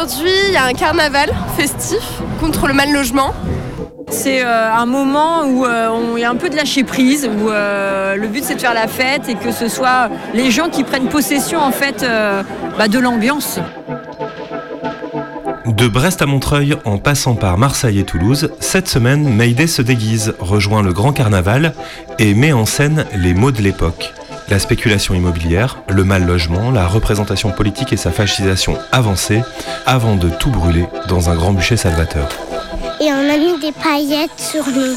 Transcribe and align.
Aujourd'hui, 0.00 0.30
il 0.46 0.54
y 0.54 0.56
a 0.56 0.62
un 0.62 0.74
carnaval 0.74 1.28
festif 1.56 2.20
contre 2.38 2.68
le 2.68 2.72
mal 2.72 2.92
logement. 2.92 3.34
C'est 4.08 4.44
euh, 4.44 4.72
un 4.72 4.86
moment 4.86 5.44
où 5.44 5.66
euh, 5.66 5.88
il 6.14 6.20
y 6.20 6.24
a 6.24 6.30
un 6.30 6.36
peu 6.36 6.48
de 6.48 6.54
lâcher 6.54 6.84
prise, 6.84 7.28
où 7.28 7.50
euh, 7.50 8.14
le 8.14 8.28
but 8.28 8.44
c'est 8.44 8.54
de 8.54 8.60
faire 8.60 8.74
la 8.74 8.86
fête 8.86 9.28
et 9.28 9.34
que 9.34 9.50
ce 9.50 9.66
soit 9.66 10.08
les 10.34 10.52
gens 10.52 10.68
qui 10.68 10.84
prennent 10.84 11.08
possession 11.08 11.58
en 11.58 11.72
fait 11.72 12.04
euh, 12.04 12.44
bah, 12.78 12.86
de 12.86 13.00
l'ambiance. 13.00 13.58
De 15.66 15.88
Brest 15.88 16.22
à 16.22 16.26
Montreuil, 16.26 16.76
en 16.84 16.98
passant 16.98 17.34
par 17.34 17.58
Marseille 17.58 17.98
et 17.98 18.04
Toulouse, 18.04 18.52
cette 18.60 18.86
semaine, 18.86 19.28
Mayday 19.28 19.66
se 19.66 19.82
déguise, 19.82 20.32
rejoint 20.38 20.84
le 20.84 20.92
grand 20.92 21.12
carnaval 21.12 21.74
et 22.20 22.34
met 22.34 22.52
en 22.52 22.66
scène 22.66 23.04
les 23.16 23.34
mots 23.34 23.50
de 23.50 23.62
l'époque. 23.62 24.14
La 24.50 24.58
spéculation 24.58 25.14
immobilière, 25.14 25.78
le 25.90 26.04
mal 26.04 26.24
logement, 26.24 26.70
la 26.70 26.86
représentation 26.86 27.50
politique 27.50 27.92
et 27.92 27.98
sa 27.98 28.10
fascisation 28.10 28.78
avancée, 28.92 29.42
avant 29.84 30.16
de 30.16 30.30
tout 30.30 30.50
brûler 30.50 30.86
dans 31.06 31.28
un 31.28 31.34
grand 31.34 31.52
bûcher 31.52 31.76
salvateur. 31.76 32.28
Et 33.00 33.12
on 33.12 33.30
a 33.30 33.36
mis 33.36 33.60
des 33.60 33.72
paillettes 33.72 34.30
sur 34.38 34.66
nous. 34.66 34.96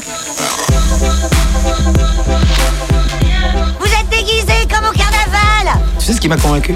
Vous 3.78 3.86
êtes 3.86 4.08
déguisés 4.10 4.66
comme 4.70 4.88
au 4.88 4.92
carnaval 4.92 5.82
Tu 5.98 6.06
sais 6.06 6.12
ce 6.14 6.20
qui 6.20 6.28
m'a 6.28 6.38
convaincu? 6.38 6.74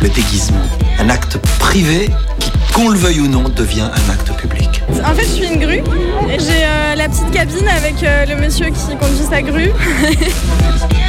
Le 0.00 0.08
déguisement. 0.08 0.62
Un 1.00 1.10
acte 1.10 1.38
privé 1.58 2.08
qui, 2.38 2.52
qu'on 2.72 2.90
le 2.90 2.98
veuille 2.98 3.20
ou 3.20 3.26
non, 3.26 3.48
devient 3.48 3.88
un 3.92 4.12
acte 4.12 4.32
public. 4.36 4.82
En 5.04 5.12
fait, 5.12 5.22
je 5.24 5.28
suis 5.28 5.46
une 5.46 5.58
grue. 5.58 5.82
et 6.30 6.38
J'ai 6.38 6.64
euh, 6.64 6.94
la 6.94 7.08
petite 7.08 7.30
cabine 7.32 7.66
avec 7.68 8.00
euh, 8.04 8.26
le 8.26 8.36
monsieur 8.36 8.66
qui 8.66 8.96
conduit 8.96 9.26
sa 9.28 9.42
grue. 9.42 9.70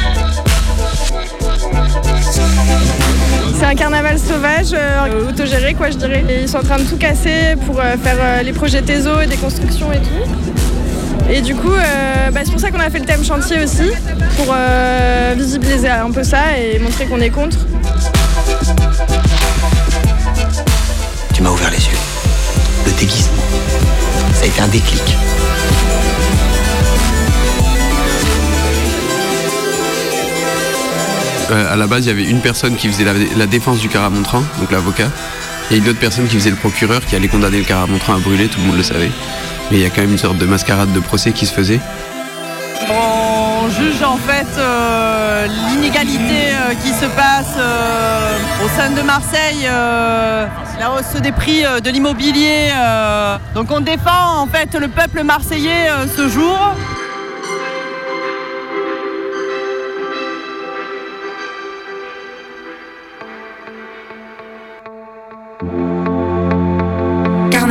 C'est 3.58 3.64
un 3.64 3.74
carnaval 3.74 4.18
sauvage, 4.18 4.68
euh, 4.72 5.28
autogéré 5.28 5.74
quoi 5.74 5.90
je 5.90 5.96
dirais. 5.96 6.24
Ils 6.42 6.48
sont 6.48 6.58
en 6.58 6.62
train 6.62 6.78
de 6.78 6.84
tout 6.84 6.96
casser 6.96 7.56
pour 7.66 7.80
euh, 7.80 7.96
faire 7.96 8.16
euh, 8.20 8.42
les 8.42 8.52
projets 8.52 8.82
TESO 8.82 9.20
et 9.20 9.26
des 9.26 9.36
constructions 9.36 9.92
et 9.92 9.98
tout. 9.98 11.30
Et 11.30 11.42
du 11.42 11.54
coup, 11.54 11.72
bah, 12.32 12.40
c'est 12.42 12.50
pour 12.50 12.60
ça 12.60 12.70
qu'on 12.70 12.80
a 12.80 12.88
fait 12.88 13.00
le 13.00 13.04
thème 13.04 13.22
chantier 13.22 13.62
aussi, 13.62 13.90
pour 14.36 14.54
visibiliser 15.36 15.90
un 15.90 16.10
peu 16.10 16.24
ça 16.24 16.56
et 16.58 16.78
montrer 16.78 17.04
qu'on 17.04 17.20
est 17.20 17.28
contre. 17.28 17.58
Tu 21.34 21.42
m'as 21.42 21.50
ouvert 21.50 21.70
les 21.70 21.76
yeux. 21.76 21.98
Le 22.86 22.92
déguisement. 22.92 23.42
Ça 24.32 24.44
a 24.44 24.46
été 24.46 24.60
un 24.62 24.68
déclic. 24.68 25.16
Euh, 31.50 31.72
à 31.72 31.76
la 31.76 31.86
base, 31.86 32.04
il 32.04 32.08
y 32.08 32.10
avait 32.10 32.24
une 32.24 32.40
personne 32.40 32.76
qui 32.76 32.88
faisait 32.88 33.04
la, 33.04 33.46
défense 33.46 33.80
du 33.80 33.88
Caramontran, 33.88 34.42
donc 34.58 34.70
l'avocat, 34.70 35.10
et 35.70 35.76
une 35.78 35.88
autre 35.88 35.98
personne 35.98 36.26
qui 36.26 36.36
faisait 36.36 36.50
le 36.50 36.56
procureur 36.56 37.04
qui 37.04 37.16
allait 37.16 37.28
condamner 37.28 37.58
le 37.58 37.64
Caramontran 37.64 38.16
à 38.16 38.18
brûler, 38.18 38.48
tout 38.48 38.60
le 38.60 38.66
monde 38.66 38.76
le 38.76 38.82
savait. 38.82 39.10
Mais 39.70 39.78
il 39.78 39.82
y 39.82 39.86
a 39.86 39.90
quand 39.90 40.02
même 40.02 40.12
une 40.12 40.18
sorte 40.18 40.38
de 40.38 40.46
mascarade 40.46 40.92
de 40.92 41.00
procès 41.00 41.32
qui 41.32 41.46
se 41.46 41.52
faisait. 41.52 41.80
On 42.90 43.68
juge 43.70 44.02
en 44.02 44.16
fait 44.16 44.46
euh, 44.56 45.46
l'inégalité 45.70 46.52
euh, 46.52 46.74
qui 46.82 46.90
se 46.90 47.04
passe 47.04 47.54
euh, 47.58 48.38
au 48.64 48.68
sein 48.68 48.90
de 48.90 49.02
Marseille, 49.02 49.68
la 50.80 50.92
hausse 50.92 51.20
des 51.20 51.32
prix 51.32 51.62
de 51.62 51.90
l'immobilier. 51.90 52.70
donc 53.54 53.70
on 53.70 53.80
défend 53.80 54.42
en 54.42 54.46
fait 54.46 54.74
le 54.78 54.88
peuple 54.88 55.22
marseillais 55.22 55.88
ce 56.16 56.28
jour. 56.28 56.74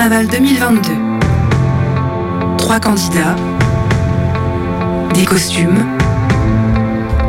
Carnaval 0.07 0.28
2022. 0.28 0.94
Trois 2.57 2.79
candidats. 2.79 3.35
Des 5.13 5.25
costumes. 5.25 5.84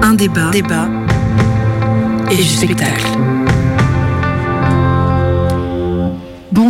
Un 0.01 0.13
débat. 0.13 0.51
Débat. 0.53 0.87
Et 2.31 2.37
du 2.37 2.45
spectacle. 2.45 3.05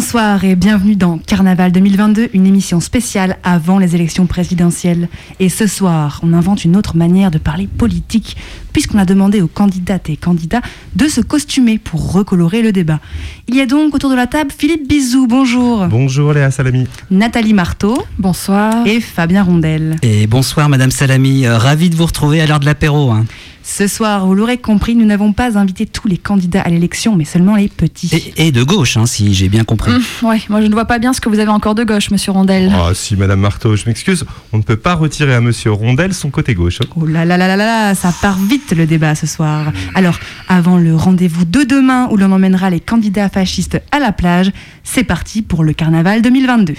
Bonsoir 0.02 0.44
et 0.44 0.54
bienvenue 0.54 0.94
dans 0.94 1.18
Carnaval 1.18 1.72
2022, 1.72 2.28
une 2.32 2.46
émission 2.46 2.78
spéciale 2.78 3.36
avant 3.42 3.80
les 3.80 3.96
élections 3.96 4.26
présidentielles. 4.26 5.08
Et 5.40 5.48
ce 5.48 5.66
soir, 5.66 6.20
on 6.22 6.34
invente 6.34 6.64
une 6.64 6.76
autre 6.76 6.96
manière 6.96 7.32
de 7.32 7.38
parler 7.38 7.66
politique, 7.66 8.36
puisqu'on 8.72 8.98
a 8.98 9.04
demandé 9.04 9.40
aux 9.42 9.48
candidates 9.48 10.08
et 10.08 10.16
candidats 10.16 10.60
de 10.94 11.08
se 11.08 11.20
costumer 11.20 11.78
pour 11.80 12.12
recolorer 12.12 12.62
le 12.62 12.70
débat. 12.70 13.00
Il 13.48 13.56
y 13.56 13.60
a 13.60 13.66
donc 13.66 13.92
autour 13.92 14.10
de 14.10 14.14
la 14.14 14.28
table 14.28 14.52
Philippe 14.56 14.88
Bizou, 14.88 15.26
bonjour. 15.26 15.88
Bonjour 15.88 16.32
Léa 16.32 16.52
Salami. 16.52 16.86
Nathalie 17.10 17.52
Marteau. 17.52 18.00
Bonsoir. 18.20 18.86
Et 18.86 19.00
Fabien 19.00 19.42
Rondel. 19.42 19.96
Et 20.02 20.28
bonsoir 20.28 20.68
Madame 20.68 20.92
Salami, 20.92 21.44
Euh, 21.44 21.58
ravi 21.58 21.90
de 21.90 21.96
vous 21.96 22.06
retrouver 22.06 22.40
à 22.40 22.46
l'heure 22.46 22.60
de 22.60 22.66
l'apéro. 22.66 23.10
hein. 23.10 23.24
Ce 23.70 23.86
soir, 23.86 24.24
vous 24.26 24.34
l'aurez 24.34 24.56
compris, 24.56 24.94
nous 24.94 25.04
n'avons 25.04 25.34
pas 25.34 25.58
invité 25.58 25.84
tous 25.84 26.08
les 26.08 26.16
candidats 26.16 26.62
à 26.62 26.70
l'élection, 26.70 27.14
mais 27.16 27.26
seulement 27.26 27.54
les 27.54 27.68
petits. 27.68 28.32
Et, 28.36 28.46
et 28.46 28.50
de 28.50 28.62
gauche, 28.62 28.96
hein, 28.96 29.04
si 29.04 29.34
j'ai 29.34 29.50
bien 29.50 29.62
compris. 29.62 29.92
Hum, 29.92 30.02
ouais, 30.22 30.40
moi 30.48 30.62
je 30.62 30.66
ne 30.66 30.72
vois 30.72 30.86
pas 30.86 30.98
bien 30.98 31.12
ce 31.12 31.20
que 31.20 31.28
vous 31.28 31.38
avez 31.38 31.50
encore 31.50 31.74
de 31.74 31.84
gauche, 31.84 32.10
monsieur 32.10 32.32
Rondel. 32.32 32.72
Ah 32.74 32.92
si 32.94 33.14
Madame 33.14 33.40
Marteau, 33.40 33.76
je 33.76 33.84
m'excuse, 33.84 34.24
on 34.54 34.56
ne 34.56 34.62
peut 34.62 34.78
pas 34.78 34.94
retirer 34.94 35.34
à 35.34 35.42
Monsieur 35.42 35.70
Rondel 35.70 36.14
son 36.14 36.30
côté 36.30 36.54
gauche. 36.54 36.78
Oh 36.96 37.04
là 37.04 37.26
là 37.26 37.36
là 37.36 37.46
là 37.46 37.56
là 37.56 37.66
là, 37.66 37.94
ça 37.94 38.10
part 38.22 38.38
vite 38.38 38.72
le 38.74 38.86
débat 38.86 39.14
ce 39.14 39.26
soir. 39.26 39.70
Alors, 39.94 40.18
avant 40.48 40.78
le 40.78 40.96
rendez-vous 40.96 41.44
de 41.44 41.62
demain 41.62 42.08
où 42.10 42.16
l'on 42.16 42.32
emmènera 42.32 42.70
les 42.70 42.80
candidats 42.80 43.28
fascistes 43.28 43.82
à 43.92 43.98
la 43.98 44.12
plage, 44.12 44.50
c'est 44.82 45.04
parti 45.04 45.42
pour 45.42 45.62
le 45.62 45.74
carnaval 45.74 46.22
2022. 46.22 46.72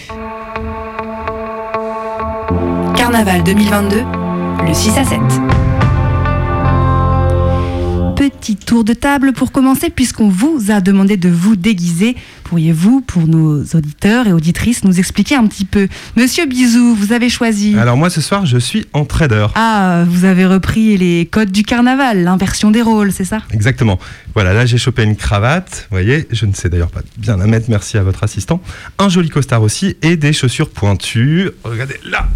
Carnaval 2.95 3.44
2022, 3.44 4.03
le 4.67 4.73
6 4.73 4.97
à 4.97 5.05
7. 5.05 5.19
Petit 8.39 8.55
tour 8.55 8.83
de 8.83 8.94
table 8.94 9.33
pour 9.33 9.51
commencer, 9.51 9.89
puisqu'on 9.89 10.29
vous 10.29 10.72
a 10.72 10.79
demandé 10.81 11.17
de 11.17 11.29
vous 11.29 11.55
déguiser. 11.57 12.16
Pourriez-vous, 12.45 13.01
pour 13.01 13.27
nos 13.27 13.61
auditeurs 13.75 14.28
et 14.28 14.34
auditrices, 14.34 14.84
nous 14.85 14.97
expliquer 14.97 15.35
un 15.35 15.46
petit 15.46 15.66
peu? 15.66 15.87
Monsieur 16.16 16.46
Bisou, 16.46 16.96
vous 16.96 17.11
avez 17.11 17.29
choisi. 17.29 17.78
Alors 17.78 17.97
moi 17.97 18.09
ce 18.09 18.22
soir 18.22 18.46
je 18.46 18.58
suis 18.58 18.85
en 18.93 19.03
trader. 19.05 19.46
Ah, 19.55 20.03
vous 20.08 20.23
avez 20.25 20.46
repris 20.46 20.97
les 20.97 21.28
codes 21.29 21.52
du 21.52 21.64
carnaval, 21.64 22.23
l'inversion 22.23 22.72
des 22.72 22.81
rôles, 22.81 23.11
c'est 23.11 23.25
ça? 23.25 23.40
Exactement. 23.52 23.99
Voilà, 24.34 24.53
là 24.53 24.66
j'ai 24.66 24.78
chopé 24.78 25.03
une 25.03 25.16
cravate, 25.17 25.87
vous 25.91 25.96
voyez, 25.96 26.25
je 26.31 26.46
ne 26.46 26.53
sais 26.53 26.69
d'ailleurs 26.69 26.91
pas 26.91 27.02
bien 27.17 27.35
la 27.37 27.46
mettre, 27.46 27.69
merci 27.69 27.97
à 27.97 28.03
votre 28.03 28.23
assistant. 28.23 28.61
Un 28.97 29.09
joli 29.09 29.29
costard 29.29 29.61
aussi 29.61 29.97
et 30.02 30.16
des 30.16 30.31
chaussures 30.34 30.69
pointues. 30.69 31.49
Regardez 31.64 31.99
là, 32.09 32.28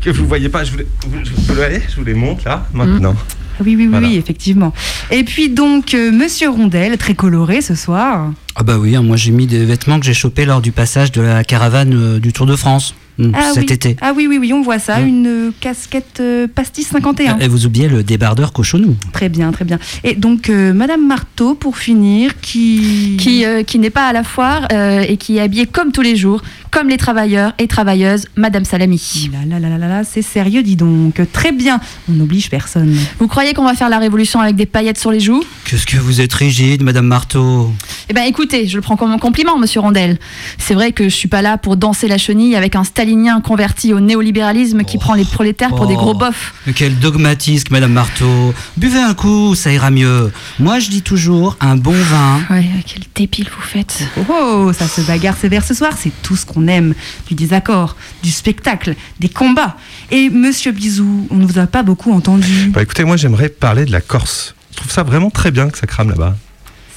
que 0.00 0.08
vous 0.10 0.26
voyez 0.26 0.48
pas, 0.48 0.62
je 0.64 0.70
vous 0.70 0.78
les, 0.78 0.86
je 1.24 1.30
vous 1.32 1.54
les- 1.56 1.62
allez, 1.62 1.82
je 1.90 1.96
vous 1.96 2.04
les 2.04 2.14
montre 2.14 2.46
là, 2.46 2.66
maintenant. 2.72 3.14
Oui, 3.14 3.34
oui, 3.64 3.76
oui, 3.76 3.86
Voilà. 3.86 4.06
oui, 4.08 4.16
effectivement. 4.16 4.72
Et 5.10 5.24
puis 5.24 5.48
donc, 5.48 5.94
euh, 5.94 6.10
Monsieur 6.12 6.50
Rondel, 6.50 6.96
très 6.98 7.14
coloré 7.14 7.60
ce 7.60 7.74
soir. 7.74 8.32
Ah 8.54 8.62
bah 8.62 8.78
oui, 8.78 8.96
hein, 8.96 9.02
moi 9.02 9.16
j'ai 9.16 9.32
mis 9.32 9.46
des 9.46 9.64
vêtements 9.64 10.00
que 10.00 10.06
j'ai 10.06 10.14
chopés 10.14 10.46
lors 10.46 10.62
du 10.62 10.72
passage 10.72 11.12
de 11.12 11.20
la 11.20 11.44
caravane 11.44 11.92
euh, 11.94 12.18
du 12.18 12.32
Tour 12.32 12.46
de 12.46 12.56
France 12.56 12.94
mm, 13.18 13.32
Ah 13.34 13.50
cet 13.52 13.68
oui. 13.68 13.74
été. 13.74 13.96
Ah 14.00 14.12
oui, 14.16 14.26
oui, 14.28 14.38
oui, 14.40 14.52
on 14.54 14.62
voit 14.62 14.78
ça. 14.78 15.00
Une 15.00 15.26
euh, 15.26 15.50
casquette 15.60 16.20
euh, 16.20 16.46
pastis 16.52 16.86
51. 16.88 17.38
Et 17.40 17.48
vous 17.48 17.66
oubliez 17.66 17.88
le 17.88 18.02
débardeur 18.02 18.54
cochonou. 18.54 18.96
Très 19.12 19.28
bien, 19.28 19.52
très 19.52 19.66
bien. 19.66 19.78
Et 20.04 20.14
donc, 20.14 20.48
euh, 20.48 20.72
Madame 20.72 21.06
Marteau, 21.06 21.54
pour 21.54 21.76
finir, 21.76 22.40
qui... 22.40 23.16
Qui, 23.20 23.44
euh, 23.44 23.62
qui 23.62 23.78
n'est 23.78 23.90
pas 23.90 24.08
à 24.08 24.12
la 24.14 24.24
foire 24.24 24.68
euh, 24.72 25.04
et 25.06 25.18
qui 25.18 25.36
est 25.36 25.40
habillée 25.40 25.66
comme 25.66 25.92
tous 25.92 26.02
les 26.02 26.16
jours, 26.16 26.40
comme 26.76 26.88
les 26.90 26.98
travailleurs 26.98 27.54
et 27.58 27.68
travailleuses, 27.68 28.26
Madame 28.36 28.66
Salami. 28.66 29.30
Là, 29.32 29.58
là, 29.58 29.66
là, 29.66 29.78
là, 29.78 29.88
là, 29.88 30.02
c'est 30.04 30.20
sérieux, 30.20 30.62
dis 30.62 30.76
donc. 30.76 31.22
Très 31.32 31.50
bien. 31.50 31.80
On 32.06 32.12
n'oblige 32.12 32.50
personne. 32.50 32.94
Vous 33.18 33.28
croyez 33.28 33.54
qu'on 33.54 33.64
va 33.64 33.72
faire 33.72 33.88
la 33.88 33.98
révolution 33.98 34.40
avec 34.40 34.56
des 34.56 34.66
paillettes 34.66 34.98
sur 34.98 35.10
les 35.10 35.20
joues? 35.20 35.42
Qu'est-ce 35.64 35.86
que 35.86 35.96
vous 35.96 36.20
êtes 36.20 36.34
rigide, 36.34 36.82
Madame 36.82 37.06
Marteau? 37.06 37.72
Eh 38.10 38.12
ben 38.12 38.24
écoutez, 38.24 38.66
je 38.68 38.76
le 38.76 38.82
prends 38.82 38.96
comme 38.96 39.10
un 39.10 39.16
compliment, 39.18 39.56
monsieur 39.58 39.80
Rondel. 39.80 40.18
C'est 40.58 40.74
vrai 40.74 40.92
que 40.92 41.04
je 41.04 41.14
suis 41.14 41.28
pas 41.28 41.40
là 41.40 41.56
pour 41.56 41.78
danser 41.78 42.08
la 42.08 42.18
chenille 42.18 42.54
avec 42.54 42.76
un 42.76 42.84
stalinien 42.84 43.40
converti 43.40 43.94
au 43.94 44.00
néolibéralisme 44.00 44.84
qui 44.84 44.98
prend 44.98 45.14
les 45.14 45.24
prolétaires 45.24 45.74
pour 45.74 45.86
des 45.86 45.94
gros 45.94 46.10
Oh. 46.10 46.18
bofs. 46.18 46.52
Mais 46.66 46.74
quel 46.74 46.98
dogmatisme, 46.98 47.68
Madame 47.72 47.92
Marteau. 47.92 48.52
Buvez 48.76 49.00
un 49.00 49.14
coup, 49.14 49.54
ça 49.54 49.72
ira 49.72 49.90
mieux. 49.90 50.30
Moi 50.58 50.78
je 50.78 50.90
dis 50.90 51.00
toujours 51.02 51.56
un 51.60 51.76
bon 51.76 51.94
vin. 51.94 52.40
Ouais, 52.50 52.66
quel 52.86 53.02
débile 53.14 53.46
vous 53.48 53.62
faites. 53.66 54.02
Oh, 54.28 54.72
ça 54.78 54.86
se 54.86 55.00
bagarre 55.00 55.36
sévère 55.38 55.64
ce 55.64 55.72
soir, 55.72 55.92
c'est 55.98 56.12
tout 56.22 56.36
ce 56.36 56.44
qu'on 56.44 56.65
aime. 56.68 56.94
Du 57.28 57.34
désaccord, 57.34 57.96
du 58.22 58.30
spectacle, 58.30 58.94
des 59.20 59.28
combats. 59.28 59.76
Et 60.10 60.30
Monsieur 60.30 60.72
Bisou, 60.72 61.26
on 61.30 61.36
ne 61.36 61.46
vous 61.46 61.58
a 61.58 61.66
pas 61.66 61.82
beaucoup 61.82 62.12
entendu. 62.12 62.70
Bah 62.70 62.82
écoutez, 62.82 63.04
moi 63.04 63.16
j'aimerais 63.16 63.48
parler 63.48 63.84
de 63.84 63.92
la 63.92 64.00
Corse. 64.00 64.54
Je 64.72 64.76
trouve 64.76 64.92
ça 64.92 65.02
vraiment 65.02 65.30
très 65.30 65.50
bien 65.50 65.70
que 65.70 65.78
ça 65.78 65.86
crame 65.86 66.10
là-bas. 66.10 66.36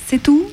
C'est 0.07 0.21
tout? 0.21 0.43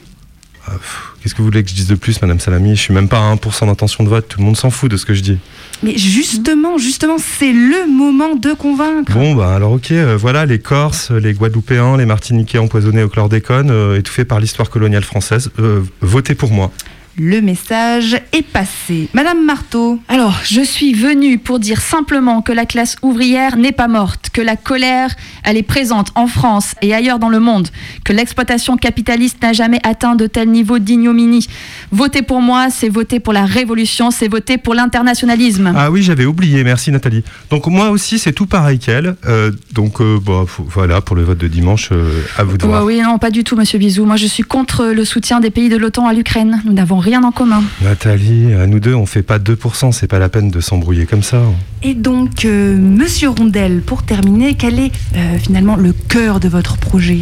Qu'est-ce 1.21 1.35
que 1.35 1.39
vous 1.39 1.45
voulez 1.47 1.65
que 1.65 1.71
je 1.71 1.75
dise 1.75 1.87
de 1.87 1.95
plus, 1.95 2.21
Madame 2.23 2.39
Salami? 2.39 2.77
Je 2.77 2.81
suis 2.81 2.95
même 2.95 3.09
pas 3.09 3.19
à 3.19 3.35
1% 3.35 3.67
d'intention 3.67 4.05
de 4.05 4.09
vote. 4.09 4.29
Tout 4.29 4.39
le 4.39 4.45
monde 4.45 4.57
s'en 4.57 4.71
fout 4.71 4.91
de 4.91 4.97
ce 4.97 5.05
que 5.05 5.15
je 5.15 5.23
dis. 5.23 5.39
Mais 5.83 5.97
justement, 5.97 6.79
justement, 6.79 7.17
c'est 7.19 7.53
le 7.53 7.91
moment 7.91 8.37
de 8.37 8.53
convaincre. 8.53 9.13
Bon, 9.13 9.35
bah 9.35 9.55
alors 9.55 9.73
ok, 9.73 9.91
euh, 9.91 10.17
voilà, 10.17 10.47
les 10.47 10.59
Corses, 10.59 11.11
les 11.11 11.35
Guadeloupéens, 11.35 11.97
les 11.97 12.07
Martiniquais 12.07 12.59
empoisonnés 12.59 13.03
au 13.03 13.09
chlordécone, 13.09 13.71
euh, 13.71 13.99
étouffés 13.99 14.25
par 14.25 14.41
l'histoire 14.41 14.71
coloniale 14.71 15.05
française, 15.05 15.51
euh, 15.59 15.83
votez 16.01 16.35
pour 16.35 16.53
moi. 16.53 16.73
Le 17.19 17.41
message 17.41 18.21
est 18.35 18.43
passé. 18.43 19.09
Madame 19.15 19.43
Marteau. 19.43 19.99
Alors, 20.09 20.39
je 20.45 20.61
suis 20.61 20.93
venue 20.93 21.39
pour 21.39 21.59
dire 21.59 21.81
simplement 21.81 22.43
que 22.43 22.53
la 22.53 22.67
classe 22.67 22.97
ouvrière 23.01 23.57
n'est 23.57 23.73
pas 23.73 23.89
morte, 23.89 24.29
que 24.35 24.43
la 24.43 24.55
colère, 24.55 25.15
elle 25.43 25.57
est 25.57 25.63
présente 25.63 26.09
en 26.15 26.27
France 26.27 26.75
et 26.83 26.93
ailleurs 26.93 27.19
dans 27.19 27.31
le 27.31 27.41
monde, 27.41 27.69
que 28.05 28.13
l'exploitation 28.13 28.77
capitaliste 28.77 29.41
n'a 29.43 29.55
jamais 29.55 29.81
atteint 29.83 30.15
de 30.15 30.27
tel 30.27 30.51
niveau 30.51 30.79
d'ignominie. 30.79 31.47
Voter 31.91 32.21
pour 32.21 32.43
moi, 32.43 32.67
c'est 32.69 32.91
voter 32.91 33.19
pour 33.19 33.33
la 33.33 33.47
révolution, 33.47 34.11
c'est 34.11 34.29
voter 34.29 34.59
pour 34.59 34.75
l'internationalisme. 34.75 35.73
Ah 35.75 35.91
oui, 35.91 36.03
j'avais 36.03 36.27
oublié, 36.27 36.65
merci 36.65 36.91
Nathalie. 36.93 37.25
Donc 37.49 37.67
moi 37.67 37.89
aussi, 37.89 38.19
c'est 38.19 38.33
tout 38.35 38.47
pareil 38.47 38.79
qu'elle. 38.79 39.17
Euh, 39.27 39.53
donc 39.73 40.03
euh, 40.03 40.19
bah, 40.23 40.45
voilà, 40.67 41.01
pour 41.01 41.17
le 41.17 41.23
vote 41.23 41.39
de 41.39 41.49
dimanche, 41.49 41.89
euh, 41.93 42.21
à 42.37 42.45
vous 42.45 42.59
de 42.59 42.65
Ouais, 42.65 42.69
voir. 42.73 42.85
oui, 42.85 43.01
non, 43.01 43.17
pas 43.17 43.31
du 43.31 43.43
tout, 43.43 43.57
monsieur 43.57 43.79
Bisou. 43.79 44.05
Moi, 44.05 44.17
je 44.17 44.27
suis 44.27 44.43
contre 44.43 44.89
le 44.89 45.05
soutien 45.07 45.41
des 45.41 45.51
pays 45.51 45.71
de 45.71 45.79
l'OTAN 45.79 46.07
à 46.07 46.13
l'Ukraine. 46.13 46.61
Nous 46.67 46.75
n'avons 46.75 46.99
rien 47.07 47.23
en 47.23 47.31
commun. 47.31 47.63
Nathalie, 47.83 48.53
à 48.53 48.67
nous 48.67 48.81
deux, 48.81 48.95
on 48.95 49.07
fait 49.07 49.23
pas 49.23 49.39
2%, 49.39 49.93
c'est 49.93 50.09
pas 50.09 50.19
la 50.19 50.29
peine 50.29 50.51
de 50.51 50.61
s'embrouiller 50.61 51.07
comme 51.07 51.23
ça. 51.23 51.41
Et 51.85 51.95
donc, 51.95 52.45
euh, 52.45 52.77
Monsieur 52.77 53.29
Rondel, 53.29 53.81
pour 53.81 54.03
terminer, 54.03 54.55
quel 54.55 54.81
est 54.81 54.91
euh, 55.15 55.39
finalement 55.39 55.77
le 55.77 55.93
cœur 55.93 56.41
de 56.41 56.49
votre 56.49 56.77
projet? 56.77 57.21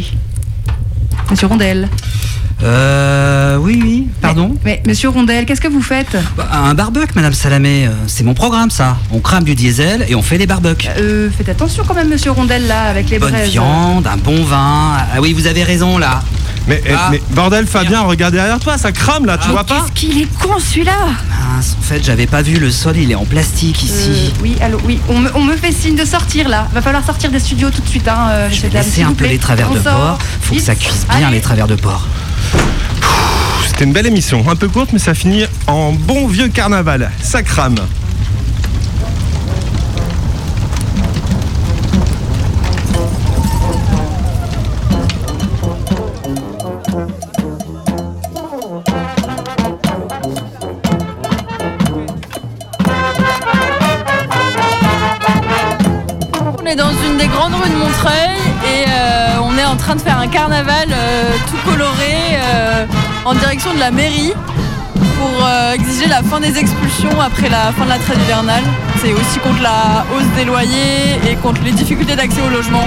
Monsieur 1.29 1.47
Rondel. 1.47 1.87
Euh. 2.63 3.57
Oui, 3.57 3.79
oui, 3.83 4.07
pardon 4.21 4.55
Mais 4.63 4.81
Monsieur 4.87 5.09
Rondel, 5.09 5.45
qu'est-ce 5.45 5.61
que 5.61 5.67
vous 5.67 5.81
faites? 5.81 6.15
Bah, 6.37 6.47
Un 6.51 6.73
barbecue, 6.73 7.13
Madame 7.15 7.33
Salamé. 7.33 7.87
euh, 7.87 7.91
C'est 8.07 8.23
mon 8.23 8.33
programme, 8.33 8.69
ça. 8.69 8.97
On 9.11 9.19
crame 9.19 9.43
du 9.43 9.55
diesel 9.55 10.05
et 10.07 10.15
on 10.15 10.21
fait 10.21 10.37
des 10.37 10.45
barbecues. 10.47 10.87
euh, 10.97 11.29
Faites 11.35 11.49
attention 11.49 11.83
quand 11.87 11.93
même, 11.95 12.09
Monsieur 12.09 12.31
Rondel, 12.31 12.67
là, 12.67 12.83
avec 12.83 13.09
les 13.09 13.19
Bonne 13.19 13.31
braises. 13.31 13.49
viande, 13.49 14.07
un 14.07 14.17
bon 14.17 14.43
vin. 14.43 14.93
Ah 14.97 15.19
oui, 15.21 15.33
vous 15.33 15.47
avez 15.47 15.63
raison, 15.63 15.97
là. 15.97 16.21
Mais, 16.67 16.81
eh, 16.85 16.91
Ah. 16.97 17.09
mais 17.11 17.21
bordel, 17.31 17.67
Fabien, 17.67 18.01
regarde 18.01 18.33
derrière 18.33 18.59
toi, 18.59 18.77
ça 18.77 18.91
crame 18.91 19.25
là, 19.25 19.37
tu 19.37 19.49
vois 19.49 19.63
pas? 19.63 19.81
Qu'est-ce 19.93 20.07
qu'il 20.07 20.21
est 20.21 20.33
con, 20.39 20.57
celui-là? 20.59 20.93
Mince, 21.55 21.75
en 21.79 21.83
fait, 21.83 22.03
j'avais 22.03 22.25
pas 22.25 22.41
vu 22.41 22.57
le 22.57 22.71
sol, 22.71 22.97
il 22.97 23.11
est 23.11 23.15
en 23.15 23.25
plastique 23.25 23.83
Euh, 23.83 23.85
ici. 23.85 24.33
oui, 24.41 24.55
allô, 24.61 24.79
oui, 24.85 24.99
on 25.09 25.19
me, 25.19 25.29
on 25.35 25.43
me 25.43 25.55
fait 25.55 25.71
signe 25.71 25.95
de 25.95 26.05
sortir 26.05 26.49
là. 26.49 26.67
Va 26.73 26.81
falloir 26.81 27.05
sortir 27.05 27.29
des 27.31 27.39
studios 27.39 27.69
tout 27.69 27.81
de 27.81 27.87
suite, 27.87 28.07
hein, 28.07 28.27
euh, 28.29 28.45
Je 28.45 28.49
messieurs, 28.55 28.63
vais 28.63 28.69
dames, 28.73 28.81
laisser 28.83 28.91
s'il 28.95 29.03
un 29.03 29.07
vous 29.09 29.13
peu 29.13 29.25
plaît. 29.25 29.33
les 29.33 29.37
travers 29.39 29.69
On 29.71 29.75
de 29.75 29.79
sort. 29.79 29.93
porc. 29.93 30.19
Faut 30.41 30.53
que 30.53 30.57
Vite. 30.59 30.65
ça 30.65 30.75
cuise 30.75 31.05
bien 31.07 31.27
Allez. 31.27 31.35
les 31.35 31.41
travers 31.41 31.67
de 31.67 31.75
porc. 31.75 32.07
C'était 33.67 33.83
une 33.83 33.93
belle 33.93 34.07
émission, 34.07 34.45
un 34.49 34.55
peu 34.55 34.69
courte, 34.69 34.91
mais 34.93 34.99
ça 34.99 35.13
finit 35.13 35.43
en 35.67 35.91
bon 35.91 36.27
vieux 36.27 36.47
carnaval. 36.47 37.11
Ça 37.21 37.43
crame. 37.43 37.75
On 56.57 56.65
est 56.65 56.75
dans 56.77 56.91
une 56.91 57.17
des 57.17 57.27
grandes 57.27 57.55
rues 57.55 57.69
de 57.69 57.75
Montreuil 57.75 58.37
et 58.63 58.85
euh, 58.87 59.34
on 59.55 59.57
est 59.57 59.65
en 59.65 59.77
train 59.77 59.95
de 59.95 60.01
faire 60.01 60.17
un 60.17 60.27
carnaval 60.27 60.87
euh, 60.91 61.31
tout 61.49 61.69
coloré 61.69 62.13
euh, 62.33 62.85
en 63.23 63.33
direction 63.35 63.73
de 63.73 63.79
la 63.79 63.89
mairie 63.89 64.33
pour 64.93 65.45
euh, 65.45 65.73
exiger 65.73 66.07
la 66.07 66.21
fin 66.23 66.41
des 66.41 66.57
expulsions 66.57 67.21
après 67.21 67.47
la 67.47 67.71
fin 67.71 67.85
de 67.85 67.89
la 67.89 67.99
trêve 67.99 68.19
hivernale. 68.21 68.63
C'est 69.01 69.13
aussi 69.13 69.39
contre 69.39 69.61
la 69.61 70.05
hausse 70.13 70.27
des 70.35 70.43
loyers 70.45 71.19
et 71.29 71.35
contre 71.35 71.61
les 71.63 71.71
difficultés 71.71 72.15
d'accès 72.15 72.41
au 72.41 72.49
logement. 72.49 72.85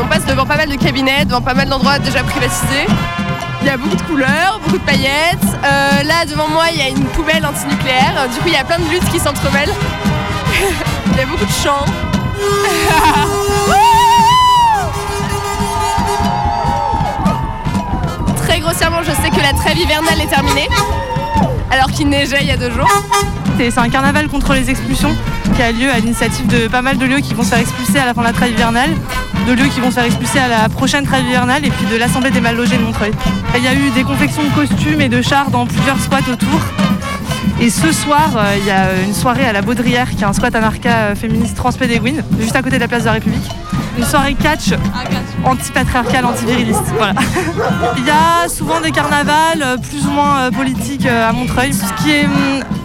On 0.00 0.06
passe 0.06 0.24
devant 0.26 0.46
pas 0.46 0.56
mal 0.56 0.68
de 0.68 0.76
cabinets, 0.76 1.24
devant 1.24 1.42
pas 1.42 1.54
mal 1.54 1.68
d'endroits 1.68 1.98
déjà 1.98 2.22
privatisés. 2.22 2.86
Il 3.62 3.66
y 3.66 3.70
a 3.70 3.76
beaucoup 3.76 3.96
de 3.96 4.02
couleurs, 4.02 4.60
beaucoup 4.62 4.78
de 4.78 4.84
paillettes. 4.84 5.38
Là, 5.62 6.24
devant 6.28 6.48
moi, 6.48 6.64
il 6.72 6.78
y 6.78 6.82
a 6.82 6.88
une 6.88 7.04
poubelle 7.06 7.44
antinucléaire. 7.44 8.28
Du 8.32 8.38
coup, 8.40 8.48
il 8.48 8.52
y 8.52 8.56
a 8.56 8.64
plein 8.64 8.78
de 8.78 8.88
luttes 8.90 9.10
qui 9.10 9.18
s'entremêlent. 9.18 9.74
il 11.12 11.16
y 11.16 11.20
a 11.20 11.26
beaucoup 11.26 11.46
de 11.46 11.50
chants. 11.50 11.86
grossièrement, 18.74 19.04
je 19.04 19.12
sais 19.22 19.30
que 19.30 19.40
la 19.40 19.52
trêve 19.52 19.78
hivernale 19.78 20.20
est 20.20 20.26
terminée. 20.26 20.68
Alors 21.70 21.92
qu'il 21.92 22.08
neigeait 22.08 22.38
il 22.40 22.48
y 22.48 22.50
a 22.50 22.56
deux 22.56 22.72
jours. 22.72 22.90
C'est 23.56 23.78
un 23.78 23.88
carnaval 23.88 24.26
contre 24.26 24.52
les 24.52 24.68
expulsions 24.68 25.14
qui 25.54 25.62
a 25.62 25.70
lieu 25.70 25.88
à 25.88 26.00
l'initiative 26.00 26.48
de 26.48 26.66
pas 26.66 26.82
mal 26.82 26.98
de 26.98 27.06
lieux 27.06 27.20
qui 27.20 27.34
vont 27.34 27.44
se 27.44 27.50
faire 27.50 27.60
expulser 27.60 28.00
à 28.00 28.06
la 28.06 28.14
fin 28.14 28.22
de 28.22 28.26
la 28.26 28.32
trêve 28.32 28.50
hivernale, 28.50 28.90
de 29.46 29.52
lieux 29.52 29.68
qui 29.68 29.78
vont 29.78 29.90
se 29.90 29.94
faire 29.94 30.04
expulser 30.04 30.40
à 30.40 30.48
la 30.48 30.68
prochaine 30.68 31.06
trêve 31.06 31.24
hivernale 31.24 31.64
et 31.64 31.70
puis 31.70 31.86
de 31.86 31.96
l'Assemblée 31.96 32.32
des 32.32 32.40
mal 32.40 32.56
logés 32.56 32.76
de 32.76 32.82
Montreuil. 32.82 33.12
Il 33.56 33.62
y 33.62 33.68
a 33.68 33.74
eu 33.74 33.90
des 33.90 34.02
confections 34.02 34.42
de 34.42 34.50
costumes 34.50 35.00
et 35.00 35.08
de 35.08 35.22
chars 35.22 35.50
dans 35.50 35.66
plusieurs 35.66 36.00
squats 36.00 36.28
autour. 36.28 36.60
Et 37.60 37.70
ce 37.70 37.92
soir, 37.92 38.32
euh, 38.36 38.56
il 38.58 38.66
y 38.66 38.72
a 38.72 38.86
une 39.06 39.14
soirée 39.14 39.46
à 39.46 39.52
la 39.52 39.62
Baudrière, 39.62 40.10
qui 40.10 40.22
est 40.22 40.26
un 40.26 40.32
squat 40.32 40.52
anarcha 40.52 40.88
euh, 40.88 41.14
féministe 41.14 41.56
transpédéguine, 41.56 42.24
juste 42.40 42.56
à 42.56 42.62
côté 42.62 42.76
de 42.76 42.80
la 42.80 42.88
place 42.88 43.02
de 43.02 43.06
la 43.06 43.12
République. 43.12 43.48
Une 43.96 44.04
soirée 44.04 44.34
catch 44.34 44.72
anti-patriarcale, 45.44 46.24
anti-viriliste. 46.24 46.82
Voilà. 46.96 47.14
Il 47.98 48.04
y 48.04 48.10
a 48.10 48.48
souvent 48.48 48.80
des 48.80 48.90
carnavals 48.90 49.62
euh, 49.62 49.76
plus 49.76 50.06
ou 50.06 50.10
moins 50.10 50.38
euh, 50.38 50.50
politiques 50.50 51.06
euh, 51.06 51.28
à 51.28 51.32
Montreuil. 51.32 51.72
Ce 51.72 52.02
qui 52.02 52.10
est, 52.10 52.26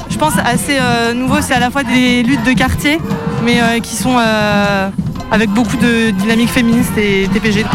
je 0.10 0.18
pense, 0.18 0.34
assez 0.38 0.78
nouveau, 1.16 1.42
c'est 1.42 1.54
à 1.54 1.60
la 1.60 1.72
fois 1.72 1.84
des 1.84 2.24
luttes 2.24 2.44
de 2.44 2.54
quartier, 2.54 3.00
mais 3.44 3.80
qui 3.82 3.96
sont 3.96 4.18
avec 5.32 5.50
beaucoup 5.52 5.78
de 5.78 6.12
dynamique 6.12 6.50
féministe 6.50 6.98
et 6.98 7.28
TPG. 7.32 7.66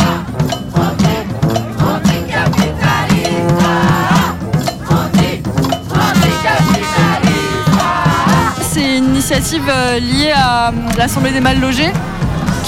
C'est 8.60 8.98
une 8.98 9.04
initiative 9.04 9.72
liée 10.00 10.32
à 10.34 10.72
l'Assemblée 10.98 11.30
des 11.30 11.40
mal 11.40 11.60
logés 11.60 11.92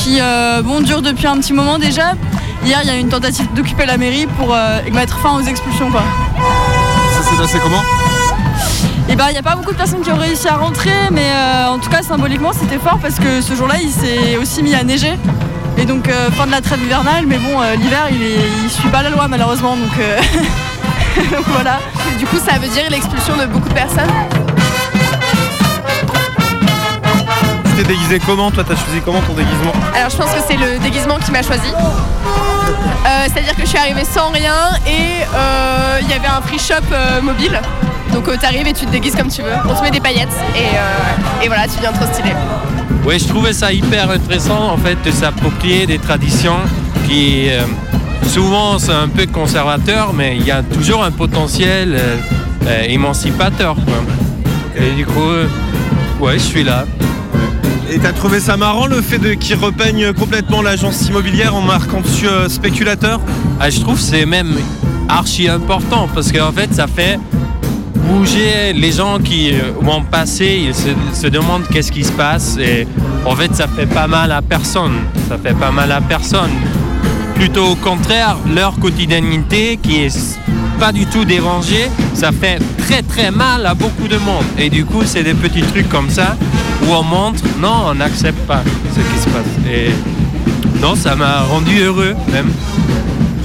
qui 0.07 0.19
euh, 0.21 0.63
bon, 0.63 0.81
dure 0.83 1.03
depuis 1.03 1.27
un 1.27 1.37
petit 1.39 1.53
moment 1.53 1.79
déjà. 1.79 2.13
Hier, 2.65 2.79
il 2.85 2.89
y 2.89 2.91
a 2.91 2.97
eu 2.97 3.01
une 3.01 3.09
tentative 3.09 3.53
d'occuper 3.55 3.87
la 3.87 3.97
mairie 3.97 4.29
pour 4.39 4.55
euh, 4.55 4.79
mettre 4.93 5.19
fin 5.19 5.35
aux 5.37 5.41
expulsions. 5.41 5.91
Quoi. 5.91 6.03
Ça 7.13 7.29
s'est 7.29 7.37
passé 7.37 7.59
comment 7.61 7.83
Et 9.09 9.17
ben, 9.17 9.25
il 9.29 9.33
n'y 9.33 9.39
a 9.39 9.43
pas 9.43 9.57
beaucoup 9.57 9.73
de 9.73 9.77
personnes 9.77 10.03
qui 10.03 10.13
ont 10.13 10.17
réussi 10.17 10.47
à 10.47 10.59
rentrer, 10.59 11.11
mais 11.11 11.27
euh, 11.27 11.71
en 11.71 11.81
tout 11.81 11.91
cas, 11.91 12.03
symboliquement, 12.03 12.53
c'était 12.53 12.79
fort 12.79 13.01
parce 13.03 13.17
que 13.17 13.41
ce 13.41 13.55
jour-là, 13.55 13.75
il 13.83 13.91
s'est 13.91 14.37
aussi 14.37 14.63
mis 14.63 14.77
à 14.77 14.85
neiger. 14.85 15.15
Et 15.77 15.85
donc, 15.87 16.09
euh, 16.09 16.31
fin 16.31 16.47
de 16.47 16.53
la 16.53 16.61
trêve 16.61 16.83
hivernale, 16.85 17.25
mais 17.27 17.39
bon, 17.39 17.61
euh, 17.61 17.75
l'hiver, 17.75 18.07
il, 18.13 18.23
est, 18.23 18.39
il 18.63 18.71
suit 18.71 18.89
pas 18.91 19.03
la 19.03 19.11
loi 19.11 19.27
malheureusement, 19.27 19.77
donc, 19.77 19.99
euh, 19.99 20.21
donc 21.33 21.45
voilà. 21.49 21.81
Du 22.21 22.27
coup, 22.27 22.39
ça 22.39 22.59
veut 22.59 22.69
dire 22.69 22.85
l'expulsion 22.91 23.37
de 23.37 23.47
beaucoup 23.47 23.69
de 23.69 23.75
personnes 23.75 24.13
t'es 27.77 27.85
déguisé 27.85 28.19
comment 28.25 28.51
Toi, 28.51 28.65
t'as 28.67 28.75
choisi 28.77 29.01
comment 29.05 29.21
ton 29.21 29.35
déguisement 29.35 29.73
Alors 29.95 30.11
je 30.11 30.17
pense 30.17 30.31
que 30.31 30.41
c'est 30.49 30.57
le 30.57 30.79
déguisement 30.79 31.17
qui 31.25 31.31
m'a 31.31 31.43
choisi. 31.43 31.69
Euh, 31.73 33.27
C'est-à-dire 33.33 33.55
que 33.55 33.63
je 33.63 33.67
suis 33.67 33.79
arrivée 33.79 34.05
sans 34.05 34.31
rien 34.31 34.55
et 34.87 35.23
euh, 35.35 35.99
il 36.03 36.09
y 36.09 36.13
avait 36.13 36.27
un 36.27 36.41
free 36.43 36.59
shop 36.59 36.75
euh, 36.93 37.21
mobile. 37.23 37.61
Donc 38.13 38.29
euh, 38.29 38.37
t'arrives 38.41 38.67
et 38.67 38.73
tu 38.73 38.87
te 38.87 38.91
déguises 38.91 39.15
comme 39.15 39.29
tu 39.29 39.43
veux. 39.43 39.53
On 39.69 39.75
te 39.75 39.83
met 39.83 39.91
des 39.91 40.01
paillettes 40.01 40.29
et, 40.57 40.61
euh, 40.77 41.45
et 41.45 41.49
voilà, 41.49 41.65
tu 41.69 41.79
viens 41.81 41.93
trop 41.93 42.07
stylé. 42.13 42.31
Oui, 43.05 43.19
je 43.19 43.29
trouvais 43.29 43.53
ça 43.53 43.73
hyper 43.73 44.11
intéressant 44.11 44.71
en 44.73 44.77
fait 44.79 44.97
de 45.05 45.11
s'approprier 45.11 45.87
des 45.87 45.99
traditions 45.99 46.57
qui 47.07 47.49
euh, 47.51 47.63
souvent 48.29 48.79
c'est 48.79 48.93
un 48.93 49.09
peu 49.09 49.27
conservateur, 49.27 50.13
mais 50.13 50.37
il 50.37 50.45
y 50.45 50.51
a 50.51 50.63
toujours 50.63 51.05
un 51.05 51.13
potentiel 51.13 51.95
euh, 51.95 52.17
euh, 52.67 52.83
émancipateur. 52.89 53.75
quoi. 53.77 54.03
Et 54.77 54.91
du 54.93 55.07
coup, 55.07 55.23
euh, 55.31 55.47
ouais, 56.21 56.35
je 56.35 56.39
suis 56.45 56.65
là. 56.65 56.85
Et 57.89 57.99
t'as 57.99 58.13
trouvé 58.13 58.41
ça 58.41 58.57
marrant 58.57 58.87
le 58.87 59.01
fait 59.01 59.37
qu'ils 59.37 59.55
repeignent 59.55 60.13
complètement 60.13 60.61
l'agence 60.61 61.07
immobilière 61.09 61.55
en 61.55 61.61
marquant 61.61 62.01
dessus 62.01 62.27
euh, 62.27 62.49
spéculateur? 62.49 63.21
Ah, 63.61 63.71
je 63.71 63.81
trouve 63.81 64.01
c'est 64.01 64.27
même 64.27 64.57
archi 65.09 65.49
important 65.49 66.09
parce 66.13 66.33
qu'en 66.33 66.51
fait 66.51 66.75
ça 66.75 66.89
fait 66.89 67.21
bouger 67.95 68.73
les 68.75 68.91
gens 68.91 69.19
qui 69.21 69.53
euh, 69.53 69.71
vont 69.81 70.03
passer, 70.03 70.65
ils 70.67 70.75
se, 70.75 70.89
se 71.15 71.29
demandent 71.29 71.67
qu'est-ce 71.71 71.93
qui 71.93 72.03
se 72.03 72.13
passe 72.13 72.57
et 72.59 72.89
en 73.25 73.37
fait 73.37 73.55
ça 73.55 73.69
fait 73.69 73.87
pas 73.87 74.09
mal 74.09 74.33
à 74.33 74.43
personne, 74.43 74.95
ça 75.29 75.39
fait 75.39 75.55
pas 75.55 75.71
mal 75.71 75.93
à 75.93 76.01
personne. 76.01 76.51
Plutôt 77.37 77.67
au 77.67 77.75
contraire, 77.77 78.37
leur 78.53 78.81
quotidiennité 78.81 79.79
qui 79.81 80.03
est 80.03 80.39
pas 80.79 80.93
du 80.93 81.07
tout 81.07 81.25
dérangée, 81.25 81.91
ça 82.15 82.31
fait 82.33 82.59
très 82.87 83.03
très 83.03 83.31
mal 83.31 83.65
à 83.67 83.75
beaucoup 83.75 84.09
de 84.09 84.17
monde. 84.19 84.45
Et 84.59 84.71
du 84.71 84.85
coup 84.85 85.03
c'est 85.05 85.23
des 85.23 85.35
petits 85.35 85.63
trucs 85.63 85.89
comme 85.89 86.11
ça 86.11 86.37
où 86.83 86.93
on 86.93 87.03
montre 87.03 87.43
non 87.61 87.87
on 87.87 87.95
n'accepte 87.95 88.47
pas 88.47 88.63
ce 88.95 89.01
qui 89.01 89.19
se 89.19 89.29
passe. 89.29 89.47
Et 89.71 89.91
non 90.81 90.95
ça 90.95 91.15
m'a 91.17 91.41
rendu 91.43 91.79
heureux 91.81 92.15
même. 92.33 92.51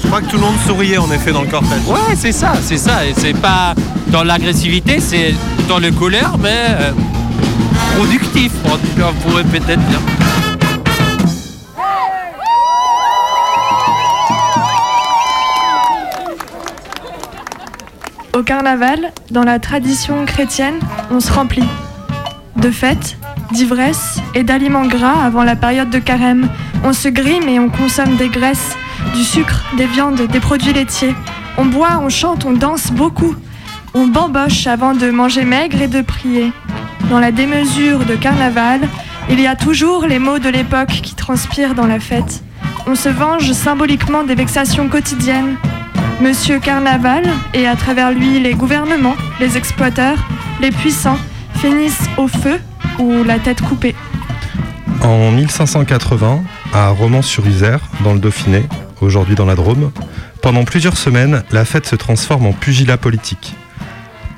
Je 0.01 0.07
crois 0.07 0.21
que 0.21 0.31
tout 0.31 0.37
le 0.37 0.43
monde 0.43 0.55
souriait 0.67 0.97
en 0.97 1.09
effet 1.11 1.31
dans 1.31 1.41
le 1.41 1.47
cortège. 1.47 1.85
Ouais, 1.87 2.15
c'est 2.17 2.33
ça, 2.33 2.53
c'est 2.61 2.77
ça. 2.77 3.05
Et 3.05 3.13
c'est 3.15 3.37
pas 3.37 3.73
dans 4.07 4.23
l'agressivité, 4.23 4.99
c'est 4.99 5.33
dans 5.69 5.79
le 5.79 5.91
colère, 5.91 6.33
mais 6.37 6.65
euh, 6.81 6.91
productif, 7.95 8.51
en 8.65 8.77
tout 8.77 8.97
cas, 8.97 9.09
on 9.09 9.29
pourrait 9.29 9.43
peut-être 9.45 9.79
dire. 9.87 9.99
Au 18.33 18.43
carnaval, 18.43 19.11
dans 19.29 19.43
la 19.43 19.59
tradition 19.59 20.25
chrétienne, 20.25 20.79
on 21.11 21.19
se 21.19 21.31
remplit 21.33 21.67
de 22.55 22.71
fêtes, 22.71 23.17
d'ivresse 23.51 24.19
et 24.35 24.43
d'aliments 24.43 24.85
gras 24.85 25.25
avant 25.25 25.43
la 25.43 25.57
période 25.57 25.89
de 25.89 25.99
carême. 25.99 26.47
On 26.85 26.93
se 26.93 27.09
grime 27.09 27.49
et 27.49 27.59
on 27.59 27.67
consomme 27.67 28.15
des 28.15 28.29
graisses, 28.29 28.77
du 29.13 29.23
sucre, 29.23 29.65
des 29.75 29.85
viandes, 29.85 30.27
des 30.27 30.39
produits 30.39 30.71
laitiers. 30.71 31.13
On 31.57 31.65
boit, 31.65 31.99
on 32.01 32.07
chante, 32.07 32.45
on 32.45 32.53
danse 32.53 32.91
beaucoup. 32.91 33.35
On 33.93 34.07
bamboche 34.07 34.65
avant 34.65 34.93
de 34.93 35.11
manger 35.11 35.43
maigre 35.43 35.81
et 35.81 35.89
de 35.89 36.01
prier. 36.01 36.53
Dans 37.09 37.19
la 37.19 37.33
démesure 37.33 38.05
de 38.05 38.15
carnaval, 38.15 38.79
il 39.29 39.41
y 39.41 39.47
a 39.47 39.57
toujours 39.57 40.05
les 40.05 40.19
mots 40.19 40.39
de 40.39 40.49
l'époque 40.49 41.01
qui 41.03 41.15
transpirent 41.15 41.75
dans 41.75 41.87
la 41.87 41.99
fête. 41.99 42.43
On 42.87 42.95
se 42.95 43.09
venge 43.09 43.51
symboliquement 43.51 44.23
des 44.23 44.35
vexations 44.35 44.87
quotidiennes. 44.87 45.57
Monsieur 46.21 46.59
Carnaval, 46.59 47.23
et 47.55 47.65
à 47.65 47.75
travers 47.75 48.11
lui 48.11 48.39
les 48.39 48.53
gouvernements, 48.53 49.15
les 49.39 49.57
exploiteurs, 49.57 50.19
les 50.61 50.69
puissants, 50.69 51.17
finissent 51.55 52.07
au 52.17 52.27
feu 52.27 52.59
ou 52.99 53.23
la 53.23 53.39
tête 53.39 53.59
coupée. 53.59 53.95
En 55.01 55.31
1580, 55.31 56.43
à 56.73 56.89
Romans-sur-Isère, 56.89 57.79
dans 58.03 58.13
le 58.13 58.19
Dauphiné, 58.19 58.63
aujourd'hui 59.01 59.33
dans 59.33 59.47
la 59.47 59.55
Drôme, 59.55 59.91
pendant 60.43 60.63
plusieurs 60.63 60.95
semaines, 60.95 61.43
la 61.51 61.65
fête 61.65 61.87
se 61.87 61.95
transforme 61.95 62.45
en 62.45 62.53
pugilat 62.53 62.97
politique. 62.97 63.55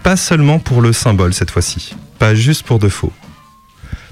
Pas 0.03 0.15
seulement 0.15 0.59
pour 0.59 0.81
le 0.81 0.93
symbole 0.93 1.33
cette 1.33 1.51
fois-ci, 1.51 1.97
pas 2.17 2.33
juste 2.33 2.65
pour 2.65 2.79
de 2.79 2.87
faux. 2.87 3.11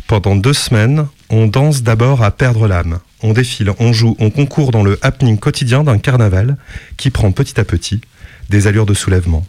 Pendant 0.08 0.36
deux 0.36 0.54
semaines, 0.54 1.08
on 1.30 1.48
danse 1.48 1.84
d'abord 1.84 2.22
à 2.22 2.32
perdre 2.32 2.68
l'âme. 2.68 3.00
On 3.24 3.34
défile, 3.34 3.72
on 3.80 3.94
joue, 3.94 4.16
on 4.20 4.30
concourt 4.30 4.72
dans 4.72 4.84
le 4.84 4.98
happening 5.02 5.38
quotidien 5.38 5.84
d'un 5.84 5.98
carnaval 5.98 6.58
qui 6.98 7.10
prend 7.10 7.32
petit 7.32 7.60
à 7.60 7.64
petit 7.64 8.02
des 8.50 8.68
allures 8.68 8.86
de 8.86 8.94
soulèvement. 8.94 9.46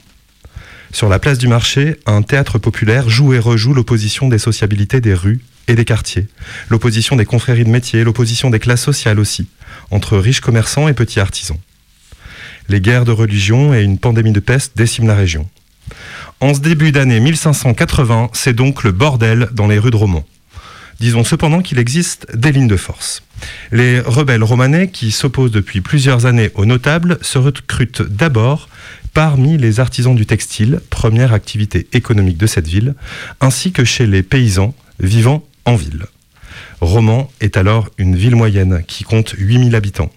Sur 0.93 1.09
la 1.09 1.19
place 1.19 1.38
du 1.38 1.49
marché, 1.49 1.97
un 2.05 2.21
théâtre 2.21 2.59
populaire 2.59 3.09
joue 3.09 3.33
et 3.33 3.38
rejoue 3.38 3.73
l'opposition 3.73 4.29
des 4.29 4.38
sociabilités 4.38 5.00
des 5.00 5.14
rues 5.14 5.41
et 5.67 5.75
des 5.75 5.87
quartiers, 5.87 6.29
l'opposition 6.69 7.17
des 7.17 7.25
confréries 7.25 7.64
de 7.64 7.71
métiers, 7.71 8.05
l'opposition 8.05 8.50
des 8.50 8.59
classes 8.59 8.83
sociales 8.83 9.19
aussi, 9.19 9.49
entre 9.91 10.19
riches 10.19 10.41
commerçants 10.41 10.88
et 10.88 10.93
petits 10.93 11.21
artisans. 11.21 11.59
Les 12.69 12.81
guerres 12.81 13.07
de 13.07 13.12
religion 13.12 13.73
et 13.73 13.83
une 13.83 13.99
pandémie 13.99 14.33
de 14.33 14.41
peste 14.41 14.76
déciment 14.76 15.09
la 15.09 15.14
région. 15.14 15.49
En 16.41 16.52
ce 16.52 16.61
début 16.61 16.93
d'année 16.93 17.21
1580, 17.21 18.31
c'est 18.35 18.55
donc 18.55 18.85
le 18.85 18.93
bordel 18.93 19.49
dans 19.52 19.69
les 19.69 19.79
rues 19.79 19.91
de 19.91 19.97
Romans. 19.97 20.26
Disons 21.02 21.25
cependant 21.25 21.62
qu'il 21.62 21.80
existe 21.80 22.28
des 22.32 22.52
lignes 22.52 22.68
de 22.68 22.76
force. 22.76 23.25
Les 23.73 23.99
rebelles 23.99 24.44
romanais, 24.44 24.87
qui 24.87 25.11
s'opposent 25.11 25.50
depuis 25.50 25.80
plusieurs 25.80 26.26
années 26.26 26.52
aux 26.54 26.64
notables, 26.64 27.18
se 27.23 27.38
recrutent 27.38 28.02
d'abord 28.02 28.68
parmi 29.12 29.59
les 29.59 29.80
artisans 29.80 30.14
du 30.14 30.26
textile, 30.26 30.78
première 30.90 31.32
activité 31.32 31.88
économique 31.92 32.38
de 32.38 32.47
cette 32.47 32.68
ville, 32.68 32.94
ainsi 33.40 33.73
que 33.73 33.82
chez 33.82 34.06
les 34.06 34.23
paysans 34.23 34.76
vivant 35.00 35.44
en 35.64 35.75
ville. 35.75 36.06
Romans 36.80 37.28
est 37.40 37.56
alors 37.56 37.90
une 37.99 38.14
ville 38.14 38.37
moyenne 38.37 38.85
qui 38.87 39.02
compte 39.02 39.35
8000 39.37 39.75
habitants. 39.75 40.12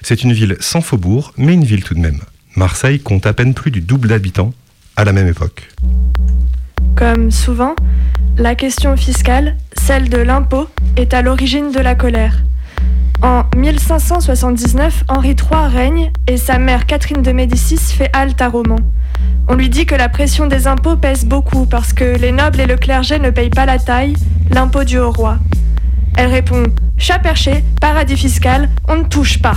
C'est 0.00 0.22
une 0.22 0.32
ville 0.32 0.56
sans 0.60 0.80
faubourg, 0.80 1.32
mais 1.38 1.54
une 1.54 1.64
ville 1.64 1.82
tout 1.82 1.94
de 1.94 1.98
même. 1.98 2.20
Marseille 2.54 3.00
compte 3.00 3.26
à 3.26 3.32
peine 3.32 3.52
plus 3.52 3.72
du 3.72 3.80
double 3.80 4.06
d'habitants 4.06 4.54
à 4.94 5.04
la 5.04 5.12
même 5.12 5.26
époque. 5.26 5.66
Comme 6.96 7.30
souvent, 7.30 7.74
la 8.36 8.54
question 8.54 8.96
fiscale, 8.96 9.56
celle 9.76 10.08
de 10.08 10.18
l'impôt, 10.18 10.66
est 10.96 11.14
à 11.14 11.22
l'origine 11.22 11.72
de 11.72 11.80
la 11.80 11.94
colère. 11.94 12.42
En 13.22 13.44
1579, 13.56 15.04
Henri 15.08 15.30
III 15.30 15.68
règne 15.68 16.10
et 16.26 16.36
sa 16.36 16.58
mère 16.58 16.86
Catherine 16.86 17.22
de 17.22 17.32
Médicis 17.32 17.78
fait 17.78 18.10
halte 18.14 18.40
à 18.40 18.48
Romans. 18.48 18.80
On 19.48 19.54
lui 19.54 19.68
dit 19.68 19.84
que 19.84 19.94
la 19.94 20.08
pression 20.08 20.46
des 20.46 20.66
impôts 20.66 20.96
pèse 20.96 21.26
beaucoup 21.26 21.66
parce 21.66 21.92
que 21.92 22.16
les 22.16 22.32
nobles 22.32 22.60
et 22.60 22.66
le 22.66 22.76
clergé 22.76 23.18
ne 23.18 23.30
payent 23.30 23.50
pas 23.50 23.66
la 23.66 23.78
taille, 23.78 24.14
l'impôt 24.50 24.84
dû 24.84 24.98
au 24.98 25.10
roi. 25.10 25.38
Elle 26.16 26.30
répond 26.30 26.64
Chat 26.98 27.18
perché, 27.18 27.64
paradis 27.80 28.16
fiscal, 28.16 28.68
on 28.88 28.96
ne 28.96 29.04
touche 29.04 29.40
pas. 29.40 29.56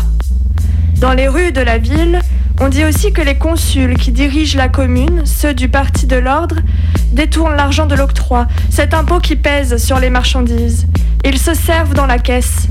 Dans 1.00 1.14
les 1.14 1.28
rues 1.28 1.52
de 1.52 1.62
la 1.62 1.78
ville, 1.78 2.20
on 2.62 2.70
dit 2.70 2.86
aussi 2.86 3.12
que 3.12 3.22
les 3.22 3.36
consuls 3.38 3.98
qui 3.98 4.12
dirigent 4.12 4.58
la 4.58 4.70
commune, 4.70 5.26
ceux 5.26 5.54
du 5.54 5.68
parti 5.68 6.08
de 6.08 6.16
l'ordre, 6.16 6.56
détournent 7.12 7.56
l'argent 7.56 7.86
de 7.86 7.96
l'octroi, 7.96 8.48
cet 8.70 8.94
impôt 8.94 9.20
qui 9.20 9.36
pèse 9.36 9.78
sur 9.78 10.00
les 10.00 10.10
marchandises. 10.10 10.88
Ils 11.26 11.38
se 11.38 11.54
servent 11.54 11.94
dans 11.94 12.06
la 12.06 12.20
caisse, 12.20 12.68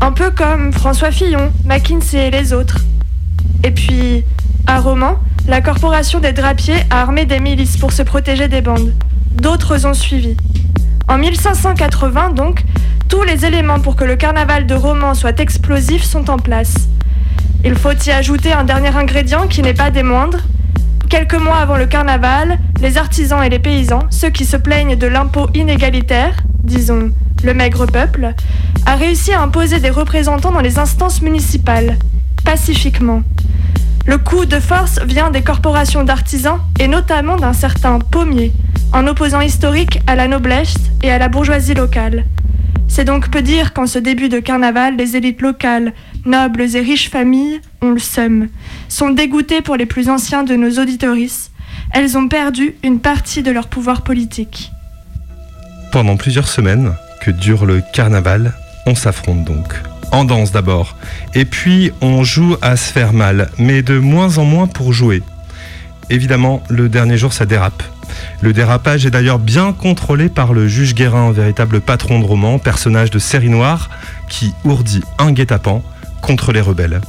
un 0.00 0.12
peu 0.12 0.30
comme 0.30 0.72
François 0.72 1.10
Fillon, 1.10 1.52
McKinsey 1.64 2.28
et 2.28 2.30
les 2.30 2.52
autres. 2.52 2.78
Et 3.62 3.70
puis, 3.70 4.24
à 4.66 4.80
Romans, 4.80 5.18
la 5.46 5.60
corporation 5.60 6.20
des 6.20 6.32
drapiers 6.32 6.82
a 6.90 7.02
armé 7.02 7.26
des 7.26 7.40
milices 7.40 7.76
pour 7.76 7.92
se 7.92 8.02
protéger 8.02 8.48
des 8.48 8.62
bandes. 8.62 8.94
D'autres 9.32 9.84
ont 9.84 9.94
suivi. 9.94 10.36
En 11.08 11.18
1580, 11.18 12.30
donc, 12.30 12.64
tous 13.08 13.22
les 13.22 13.44
éléments 13.44 13.78
pour 13.78 13.94
que 13.94 14.04
le 14.04 14.16
carnaval 14.16 14.66
de 14.66 14.74
Romans 14.74 15.14
soit 15.14 15.38
explosif 15.38 16.02
sont 16.02 16.30
en 16.30 16.38
place. 16.38 16.74
Il 17.64 17.74
faut 17.74 17.92
y 17.92 18.10
ajouter 18.10 18.52
un 18.52 18.64
dernier 18.64 18.94
ingrédient 18.94 19.46
qui 19.46 19.62
n'est 19.62 19.74
pas 19.74 19.90
des 19.90 20.02
moindres. 20.02 20.40
Quelques 21.10 21.34
mois 21.34 21.58
avant 21.58 21.76
le 21.76 21.86
carnaval, 21.86 22.58
les 22.80 22.96
artisans 22.96 23.42
et 23.42 23.50
les 23.50 23.58
paysans, 23.58 24.04
ceux 24.10 24.30
qui 24.30 24.44
se 24.44 24.56
plaignent 24.56 24.96
de 24.96 25.06
l'impôt 25.06 25.48
inégalitaire, 25.54 26.34
disons 26.62 27.10
le 27.42 27.54
maigre 27.54 27.86
peuple, 27.86 28.32
a 28.86 28.96
réussi 28.96 29.32
à 29.32 29.42
imposer 29.42 29.80
des 29.80 29.90
représentants 29.90 30.52
dans 30.52 30.60
les 30.60 30.78
instances 30.78 31.20
municipales, 31.20 31.98
pacifiquement. 32.44 33.22
Le 34.06 34.18
coup 34.18 34.44
de 34.44 34.60
force 34.60 35.00
vient 35.00 35.30
des 35.30 35.40
corporations 35.40 36.04
d'artisans 36.04 36.60
et 36.78 36.88
notamment 36.88 37.36
d'un 37.36 37.54
certain 37.54 37.98
Pommier, 37.98 38.52
un 38.92 39.06
opposant 39.06 39.40
historique 39.40 40.00
à 40.06 40.14
la 40.14 40.28
noblesse 40.28 40.74
et 41.02 41.10
à 41.10 41.18
la 41.18 41.28
bourgeoisie 41.28 41.72
locale. 41.72 42.24
C'est 42.86 43.04
donc 43.04 43.30
peu 43.30 43.40
dire 43.40 43.72
qu'en 43.72 43.86
ce 43.86 43.98
début 43.98 44.28
de 44.28 44.40
carnaval, 44.40 44.96
les 44.96 45.16
élites 45.16 45.40
locales, 45.40 45.94
nobles 46.26 46.76
et 46.76 46.80
riches 46.80 47.08
familles 47.08 47.60
ont 47.80 47.92
le 47.92 47.98
seum, 47.98 48.48
sont 48.88 49.08
dégoûtées 49.08 49.62
pour 49.62 49.76
les 49.76 49.86
plus 49.86 50.10
anciens 50.10 50.44
de 50.44 50.54
nos 50.54 50.78
auditorices. 50.78 51.50
Elles 51.90 52.18
ont 52.18 52.28
perdu 52.28 52.74
une 52.82 53.00
partie 53.00 53.42
de 53.42 53.50
leur 53.50 53.68
pouvoir 53.68 54.02
politique. 54.02 54.70
Pendant 55.92 56.16
plusieurs 56.18 56.48
semaines 56.48 56.92
que 57.22 57.30
dure 57.30 57.64
le 57.64 57.82
carnaval, 57.94 58.52
on 58.86 58.94
s'affronte 58.94 59.44
donc. 59.44 59.74
En 60.14 60.24
danse 60.24 60.52
d'abord, 60.52 60.94
et 61.34 61.44
puis 61.44 61.90
on 62.00 62.22
joue 62.22 62.56
à 62.62 62.76
se 62.76 62.92
faire 62.92 63.12
mal, 63.12 63.50
mais 63.58 63.82
de 63.82 63.98
moins 63.98 64.38
en 64.38 64.44
moins 64.44 64.68
pour 64.68 64.92
jouer. 64.92 65.24
Évidemment, 66.08 66.62
le 66.68 66.88
dernier 66.88 67.18
jour 67.18 67.32
ça 67.32 67.46
dérape. 67.46 67.82
Le 68.40 68.52
dérapage 68.52 69.06
est 69.06 69.10
d'ailleurs 69.10 69.40
bien 69.40 69.72
contrôlé 69.72 70.28
par 70.28 70.52
le 70.52 70.68
juge 70.68 70.94
Guérin, 70.94 71.32
véritable 71.32 71.80
patron 71.80 72.20
de 72.20 72.24
roman, 72.24 72.60
personnage 72.60 73.10
de 73.10 73.18
série 73.18 73.48
noire, 73.48 73.90
qui 74.28 74.52
ourdit 74.62 75.02
un 75.18 75.32
guet-apens 75.32 75.82
contre 76.22 76.52
les 76.52 76.60
rebelles. 76.60 77.00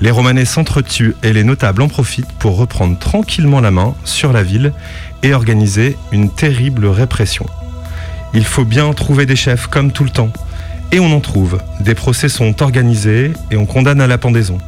Les 0.00 0.10
Romanais 0.10 0.44
s'entretuent 0.44 1.14
et 1.22 1.32
les 1.32 1.44
notables 1.44 1.82
en 1.82 1.88
profitent 1.88 2.32
pour 2.40 2.56
reprendre 2.56 2.98
tranquillement 2.98 3.60
la 3.60 3.70
main 3.70 3.94
sur 4.02 4.32
la 4.32 4.42
ville 4.42 4.72
et 5.22 5.34
organiser 5.34 5.96
une 6.10 6.30
terrible 6.30 6.86
répression. 6.86 7.46
Il 8.32 8.44
faut 8.44 8.64
bien 8.64 8.92
trouver 8.92 9.24
des 9.24 9.36
chefs 9.36 9.68
comme 9.68 9.92
tout 9.92 10.02
le 10.02 10.10
temps. 10.10 10.32
Et 10.94 11.00
on 11.00 11.10
en 11.10 11.18
trouve. 11.18 11.58
Des 11.80 11.96
procès 11.96 12.28
sont 12.28 12.62
organisés 12.62 13.32
et 13.50 13.56
on 13.56 13.66
condamne 13.66 14.00
à 14.00 14.06
la 14.06 14.16
pendaison. 14.16 14.58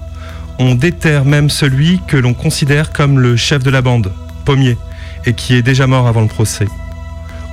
On 0.59 0.75
déterre 0.75 1.25
même 1.25 1.49
celui 1.49 2.00
que 2.09 2.16
l'on 2.16 2.35
considère 2.35 2.92
comme 2.92 3.21
le 3.21 3.37
chef 3.37 3.62
de 3.62 3.71
la 3.71 3.80
bande, 3.80 4.11
Pommier, 4.45 4.76
et 5.25 5.35
qui 5.35 5.54
est 5.54 5.62
déjà 5.62 5.87
mort 5.87 6.09
avant 6.09 6.23
le 6.23 6.26
procès. 6.26 6.66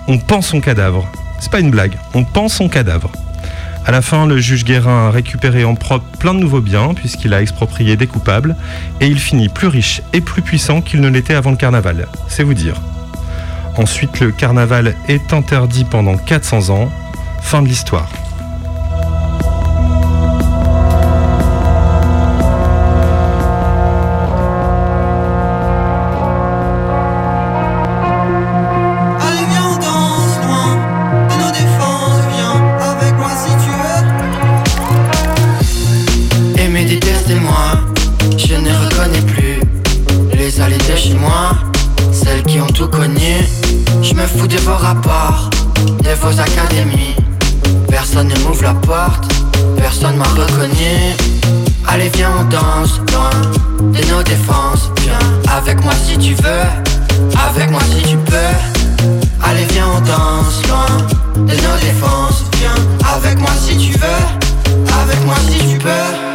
On 0.08 0.18
pend 0.18 0.42
son 0.42 0.60
cadavre. 0.60 1.08
C'est 1.40 1.52
pas 1.52 1.60
une 1.60 1.70
blague, 1.70 2.00
on 2.16 2.24
pend 2.24 2.48
son 2.48 2.68
cadavre. 2.68 3.12
À 3.86 3.92
la 3.92 4.02
fin, 4.02 4.26
le 4.26 4.40
juge 4.40 4.66
Guérin 4.66 5.10
a 5.10 5.12
récupéré 5.12 5.64
en 5.66 5.76
propre 5.76 6.08
plein 6.18 6.34
de 6.34 6.40
nouveaux 6.40 6.62
biens 6.62 6.96
puisqu'il 6.96 7.36
a 7.36 7.44
exproprié 7.44 7.96
des 7.96 8.08
coupables 8.08 8.56
et 9.02 9.06
il 9.06 9.20
finit 9.20 9.50
plus 9.50 9.68
riche 9.68 10.02
et 10.14 10.22
plus 10.22 10.42
puissant 10.42 10.82
qu'il 10.82 11.00
ne 11.00 11.10
l'était 11.10 11.36
avant 11.36 11.52
le 11.52 11.58
carnaval. 11.58 12.08
C'est 12.28 12.42
vous 12.42 12.56
dire. 12.56 12.82
Ensuite, 13.78 14.20
le 14.20 14.32
carnaval 14.32 14.96
est 15.08 15.32
interdit 15.32 15.86
pendant 15.86 16.18
400 16.18 16.72
ans. 16.72 16.92
Fin 17.44 17.62
de 17.62 17.68
l'histoire. 17.68 18.10
Aimez, 37.30 37.40
détestez-moi, 37.40 38.38
je 38.38 38.56
ne 38.56 38.70
reconnais 38.86 39.22
plus 39.22 39.60
les 40.34 40.60
allées 40.62 40.78
de 40.78 40.96
chez 40.96 41.14
moi, 41.14 41.52
celles 42.12 42.44
qui 42.44 42.60
ont 42.60 42.68
tout 42.68 42.88
connu. 42.88 43.46
Je 44.02 44.14
me 44.14 44.26
fous 44.26 44.48
de 44.48 44.58
vos 44.58 44.76
rapports, 44.76 45.50
de 46.04 46.10
vos 46.22 46.40
académies. 46.40 47.16
Personne 47.90 48.28
ne 48.28 48.40
m'ouvre 48.40 48.64
la 48.64 48.74
porte, 48.74 49.32
personne 49.78 50.18
m'a 50.18 50.26
reconnu. 50.26 51.16
Allez, 51.88 52.10
viens, 52.16 52.32
on 52.40 52.44
danse 52.46 53.00
loin 53.12 53.30
de 53.92 54.10
nos 54.10 54.24
défenses. 54.24 54.92
Viens 55.02 55.54
avec 55.56 55.84
moi 55.84 55.94
si 56.06 56.18
tu 56.18 56.34
veux, 56.36 56.68
avec 57.48 57.70
moi 57.70 57.82
si 57.92 58.04
tu 58.04 58.18
peux. 58.18 59.14
Allez, 59.44 59.66
viens, 59.72 59.88
on 59.96 60.02
danse 60.02 60.62
loin 60.68 61.46
de 61.46 61.54
nos 61.54 61.78
défenses. 61.82 62.44
Viens 62.60 63.16
avec 63.16 63.40
moi 63.40 63.52
si 63.60 63.78
tu 63.78 63.94
veux, 63.94 64.94
avec 65.02 65.24
moi 65.26 65.36
si 65.50 65.60
tu 65.68 65.78
peux. 65.78 66.33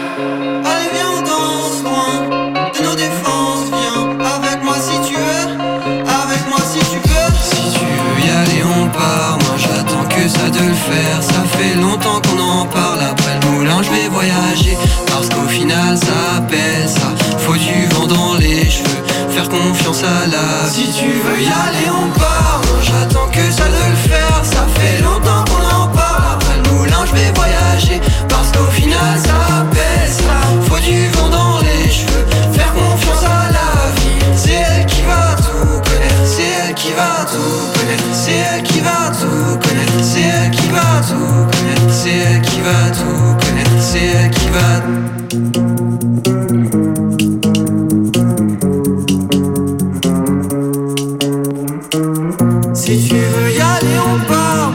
Ça 11.21 11.45
fait 11.57 11.75
longtemps 11.79 12.21
qu'on 12.23 12.41
en 12.41 12.65
parle. 12.67 13.01
Après 13.11 13.39
le 13.43 13.49
moulin, 13.51 13.83
je 13.83 13.91
vais 13.91 14.09
voyager. 14.09 14.77
Parce 15.07 15.29
qu'au 15.29 15.49
final, 15.49 15.97
ça 15.97 16.41
pèse. 16.49 16.97
Faut 17.39 17.57
du 17.57 17.87
vent 17.95 18.07
dans 18.07 18.35
les 18.35 18.69
cheveux. 18.69 19.03
Faire 19.31 19.49
confiance 19.49 20.03
à 20.03 20.27
la 20.27 20.69
vie. 20.69 20.87
Si 20.87 20.93
tu 20.93 21.11
veux 21.11 21.41
y 21.41 21.47
aller, 21.47 21.89
on 21.91 22.09
part. 22.19 22.61
Moi 22.69 22.81
j'attends 22.83 23.29
que 23.31 23.51
ça 23.51 23.65
de 23.65 23.91
le 23.91 23.97
faire. 24.09 24.41
Ça 24.43 24.67
fait 24.77 25.03
longtemps 25.03 25.45
qu'on 25.49 25.83
en 25.83 25.89
parle. 25.89 26.25
Après 26.35 26.57
le 26.65 26.71
moulin, 26.71 27.05
je 27.07 27.13
vais 27.15 27.33
voyager. 27.35 28.01
Parce 28.29 28.51
qu'au 28.53 28.71
final, 28.73 29.19
ça 29.23 29.65
pèse. 29.71 30.21
Faut 30.69 30.79
du 30.79 31.09
vent 31.11 31.29
dans 31.29 31.59
les 31.61 31.91
cheveux. 31.91 32.27
Faire 32.53 32.73
confiance 32.73 33.25
à 33.25 33.53
la 33.53 33.71
vie. 34.01 34.19
C'est 34.37 34.53
elle 34.53 34.87
qui 34.87 35.03
va 35.03 35.37
tout 35.37 35.81
connaître. 35.89 36.23
C'est 36.25 36.69
elle 36.69 36.75
qui 36.75 36.93
va 36.93 37.25
tout 37.25 37.79
connaître. 37.79 38.05
C'est 38.13 38.33
elle 38.33 38.63
qui 38.63 38.68
C'est 42.09 42.41
qui 42.41 42.61
va 42.63 42.91
tout 42.91 43.37
connaître. 43.45 43.79
C'est 43.79 44.31
qui 44.31 44.49
va. 44.49 44.83
Si 52.75 53.09
tu 53.09 53.15
veux 53.15 53.51
y 53.51 53.61
aller 53.61 53.99
on 54.07 54.19
part 54.27 54.73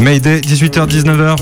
Mayday, 0.00 0.40
18h-19h. 0.42 1.36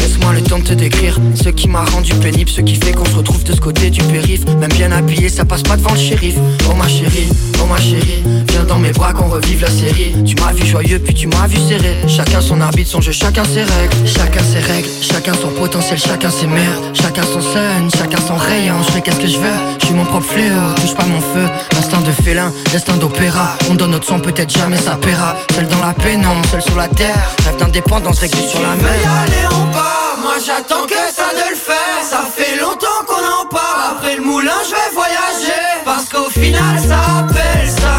Laisse-moi 0.00 0.32
le 0.34 0.42
temps 0.42 0.58
de 0.58 0.64
te 0.64 0.74
décrire 0.74 1.18
ce 1.44 1.50
qui 1.50 1.68
m'a 1.68 1.84
rendu 1.84 2.14
pénible, 2.14 2.48
ce 2.48 2.62
qui 2.62 2.74
fait 2.76 2.92
qu'on 2.92 3.04
se 3.04 3.16
retrouve 3.16 3.44
de 3.44 3.52
ce 3.52 3.60
côté 3.60 3.90
du 3.90 4.02
périph. 4.04 4.46
Même 4.58 4.72
bien 4.72 4.90
habillé, 4.90 5.28
ça 5.28 5.44
passe 5.44 5.62
pas 5.62 5.76
devant 5.76 5.92
le 5.92 5.98
shérif. 5.98 6.36
Oh 6.70 6.74
ma 6.74 6.88
chérie, 6.88 7.28
oh 7.62 7.66
ma 7.66 7.76
chérie, 7.76 8.22
viens 8.48 8.64
dans 8.64 8.78
mes 8.78 8.92
bras 8.92 9.12
qu'on 9.12 9.28
revive 9.28 9.60
la 9.60 9.68
série. 9.68 10.14
Tu 10.24 10.36
m'as 10.36 10.52
vu 10.52 10.64
joyeux, 10.64 10.98
puis 10.98 11.12
tu 11.12 11.26
m'as 11.26 11.46
vu 11.46 11.58
serré. 11.58 11.96
Chacun 12.08 12.40
son 12.40 12.62
arbitre, 12.62 12.88
son 12.88 13.02
jeu, 13.02 13.12
chacun 13.12 13.44
ses 13.44 13.62
règles. 13.62 13.94
Chacun 14.06 14.42
ses 14.42 14.60
règles, 14.60 14.88
chacun 15.02 15.34
son 15.34 15.48
potentiel, 15.48 15.98
chacun 15.98 16.30
ses 16.30 16.46
merdes. 16.46 16.82
Chacun 16.94 17.24
son 17.24 17.42
sun, 17.42 17.90
chacun 17.94 18.22
son 18.26 18.36
rayon. 18.36 18.76
Je 18.86 18.92
fais 18.92 19.02
qu'est-ce 19.02 19.20
que 19.20 19.28
je 19.28 19.36
veux, 19.36 19.58
je 19.80 19.84
suis 19.84 19.94
mon 19.94 20.06
propre 20.06 20.24
fléau. 20.24 20.72
Touche 20.76 20.94
pas 20.94 21.04
mon 21.04 21.20
feu, 21.20 21.46
instinct 21.78 22.00
de 22.00 22.12
félin, 22.22 22.50
destin 22.72 22.96
d'opéra. 22.96 23.58
On 23.70 23.74
donne 23.74 23.90
notre 23.90 24.06
sang, 24.06 24.18
peut-être 24.18 24.50
jamais 24.50 24.78
ça 24.78 24.96
paiera. 24.96 25.36
Seul 25.54 25.68
dans 25.68 25.84
la 25.86 25.92
pénombre, 25.92 26.40
seul 26.50 26.62
sur 26.62 26.76
la 26.76 26.88
terre. 26.88 27.36
Rêve 27.44 27.58
d'indépendance, 27.58 28.18
vécu 28.20 28.38
sur 28.38 28.62
la 28.62 28.76
mer. 28.76 29.12
aller 29.20 29.46
on 29.50 29.72
part 29.74 30.13
Moi 30.24 30.36
j'attends 30.44 30.86
que 30.86 30.94
ça 30.94 31.34
de 31.34 31.50
le 31.50 31.54
faire. 31.54 32.02
Ça 32.02 32.22
fait 32.34 32.56
longtemps 32.56 33.04
qu'on 33.06 33.42
en 33.42 33.46
parle. 33.46 33.96
Après 33.98 34.16
le 34.16 34.22
moulin 34.22 34.58
je 34.64 34.70
vais 34.70 34.94
voyager. 34.94 35.82
Parce 35.84 36.08
qu'au 36.08 36.30
final 36.30 36.80
ça 36.80 37.00
appelle 37.18 37.68
ça 37.68 37.94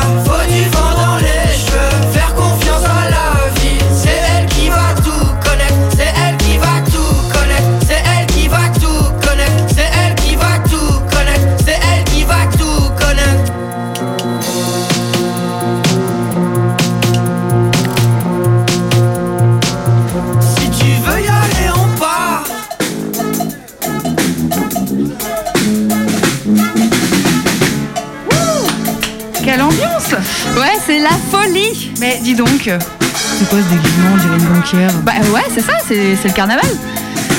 la 31.06 31.18
folie 31.32 31.91
Mais 32.00 32.20
dis 32.24 32.34
donc, 32.36 32.50
c'est 32.70 33.50
quoi 33.50 33.60
ce 33.60 33.74
déguisement 33.76 34.10
On 34.13 34.18
dirait 34.18 34.38
une 34.38 34.56
banquière. 34.56 34.91
Bah 35.04 35.13
ouais, 35.34 35.41
c'est 35.54 35.62
ça, 35.62 35.74
c'est 35.88 36.15
le 36.24 36.34
carnaval. 36.34 36.65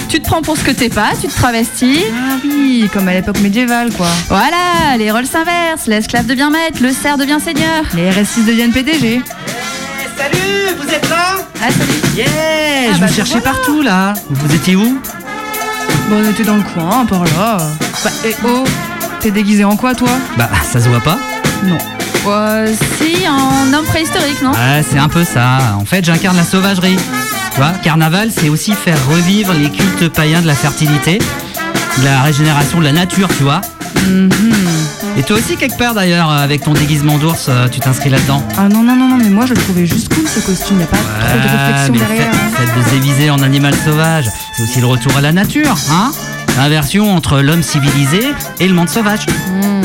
Tu 0.08 0.20
te 0.20 0.24
prends 0.28 0.40
pour 0.40 0.56
ce 0.56 0.62
que 0.62 0.70
t'es 0.70 0.88
pas, 0.88 1.10
tu 1.20 1.26
te 1.26 1.34
travestis. 1.34 2.04
Ah 2.12 2.36
oui, 2.44 2.88
comme 2.92 3.08
à 3.08 3.12
l'époque 3.12 3.40
médiévale, 3.40 3.92
quoi. 3.92 4.06
Voilà, 4.28 4.96
les 4.98 5.10
rôles 5.10 5.26
s'inversent, 5.26 5.86
l'esclave 5.88 6.26
devient 6.26 6.48
maître, 6.52 6.78
le 6.80 6.92
cerf 6.92 7.18
devient 7.18 7.38
seigneur. 7.42 7.82
Les 7.94 8.08
RS6 8.10 8.46
deviennent 8.46 8.72
PDG. 8.72 9.20
Salut, 10.16 10.76
vous 10.80 10.88
êtes 10.88 11.08
là? 11.10 11.34
Ah, 11.60 11.70
salut. 11.70 12.14
Yeah, 12.16 12.26
Ah, 12.90 12.94
je 12.94 13.00
bah, 13.00 13.06
vous 13.06 13.14
cherchais 13.14 13.40
voilà. 13.40 13.50
partout 13.50 13.82
là. 13.82 14.14
Vous 14.30 14.54
étiez 14.54 14.76
où? 14.76 15.00
Bon, 16.08 16.22
on 16.24 16.30
était 16.30 16.44
dans 16.44 16.56
le 16.56 16.62
coin, 16.62 17.04
par 17.06 17.24
là. 17.24 17.58
Bah, 18.04 18.10
et 18.24 18.34
oh, 18.46 18.64
t'es 19.20 19.32
déguisé 19.32 19.64
en 19.64 19.76
quoi, 19.76 19.94
toi? 19.94 20.08
Bah, 20.36 20.48
ça 20.72 20.80
se 20.80 20.88
voit 20.88 21.00
pas. 21.00 21.18
Non. 21.64 21.78
Euh, 22.26 22.66
si, 22.98 23.26
en 23.28 23.72
homme 23.72 23.84
préhistorique, 23.86 24.42
non 24.42 24.50
Ouais, 24.50 24.84
c'est 24.88 24.98
un 24.98 25.08
peu 25.08 25.24
ça. 25.24 25.58
En 25.80 25.84
fait, 25.84 26.04
j'incarne 26.04 26.36
la 26.36 26.44
sauvagerie. 26.44 26.96
Tu 27.52 27.56
vois, 27.56 27.70
carnaval, 27.82 28.30
c'est 28.36 28.48
aussi 28.48 28.72
faire 28.72 28.98
revivre 29.08 29.52
les 29.54 29.70
cultes 29.70 30.08
païens 30.08 30.42
de 30.42 30.46
la 30.46 30.54
fertilité, 30.54 31.18
de 31.98 32.04
la 32.04 32.22
régénération 32.22 32.78
de 32.80 32.84
la 32.84 32.92
nature, 32.92 33.28
tu 33.36 33.44
vois. 33.44 33.60
Mhm. 34.08 34.30
Et 35.18 35.22
toi 35.22 35.36
aussi, 35.36 35.56
quelque 35.56 35.78
part 35.78 35.94
d'ailleurs, 35.94 36.30
avec 36.30 36.62
ton 36.62 36.74
déguisement 36.74 37.16
d'ours, 37.16 37.46
euh, 37.48 37.68
tu 37.68 37.80
t'inscris 37.80 38.10
là-dedans. 38.10 38.42
Ah 38.58 38.68
non, 38.68 38.82
non, 38.82 38.94
non, 38.94 39.08
non, 39.08 39.16
mais 39.16 39.30
moi 39.30 39.46
je 39.46 39.54
le 39.54 39.60
trouvais 39.60 39.86
juste 39.86 40.12
cool 40.14 40.24
ce 40.28 40.40
costume, 40.40 40.80
y 40.80 40.82
a 40.82 40.86
pas 40.86 40.96
trop 40.98 41.38
de 41.38 41.48
réflexion 41.48 41.94
derrière. 42.06 42.28
hein. 42.30 42.50
faites 42.54 42.76
de 42.76 42.88
se 42.88 42.94
déguiser 42.94 43.30
en 43.30 43.42
animal 43.42 43.74
sauvage. 43.84 44.26
C'est 44.56 44.62
aussi 44.64 44.80
le 44.80 44.86
retour 44.86 45.16
à 45.16 45.20
la 45.22 45.32
nature, 45.32 45.74
hein 45.90 46.10
Inversion 46.58 47.14
entre 47.14 47.40
l'homme 47.40 47.62
civilisé 47.62 48.20
et 48.60 48.68
le 48.68 48.74
monde 48.74 48.88
sauvage. 48.90 49.26
Hmm, 49.48 49.82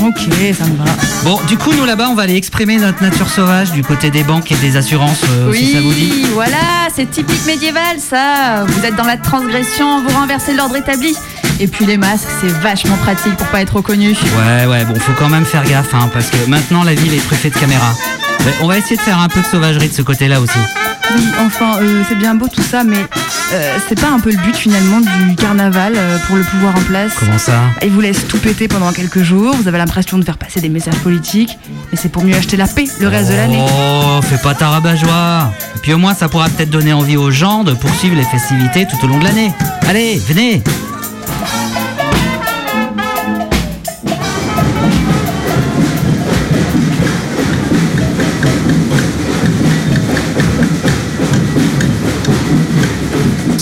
ok, 0.00 0.54
ça 0.56 0.64
me 0.66 0.76
va. 0.76 0.84
Bon, 1.24 1.40
du 1.48 1.56
coup, 1.56 1.72
nous 1.72 1.84
là-bas, 1.84 2.08
on 2.10 2.14
va 2.14 2.22
aller 2.22 2.36
exprimer 2.36 2.76
notre 2.76 3.02
nature 3.02 3.28
sauvage 3.28 3.72
du 3.72 3.82
côté 3.82 4.10
des 4.10 4.22
banques 4.22 4.50
et 4.50 4.56
des 4.56 4.76
assurances, 4.76 5.22
euh, 5.30 5.52
si 5.52 5.72
ça 5.72 5.80
vous 5.80 5.92
dit. 5.92 6.10
Oui, 6.12 6.26
voilà, 6.34 6.88
c'est 6.94 7.10
typique 7.10 7.44
médiéval 7.46 7.98
ça. 7.98 8.64
Vous 8.66 8.84
êtes 8.84 8.96
dans 8.96 9.04
la 9.04 9.16
transgression, 9.16 10.02
vous 10.02 10.16
renversez 10.16 10.54
l'ordre 10.54 10.76
établi. 10.76 11.14
Et 11.60 11.66
puis 11.66 11.86
les 11.86 11.96
masques, 11.96 12.28
c'est 12.40 12.48
vachement 12.48 12.96
pratique 12.96 13.36
pour 13.36 13.46
pas 13.48 13.60
être 13.60 13.76
reconnu. 13.76 14.10
Ouais, 14.10 14.66
ouais, 14.66 14.84
bon, 14.84 14.94
faut 14.98 15.12
quand 15.18 15.28
même 15.28 15.44
faire 15.44 15.64
gaffe, 15.64 15.94
hein, 15.94 16.08
parce 16.12 16.28
que 16.28 16.48
maintenant 16.48 16.82
la 16.82 16.94
ville 16.94 17.14
est 17.14 17.24
truffée 17.24 17.50
de 17.50 17.54
caméras. 17.54 17.94
On 18.62 18.66
va 18.66 18.78
essayer 18.78 18.96
de 18.96 19.02
faire 19.02 19.20
un 19.20 19.28
peu 19.28 19.40
de 19.40 19.46
sauvagerie 19.46 19.88
de 19.88 19.94
ce 19.94 20.02
côté-là 20.02 20.40
aussi. 20.40 20.58
Oui, 21.14 21.24
enfin, 21.44 21.78
euh, 21.80 22.02
c'est 22.08 22.14
bien 22.14 22.34
beau 22.34 22.48
tout 22.48 22.62
ça, 22.62 22.84
mais 22.84 22.96
euh, 23.52 23.78
c'est 23.88 24.00
pas 24.00 24.08
un 24.08 24.18
peu 24.18 24.30
le 24.30 24.38
but 24.38 24.56
finalement 24.56 25.00
du 25.00 25.34
carnaval 25.36 25.92
euh, 25.96 26.18
pour 26.26 26.36
le 26.36 26.42
pouvoir 26.42 26.74
en 26.74 26.80
place? 26.80 27.12
Comment 27.18 27.38
ça? 27.38 27.60
Ils 27.82 27.90
vous 27.90 28.00
laissent 28.00 28.26
tout 28.26 28.38
péter 28.38 28.66
pendant 28.66 28.92
quelques 28.92 29.22
jours, 29.22 29.54
vous 29.54 29.68
avez 29.68 29.78
l'impression 29.78 30.18
de 30.18 30.24
faire 30.24 30.38
passer 30.38 30.60
des 30.60 30.68
messages 30.70 30.98
politiques, 30.98 31.58
mais 31.90 31.98
c'est 32.00 32.08
pour 32.08 32.24
mieux 32.24 32.34
acheter 32.34 32.56
la 32.56 32.66
paix 32.66 32.84
le 33.00 33.08
reste 33.08 33.30
de 33.30 33.34
l'année. 33.34 33.58
Oh, 33.60 34.20
fais 34.22 34.38
pas 34.38 34.54
ta 34.54 34.68
rabat-joie. 34.68 35.52
Et 35.76 35.78
puis 35.80 35.92
au 35.92 35.98
moins, 35.98 36.14
ça 36.14 36.28
pourra 36.28 36.48
peut-être 36.48 36.70
donner 36.70 36.92
envie 36.92 37.16
aux 37.16 37.30
gens 37.30 37.64
de 37.64 37.72
poursuivre 37.74 38.16
les 38.16 38.24
festivités 38.24 38.86
tout 38.86 39.04
au 39.04 39.08
long 39.08 39.18
de 39.18 39.24
l'année. 39.24 39.52
Allez, 39.86 40.20
venez 40.26 40.62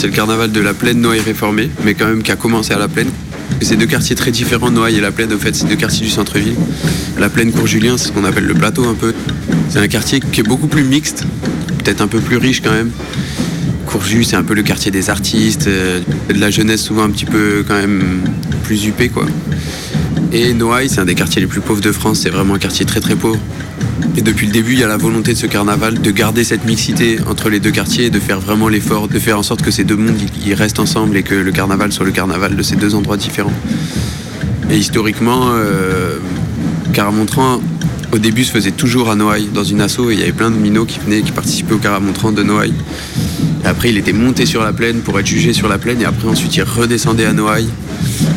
C'est 0.01 0.07
le 0.07 0.15
carnaval 0.15 0.51
de 0.51 0.63
la 0.63 0.73
plaine 0.73 1.03
Noailles 1.03 1.21
réformée, 1.21 1.69
mais 1.85 1.93
quand 1.93 2.07
même 2.07 2.23
qui 2.23 2.33
a 2.33 2.37
commencé 2.37 2.73
à 2.73 2.79
la 2.79 2.89
plaine. 2.89 3.11
C'est 3.61 3.77
deux 3.77 3.85
quartiers 3.85 4.17
très 4.17 4.31
différents, 4.31 4.71
Noailles 4.71 4.97
et 4.97 5.01
la 5.03 5.13
plaine, 5.13 5.31
en 5.31 5.37
fait, 5.37 5.55
c'est 5.55 5.69
deux 5.69 5.77
quartiers 5.77 6.07
du 6.07 6.11
centre-ville. 6.11 6.55
La 7.19 7.29
plaine 7.29 7.53
Cours-Julien, 7.53 7.99
c'est 7.99 8.09
ce 8.09 8.13
qu'on 8.13 8.25
appelle 8.25 8.47
le 8.47 8.55
plateau 8.55 8.89
un 8.89 8.95
peu. 8.95 9.13
C'est 9.69 9.79
un 9.79 9.89
quartier 9.89 10.21
qui 10.21 10.41
est 10.41 10.43
beaucoup 10.43 10.69
plus 10.69 10.85
mixte, 10.85 11.27
peut-être 11.85 12.01
un 12.01 12.07
peu 12.07 12.19
plus 12.21 12.39
riche 12.39 12.63
quand 12.63 12.71
même. 12.71 12.91
Courjus, 13.85 14.25
c'est 14.25 14.37
un 14.37 14.43
peu 14.43 14.55
le 14.55 14.63
quartier 14.63 14.91
des 14.91 15.11
artistes, 15.11 15.67
euh, 15.67 16.01
de 16.33 16.41
la 16.41 16.51
jeunesse 16.51 16.81
souvent 16.81 17.03
un 17.03 17.11
petit 17.11 17.27
peu 17.27 17.63
quand 17.69 17.79
même 17.79 18.23
plus 18.65 18.87
huppée 18.87 19.11
quoi. 19.11 19.27
Et 20.33 20.55
Noailles, 20.55 20.89
c'est 20.89 21.01
un 21.01 21.05
des 21.05 21.15
quartiers 21.15 21.43
les 21.43 21.47
plus 21.47 21.61
pauvres 21.61 21.83
de 21.83 21.93
France, 21.93 22.21
c'est 22.23 22.31
vraiment 22.31 22.55
un 22.55 22.59
quartier 22.59 22.87
très 22.87 23.01
très 23.01 23.17
pauvre. 23.17 23.39
Et 24.17 24.23
depuis 24.23 24.47
le 24.47 24.53
début, 24.53 24.73
il 24.73 24.81
y 24.81 24.85
a 24.85 24.89
la 24.89 24.97
volonté 24.97 25.33
de 25.33 25.39
ce 25.39 25.47
carnaval 25.47 26.01
de 26.01 26.11
garder 26.11 26.45
cette 26.45 26.65
mixité 26.65 27.19
entre 27.29 27.49
les 27.49 27.61
deux 27.61 27.71
quartiers 27.71 28.11
de 28.11 28.19
faire 28.19 28.41
vraiment 28.41 28.69
l'effort, 28.69 29.09
de 29.09 29.19
faire 29.19 29.39
en 29.39 29.43
sorte 29.43 29.63
que 29.63 29.71
ces 29.71 29.85
deux 29.85 29.97
mondes 29.97 30.19
restent 30.53 30.81
ensemble 30.81 31.17
et 31.17 31.23
que 31.23 31.35
le 31.35 31.53
carnaval 31.53 31.93
soit 31.93 32.05
le 32.05 32.13
carnaval 32.13 32.57
de 32.57 32.63
ces 32.63 32.77
deux 32.77 32.95
endroits 32.95 33.17
différents. 33.17 33.53
Et 34.71 34.77
historiquement, 34.77 35.51
euh, 35.53 36.19
Caramontran, 36.93 37.61
au 38.13 38.19
début, 38.19 38.45
se 38.45 38.53
faisait 38.53 38.73
toujours 38.73 39.11
à 39.11 39.17
Noailles, 39.17 39.49
dans 39.55 39.65
une 39.65 39.81
asso, 39.81 40.11
et 40.11 40.15
il 40.15 40.19
y 40.19 40.23
avait 40.23 40.33
plein 40.33 40.51
de 40.51 40.57
minots 40.57 40.85
qui 40.85 40.99
venaient, 40.99 41.23
qui 41.23 41.33
participaient 41.33 41.75
au 41.75 41.79
Caramontran 41.79 42.33
de 42.33 42.43
Noailles. 42.43 42.75
Après, 43.65 43.91
il 43.91 43.97
était 43.97 44.13
monté 44.13 44.47
sur 44.47 44.63
la 44.63 44.73
plaine 44.73 45.01
pour 45.01 45.19
être 45.21 45.27
jugé 45.27 45.53
sur 45.53 45.69
la 45.69 45.79
plaine, 45.79 46.01
et 46.01 46.05
après, 46.05 46.29
ensuite, 46.29 46.57
il 46.57 46.63
redescendait 46.63 47.27
à 47.27 47.33
Noailles. 47.33 47.69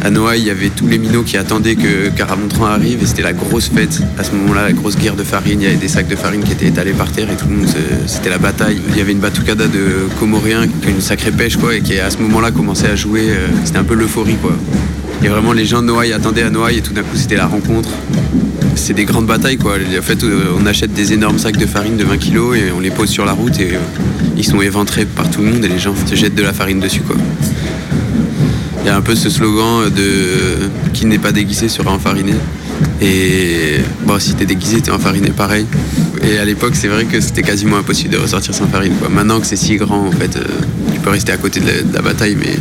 À 0.04 0.10
Noailles, 0.10 0.42
il 0.42 0.48
y 0.48 0.52
avait 0.52 0.70
tous 0.70 0.88
les 0.88 0.98
minots 0.98 1.24
qui 1.24 1.38
attendaient 1.38 1.76
que 1.76 2.10
Caramontran 2.10 2.66
arrive, 2.66 3.02
et 3.02 3.06
c'était 3.06 3.22
la 3.22 3.34
grosse 3.34 3.70
fête. 3.70 4.02
À 4.18 4.24
ce 4.24 4.32
moment-là, 4.32 4.64
la 4.64 4.74
grosse 4.74 4.98
guerre 4.98 5.16
de 5.16 5.24
farine, 5.24 5.62
il 5.62 5.64
y 5.64 5.68
avait 5.68 5.76
des 5.78 5.88
sacs 5.88 6.08
de 6.08 6.16
farine 6.16 6.44
qui 6.44 6.52
étaient 6.52 6.68
étalés 6.68 6.94
par 6.94 7.12
terre, 7.12 7.30
et 7.32 7.36
tout 7.36 7.48
le 7.50 7.56
monde, 7.56 7.68
c'était 8.08 8.30
la 8.30 8.38
bataille. 8.38 8.80
Il 8.90 8.98
y 8.98 9.02
avait 9.02 9.14
une 9.14 9.20
batucada 9.20 9.68
de 9.68 10.08
Comoriens, 10.20 10.64
une 10.88 11.02
sacrée 11.02 11.32
pêche, 11.32 11.58
quoi, 11.58 11.76
et 11.76 11.82
qui 11.82 11.98
à 12.00 12.10
ce 12.10 12.18
moment-là 12.18 12.52
commençait 12.52 12.88
à 12.90 12.96
jouer. 12.96 13.30
euh, 13.30 13.48
C'était 13.64 13.80
un 13.80 13.84
peu 13.84 13.96
l'euphorie, 13.96 14.36
quoi. 14.42 14.56
Et 15.24 15.28
vraiment, 15.30 15.54
les 15.54 15.66
gens 15.66 15.82
de 15.82 15.88
Noailles 15.88 16.12
attendaient 16.14 16.44
à 16.44 16.50
Noailles, 16.50 16.80
et 16.80 16.82
tout 16.82 16.94
d'un 16.94 17.04
coup, 17.04 17.16
c'était 17.16 17.38
la 17.38 17.48
rencontre. 17.48 17.90
C'est 18.76 18.94
des 18.94 19.06
grandes 19.06 19.28
batailles 19.28 19.58
quoi. 19.58 19.76
En 19.76 20.02
fait, 20.02 20.24
euh, 20.24 20.46
on 20.60 20.66
achète 20.66 20.92
des 20.94 21.14
énormes 21.14 21.38
sacs 21.38 21.58
de 21.58 21.66
farine 21.68 21.96
de 21.96 22.04
20 22.04 22.18
kilos 22.18 22.58
et 22.58 22.72
on 22.76 22.80
les 22.80 22.90
pose 22.90 23.08
sur 23.08 23.24
la 23.24 23.32
route 23.34 23.60
et 23.60 23.76
euh, 23.76 23.80
ils 24.36 24.44
sont 24.44 24.62
éventrés 24.62 25.06
par 25.06 25.30
tout 25.30 25.42
le 25.42 25.52
monde 25.52 25.64
et 25.64 25.68
les 25.68 25.78
gens 25.78 25.94
se 26.08 26.16
jettent 26.16 26.34
de 26.34 26.42
la 26.42 26.54
farine 26.54 26.80
dessus 26.80 27.02
quoi. 27.02 27.16
Il 28.84 28.88
y 28.88 28.90
a 28.90 28.98
un 28.98 29.02
peu 29.02 29.16
ce 29.16 29.30
slogan 29.30 29.90
de 29.90 30.70
qui 30.92 31.06
n'est 31.06 31.18
pas 31.18 31.32
déguisé 31.32 31.70
sera 31.70 31.92
enfariné. 31.92 32.34
Et 33.02 33.80
bon, 34.06 34.20
si 34.20 34.34
t'es 34.34 34.46
déguisé, 34.46 34.82
t'es 34.82 34.92
enfariné 34.92 35.30
pareil. 35.30 35.66
Et 36.22 36.38
à 36.38 36.44
l'époque, 36.44 36.74
c'est 36.76 36.90
vrai 36.90 37.06
que 37.06 37.22
c'était 37.22 37.44
quasiment 37.44 37.78
impossible 37.78 38.14
de 38.14 38.18
ressortir 38.20 38.54
sans 38.54 38.68
farine. 38.68 38.94
Quoi. 38.96 39.08
Maintenant 39.10 39.40
que 39.40 39.46
c'est 39.46 39.56
si 39.56 39.78
grand, 39.78 40.08
en 40.08 40.12
fait, 40.12 40.36
euh, 40.36 40.44
tu 40.94 41.00
peux 41.00 41.10
rester 41.12 41.32
à 41.32 41.38
côté 41.38 41.62
de 41.62 41.66
la, 41.66 41.82
de 41.82 41.94
la 41.94 42.02
bataille, 42.02 42.36
mais 42.38 42.58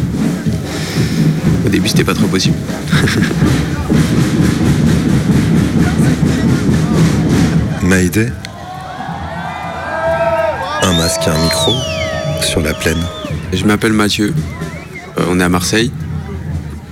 au 1.66 1.68
début, 1.68 1.88
c'était 1.88 2.04
pas 2.04 2.14
trop 2.14 2.28
possible. 2.28 2.56
Maïdé 7.82 8.28
Un 10.82 10.92
masque 10.94 11.22
et 11.26 11.30
un 11.30 11.42
micro 11.42 11.72
sur 12.42 12.60
la 12.60 12.74
plaine. 12.74 13.02
Je 13.52 13.64
m'appelle 13.64 13.92
Mathieu. 13.92 14.32
Euh, 15.18 15.24
on 15.28 15.40
est 15.40 15.44
à 15.44 15.48
Marseille, 15.48 15.90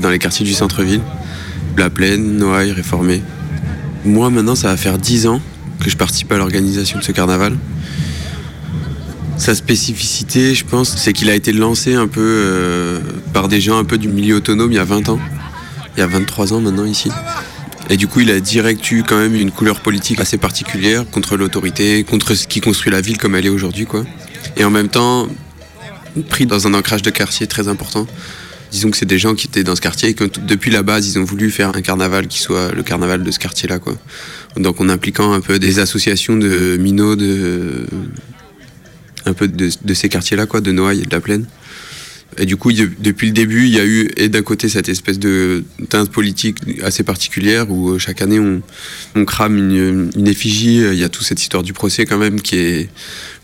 dans 0.00 0.10
les 0.10 0.18
quartiers 0.18 0.44
du 0.44 0.52
centre-ville. 0.52 1.00
La 1.76 1.90
Plaine, 1.90 2.36
Noailles, 2.36 2.72
Réformé. 2.72 3.22
Moi, 4.04 4.30
maintenant, 4.30 4.54
ça 4.54 4.68
va 4.68 4.76
faire 4.76 4.98
10 4.98 5.26
ans 5.26 5.40
que 5.82 5.90
je 5.90 5.96
participe 5.96 6.30
à 6.32 6.36
l'organisation 6.36 6.98
de 6.98 7.04
ce 7.04 7.12
carnaval. 7.12 7.56
Sa 9.36 9.54
spécificité, 9.54 10.54
je 10.54 10.64
pense, 10.64 10.94
c'est 10.96 11.12
qu'il 11.12 11.30
a 11.30 11.34
été 11.34 11.52
lancé 11.52 11.94
un 11.94 12.06
peu 12.06 12.20
euh, 12.20 13.00
par 13.32 13.48
des 13.48 13.60
gens 13.60 13.78
un 13.78 13.84
peu 13.84 13.96
du 13.96 14.08
milieu 14.08 14.36
autonome 14.36 14.70
il 14.72 14.74
y 14.74 14.78
a 14.78 14.84
20 14.84 15.08
ans. 15.08 15.18
Il 15.96 16.00
y 16.00 16.02
a 16.02 16.06
23 16.06 16.52
ans 16.52 16.60
maintenant 16.60 16.84
ici. 16.84 17.10
Et 17.88 17.96
du 17.96 18.06
coup, 18.06 18.20
il 18.20 18.30
a 18.30 18.38
direct 18.38 18.90
eu 18.92 19.02
quand 19.02 19.18
même 19.18 19.34
une 19.34 19.50
couleur 19.50 19.80
politique 19.80 20.20
assez 20.20 20.36
particulière 20.36 21.04
contre 21.10 21.36
l'autorité, 21.36 22.04
contre 22.04 22.34
ce 22.34 22.46
qui 22.46 22.60
construit 22.60 22.92
la 22.92 23.00
ville 23.00 23.18
comme 23.18 23.34
elle 23.34 23.46
est 23.46 23.50
aujourd'hui. 23.50 23.88
Et 24.56 24.64
en 24.64 24.70
même 24.70 24.88
temps, 24.88 25.26
pris 26.28 26.46
dans 26.46 26.66
un 26.66 26.74
ancrage 26.74 27.02
de 27.02 27.10
quartier 27.10 27.46
très 27.46 27.68
important. 27.68 28.06
Disons 28.70 28.90
que 28.90 28.96
c'est 28.96 29.06
des 29.06 29.18
gens 29.18 29.34
qui 29.34 29.46
étaient 29.48 29.64
dans 29.64 29.74
ce 29.74 29.80
quartier 29.80 30.10
et 30.10 30.14
que 30.14 30.24
depuis 30.46 30.70
la 30.70 30.82
base, 30.82 31.08
ils 31.08 31.18
ont 31.18 31.24
voulu 31.24 31.50
faire 31.50 31.74
un 31.76 31.82
carnaval 31.82 32.28
qui 32.28 32.38
soit 32.38 32.72
le 32.72 32.82
carnaval 32.82 33.24
de 33.24 33.30
ce 33.30 33.38
quartier-là, 33.38 33.78
quoi. 33.78 33.96
Donc 34.56 34.80
en 34.80 34.88
impliquant 34.88 35.32
un 35.32 35.40
peu 35.40 35.58
des 35.58 35.78
associations 35.80 36.36
de 36.36 36.76
minots, 36.76 37.16
de 37.16 37.86
un 39.26 39.34
peu 39.34 39.48
de, 39.48 39.94
ces 39.94 40.08
quartiers-là, 40.08 40.46
quoi, 40.46 40.60
de 40.60 40.72
Noailles 40.72 41.02
et 41.02 41.06
de 41.06 41.10
la 41.10 41.20
Plaine. 41.20 41.46
Et 42.38 42.46
du 42.46 42.56
coup, 42.56 42.72
de- 42.72 42.88
depuis 43.00 43.26
le 43.26 43.32
début, 43.32 43.64
il 43.66 43.74
y 43.74 43.80
a 43.80 43.84
eu, 43.84 44.08
et 44.16 44.28
d'un 44.28 44.42
côté, 44.42 44.68
cette 44.68 44.88
espèce 44.88 45.18
de 45.18 45.64
teinte 45.88 46.10
politique 46.10 46.58
assez 46.82 47.02
particulière 47.02 47.70
où 47.70 47.90
euh, 47.90 47.98
chaque 47.98 48.22
année, 48.22 48.38
on, 48.38 49.24
crame 49.24 49.58
une, 49.58 50.10
une 50.16 50.28
effigie. 50.28 50.76
Il 50.78 50.94
y 50.98 51.04
a 51.04 51.08
toute 51.08 51.26
cette 51.26 51.42
histoire 51.42 51.62
du 51.64 51.72
procès, 51.72 52.06
quand 52.06 52.18
même, 52.18 52.40
qui 52.40 52.56
est, 52.56 52.88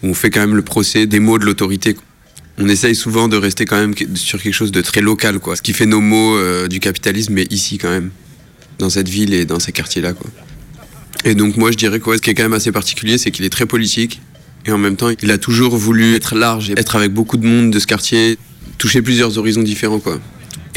où 0.03 0.09
on 0.09 0.15
fait 0.15 0.31
quand 0.31 0.41
même 0.41 0.55
le 0.55 0.63
procès 0.63 1.07
des 1.07 1.19
mots 1.19 1.39
de 1.39 1.45
l'autorité. 1.45 1.97
On 2.59 2.69
essaye 2.69 2.95
souvent 2.95 3.29
de 3.29 3.37
rester 3.37 3.67
quand 3.67 3.77
même 3.77 3.95
sur 4.15 4.41
quelque 4.41 4.55
chose 4.55 4.73
de 4.73 4.81
très 4.81 5.01
local, 5.01 5.39
quoi. 5.41 5.57
Ce 5.57 5.63
qui 5.63 5.73
fait 5.73 5.87
nos 5.87 6.01
mots 6.01 6.37
euh, 6.37 6.69
du 6.69 6.81
capitalisme, 6.81 7.35
mais 7.35 7.47
ici, 7.51 7.79
quand 7.79 7.91
même. 7.91 8.11
Dans 8.79 8.91
cette 8.91 9.09
ville 9.09 9.33
et 9.35 9.45
dans 9.45 9.59
ces 9.59 9.73
quartiers-là, 9.73 10.13
quoi. 10.13 10.31
Et 11.25 11.35
donc, 11.35 11.57
moi, 11.57 11.71
je 11.71 11.77
dirais 11.77 12.01
que 12.01 12.09
ouais, 12.11 12.17
ce 12.17 12.23
qui 12.23 12.31
est 12.31 12.35
quand 12.35 12.43
même 12.43 12.53
assez 12.53 12.73
particulier, 12.73 13.19
c'est 13.19 13.31
qu'il 13.31 13.45
est 13.45 13.51
très 13.51 13.67
politique. 13.67 14.21
Et 14.65 14.73
en 14.73 14.79
même 14.79 14.97
temps, 14.97 15.11
il 15.23 15.31
a 15.31 15.39
toujours 15.39 15.77
voulu 15.77 16.15
être 16.15 16.35
large 16.35 16.71
et 16.71 16.75
être 16.79 16.97
avec 16.97 17.13
beaucoup 17.13 17.37
de 17.37 17.47
monde 17.47 17.71
de 17.71 17.79
ce 17.79 17.87
quartier, 17.87 18.39
toucher 18.79 19.03
plusieurs 19.03 19.39
horizons 19.39 19.63
différents, 19.63 20.01
quoi. 20.01 20.21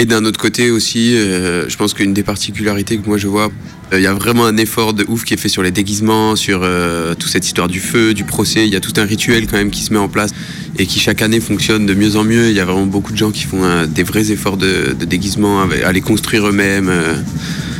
Et 0.01 0.05
d'un 0.05 0.23
autre 0.23 0.39
côté 0.39 0.71
aussi, 0.71 1.13
euh, 1.13 1.67
je 1.67 1.75
pense 1.75 1.93
qu'une 1.93 2.13
des 2.13 2.23
particularités 2.23 2.97
que 2.97 3.05
moi 3.05 3.17
je 3.17 3.27
vois, 3.27 3.51
euh, 3.91 3.99
il 3.99 4.01
y 4.01 4.07
a 4.07 4.13
vraiment 4.13 4.45
un 4.45 4.55
effort 4.55 4.93
de 4.93 5.03
ouf 5.09 5.25
qui 5.25 5.33
est 5.33 5.37
fait 5.37 5.49
sur 5.49 5.61
les 5.61 5.71
déguisements, 5.71 6.37
sur 6.37 6.61
euh, 6.63 7.15
toute 7.15 7.29
cette 7.29 7.45
histoire 7.45 7.67
du 7.67 7.81
feu, 7.81 8.13
du 8.13 8.23
procès. 8.23 8.65
Il 8.65 8.71
y 8.71 8.77
a 8.77 8.79
tout 8.79 8.93
un 8.95 9.03
rituel 9.03 9.45
quand 9.45 9.57
même 9.57 9.71
qui 9.71 9.83
se 9.83 9.91
met 9.91 9.99
en 9.99 10.07
place 10.07 10.31
et 10.77 10.85
qui 10.85 11.01
chaque 11.01 11.21
année 11.21 11.41
fonctionne 11.41 11.85
de 11.85 11.93
mieux 11.93 12.15
en 12.15 12.23
mieux. 12.23 12.47
Il 12.47 12.55
y 12.55 12.61
a 12.61 12.65
vraiment 12.65 12.85
beaucoup 12.85 13.11
de 13.11 13.17
gens 13.17 13.31
qui 13.31 13.43
font 13.43 13.85
des 13.87 14.03
vrais 14.03 14.31
efforts 14.31 14.55
de, 14.55 14.95
déguisement, 15.05 15.63
à 15.63 15.91
les 15.91 16.01
construire 16.01 16.47
eux-mêmes. 16.47 16.89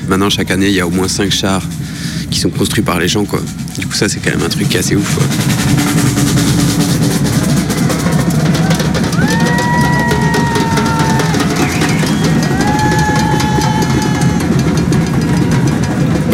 Maintenant, 0.10 0.30
chaque 0.30 0.52
année, 0.52 0.68
il 0.68 0.76
y 0.76 0.82
a 0.82 0.88
au 0.88 0.92
moins 0.92 1.08
cinq 1.08 1.32
chars 1.32 1.64
qui 2.30 2.40
sont 2.40 2.50
construits 2.50 2.84
par 2.84 3.00
les 3.00 3.08
gens. 3.08 3.24
Du 3.78 3.88
coup, 3.88 3.94
ça, 3.94 4.10
c'est 4.10 4.20
quand 4.20 4.32
même 4.32 4.44
un 4.44 4.50
truc 4.50 4.76
assez 4.76 4.98
ouf. 4.98 5.89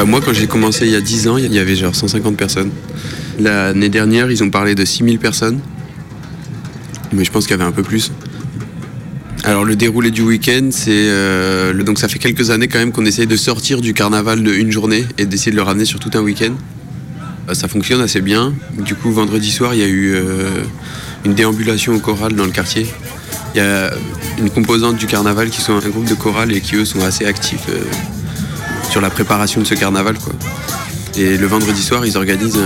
Bah 0.06 0.12
moi, 0.12 0.22
quand 0.24 0.34
j'ai 0.34 0.46
commencé 0.46 0.86
il 0.86 0.92
y 0.92 0.96
a 0.96 1.02
10 1.02 1.28
ans, 1.30 1.38
il 1.38 1.52
y 1.52 1.58
avait 1.58 1.76
genre 1.76 1.96
150 1.96 2.38
personnes. 2.38 2.70
L'année 3.40 3.90
dernière, 3.90 4.30
ils 4.30 4.44
ont 4.44 4.52
parlé 4.52 4.76
de 4.76 4.86
6000 4.86 5.18
personnes. 5.18 5.60
Mais 7.12 7.26
je 7.26 7.32
pense 7.32 7.48
qu'il 7.48 7.58
y 7.58 7.60
avait 7.60 7.68
un 7.68 7.72
peu 7.72 7.82
plus. 7.82 8.12
Alors 9.44 9.66
le 9.66 9.76
déroulé 9.76 10.12
du 10.12 10.22
week-end, 10.22 10.70
c'est 10.70 10.92
euh, 10.92 11.74
donc 11.82 11.98
ça 11.98 12.08
fait 12.08 12.20
quelques 12.20 12.52
années 12.52 12.68
quand 12.68 12.78
même 12.78 12.92
qu'on 12.92 13.06
essaye 13.06 13.26
de 13.26 13.36
sortir 13.36 13.82
du 13.82 13.96
carnaval 13.96 14.44
de 14.44 14.54
une 14.54 14.72
journée 14.72 15.06
et 15.18 15.26
d'essayer 15.26 15.52
de 15.52 15.56
le 15.56 15.64
ramener 15.64 15.86
sur 15.86 16.00
tout 16.00 16.12
un 16.14 16.22
week-end. 16.22 16.54
Euh, 17.50 17.56
Ça 17.56 17.68
fonctionne 17.68 18.02
assez 18.02 18.22
bien. 18.22 18.54
Du 18.78 18.94
coup, 18.94 19.12
vendredi 19.12 19.50
soir, 19.50 19.74
il 19.74 19.80
y 19.80 19.84
a 19.84 19.88
eu 19.88 20.14
euh, 20.14 20.50
une 21.26 21.34
déambulation 21.34 21.96
au 21.96 22.00
choral 22.00 22.34
dans 22.36 22.46
le 22.46 22.52
quartier. 22.52 22.86
Il 23.56 23.58
y 23.58 23.62
a 23.62 23.92
une 24.38 24.52
composante 24.52 24.98
du 24.98 25.08
carnaval 25.08 25.50
qui 25.50 25.62
sont 25.62 25.74
un 25.74 25.90
groupe 25.90 26.08
de 26.08 26.14
chorales 26.14 26.52
et 26.54 26.62
qui 26.62 26.76
eux 26.76 26.86
sont 26.86 27.04
assez 27.04 27.26
actifs 27.26 27.66
euh, 27.70 27.80
sur 28.96 29.02
la 29.02 29.10
préparation 29.10 29.60
de 29.60 29.68
ce 29.68 29.76
carnaval. 29.76 30.18
Quoi. 30.18 30.32
Et 31.18 31.36
le 31.36 31.48
vendredi 31.48 31.82
soir, 31.82 32.06
ils 32.06 32.16
organisent 32.16 32.62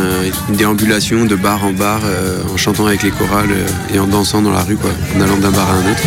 une 0.47 0.55
déambulation 0.55 1.25
de 1.25 1.35
bar 1.35 1.65
en 1.65 1.73
bar 1.73 2.01
euh, 2.05 2.43
en 2.53 2.55
chantant 2.55 2.85
avec 2.85 3.01
les 3.01 3.09
chorales 3.09 3.49
euh, 3.49 3.95
et 3.95 3.97
en 3.97 4.05
dansant 4.05 4.43
dans 4.43 4.51
la 4.51 4.61
rue, 4.61 4.75
quoi, 4.75 4.91
en 5.17 5.21
allant 5.21 5.37
d'un 5.37 5.49
bar 5.49 5.67
à 5.67 5.73
un 5.73 5.91
autre. 5.91 6.03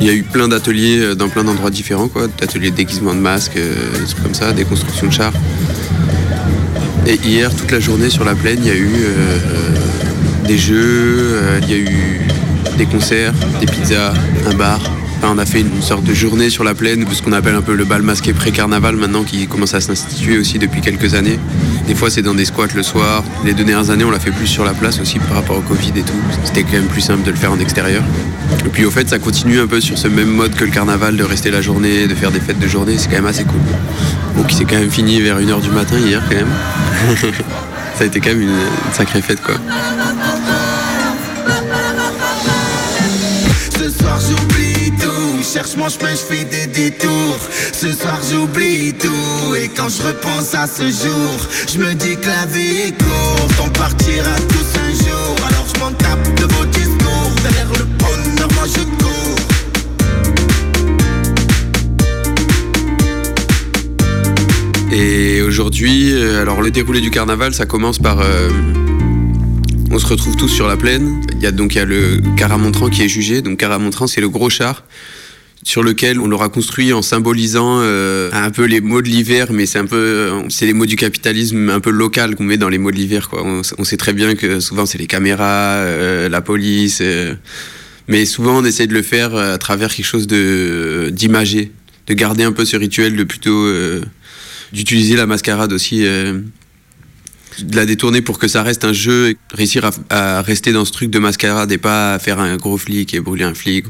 Il 0.00 0.06
y 0.06 0.10
a 0.10 0.12
eu 0.12 0.22
plein 0.22 0.46
d'ateliers 0.46 1.00
euh, 1.00 1.14
dans 1.16 1.28
plein 1.28 1.42
d'endroits 1.42 1.70
différents, 1.70 2.06
quoi. 2.06 2.28
D'ateliers 2.38 2.70
de 2.70 2.76
déguisement 2.76 3.12
de 3.12 3.18
masques, 3.18 3.56
des 3.56 4.04
trucs 4.06 4.22
comme 4.22 4.34
ça, 4.34 4.52
des 4.52 4.64
constructions 4.64 5.08
de 5.08 5.12
chars. 5.12 5.34
Et 7.08 7.16
hier, 7.24 7.52
toute 7.52 7.72
la 7.72 7.80
journée 7.80 8.08
sur 8.08 8.24
la 8.24 8.36
plaine, 8.36 8.60
il 8.62 8.68
y 8.68 8.70
a 8.70 8.76
eu 8.76 8.92
des 10.46 10.58
jeux, 10.58 11.40
il 11.62 11.70
y 11.70 11.74
a 11.74 11.78
eu 11.78 12.20
des 12.80 12.86
concerts, 12.86 13.34
des 13.60 13.66
pizzas, 13.66 14.14
un 14.46 14.54
bar. 14.54 14.80
Enfin, 15.18 15.34
on 15.34 15.38
a 15.38 15.44
fait 15.44 15.60
une 15.60 15.82
sorte 15.82 16.02
de 16.02 16.14
journée 16.14 16.48
sur 16.48 16.64
la 16.64 16.72
plaine, 16.72 17.04
ce 17.12 17.20
qu'on 17.20 17.34
appelle 17.34 17.54
un 17.54 17.60
peu 17.60 17.74
le 17.74 17.84
bal 17.84 18.00
masqué 18.00 18.32
pré-carnaval 18.32 18.96
maintenant, 18.96 19.22
qui 19.22 19.46
commence 19.46 19.74
à 19.74 19.82
s'instituer 19.82 20.38
aussi 20.38 20.58
depuis 20.58 20.80
quelques 20.80 21.12
années. 21.12 21.38
Des 21.86 21.94
fois, 21.94 22.08
c'est 22.08 22.22
dans 22.22 22.32
des 22.32 22.46
squats 22.46 22.74
le 22.74 22.82
soir. 22.82 23.22
Les 23.44 23.52
deux 23.52 23.64
dernières 23.64 23.90
années, 23.90 24.04
on 24.04 24.10
l'a 24.10 24.18
fait 24.18 24.30
plus 24.30 24.46
sur 24.46 24.64
la 24.64 24.72
place 24.72 24.98
aussi 24.98 25.18
par 25.18 25.34
rapport 25.34 25.58
au 25.58 25.60
Covid 25.60 25.92
et 25.94 26.02
tout. 26.02 26.14
C'était 26.44 26.62
quand 26.62 26.72
même 26.72 26.86
plus 26.86 27.02
simple 27.02 27.22
de 27.22 27.30
le 27.30 27.36
faire 27.36 27.52
en 27.52 27.58
extérieur. 27.58 28.02
Et 28.64 28.70
puis 28.70 28.86
au 28.86 28.90
fait, 28.90 29.06
ça 29.10 29.18
continue 29.18 29.60
un 29.60 29.66
peu 29.66 29.82
sur 29.82 29.98
ce 29.98 30.08
même 30.08 30.30
mode 30.30 30.54
que 30.54 30.64
le 30.64 30.70
carnaval, 30.70 31.18
de 31.18 31.24
rester 31.24 31.50
la 31.50 31.60
journée, 31.60 32.06
de 32.06 32.14
faire 32.14 32.30
des 32.30 32.40
fêtes 32.40 32.60
de 32.60 32.68
journée. 32.68 32.96
C'est 32.96 33.08
quand 33.08 33.16
même 33.16 33.26
assez 33.26 33.44
cool. 33.44 33.60
Bon, 34.36 34.44
qui 34.44 34.54
s'est 34.56 34.64
quand 34.64 34.78
même 34.78 34.90
fini 34.90 35.20
vers 35.20 35.38
1h 35.38 35.60
du 35.60 35.70
matin 35.70 35.98
hier 35.98 36.22
quand 36.30 36.36
même. 36.36 37.18
ça 37.98 38.04
a 38.04 38.06
été 38.06 38.20
quand 38.20 38.30
même 38.30 38.40
une 38.40 38.56
sacrée 38.94 39.20
fête 39.20 39.42
quoi. 39.42 39.56
J'oublie 44.26 44.90
tout, 45.00 45.42
cherche 45.42 45.76
mon 45.76 45.88
chemin, 45.88 46.10
je 46.10 46.16
fais 46.34 46.44
des 46.44 46.66
détours. 46.66 47.38
Ce 47.72 47.92
soir 47.92 48.18
j'oublie 48.30 48.92
tout, 48.94 49.54
et 49.54 49.68
quand 49.68 49.88
je 49.88 50.02
repense 50.02 50.54
à 50.54 50.66
ce 50.66 50.84
jour, 50.84 51.36
je 51.72 51.78
me 51.78 51.94
dis 51.94 52.16
que 52.16 52.26
la 52.26 52.46
vie 52.46 52.88
est 52.88 53.02
courte, 53.02 53.54
on 53.64 53.68
partira 53.70 54.34
tous 54.48 54.78
un 54.78 54.90
jour. 55.04 55.36
Alors 55.48 55.66
je 55.74 55.80
m'en 55.80 55.92
tape 55.92 56.34
de 56.36 56.44
vos 56.54 56.66
discours, 56.66 57.30
derrière 57.42 57.70
le 57.78 57.84
bonheur, 57.84 58.48
moi 58.54 58.66
je 58.66 58.82
cours. 58.82 59.36
Et 64.92 65.40
aujourd'hui, 65.40 66.12
euh, 66.12 66.42
alors 66.42 66.60
le 66.62 66.70
déroulé 66.70 67.00
du 67.00 67.10
carnaval, 67.10 67.54
ça 67.54 67.64
commence 67.64 67.98
par. 67.98 68.20
euh, 68.20 68.50
on 69.90 69.98
se 69.98 70.06
retrouve 70.06 70.36
tous 70.36 70.48
sur 70.48 70.68
la 70.68 70.76
plaine. 70.76 71.20
Il 71.34 71.42
y 71.42 71.46
a 71.46 71.52
donc 71.52 71.74
il 71.74 71.78
y 71.78 71.80
a 71.80 71.84
le 71.84 72.20
Caramontran 72.36 72.88
qui 72.88 73.02
est 73.02 73.08
jugé. 73.08 73.42
Donc 73.42 73.58
Caramontran, 73.58 74.06
c'est 74.06 74.20
le 74.20 74.28
gros 74.28 74.50
char 74.50 74.84
sur 75.62 75.82
lequel 75.82 76.18
on 76.20 76.26
l'aura 76.26 76.48
construit 76.48 76.92
en 76.92 77.02
symbolisant 77.02 77.80
euh, 77.82 78.30
un 78.32 78.50
peu 78.50 78.64
les 78.64 78.80
mots 78.80 79.02
de 79.02 79.08
l'hiver, 79.08 79.48
mais 79.52 79.66
c'est 79.66 79.78
un 79.78 79.84
peu, 79.84 79.96
euh, 79.96 80.42
c'est 80.48 80.64
les 80.64 80.72
mots 80.72 80.86
du 80.86 80.96
capitalisme 80.96 81.68
un 81.68 81.80
peu 81.80 81.90
local 81.90 82.34
qu'on 82.34 82.44
met 82.44 82.56
dans 82.56 82.70
les 82.70 82.78
mots 82.78 82.90
de 82.90 82.96
l'hiver. 82.96 83.28
On, 83.32 83.84
sait 83.84 83.98
très 83.98 84.14
bien 84.14 84.34
que 84.36 84.60
souvent 84.60 84.86
c'est 84.86 84.96
les 84.96 85.06
caméras, 85.06 85.74
euh, 85.74 86.30
la 86.30 86.40
police, 86.40 87.02
mais 88.08 88.24
souvent 88.24 88.58
on 88.58 88.64
essaie 88.64 88.86
de 88.86 88.94
le 88.94 89.02
faire 89.02 89.34
à 89.34 89.58
travers 89.58 89.94
quelque 89.94 90.06
chose 90.06 90.26
de 90.26 91.12
de 92.06 92.14
garder 92.14 92.42
un 92.44 92.52
peu 92.52 92.64
ce 92.64 92.76
rituel, 92.76 93.14
de 93.16 93.24
plutôt 93.24 93.68
d'utiliser 94.72 95.16
la 95.16 95.26
mascarade 95.26 95.72
aussi. 95.72 96.06
De 97.58 97.76
la 97.76 97.86
détourner 97.86 98.22
pour 98.22 98.38
que 98.38 98.48
ça 98.48 98.62
reste 98.62 98.84
un 98.84 98.92
jeu, 98.92 99.30
et 99.30 99.36
réussir 99.52 99.84
à, 99.84 99.90
à 100.38 100.42
rester 100.42 100.72
dans 100.72 100.84
ce 100.84 100.92
truc 100.92 101.10
de 101.10 101.18
mascarade 101.18 101.70
et 101.72 101.78
pas 101.78 102.14
à 102.14 102.18
faire 102.18 102.38
un 102.40 102.56
gros 102.56 102.78
flic 102.78 103.14
et 103.14 103.20
brûler 103.20 103.44
un 103.44 103.54
flic. 103.54 103.86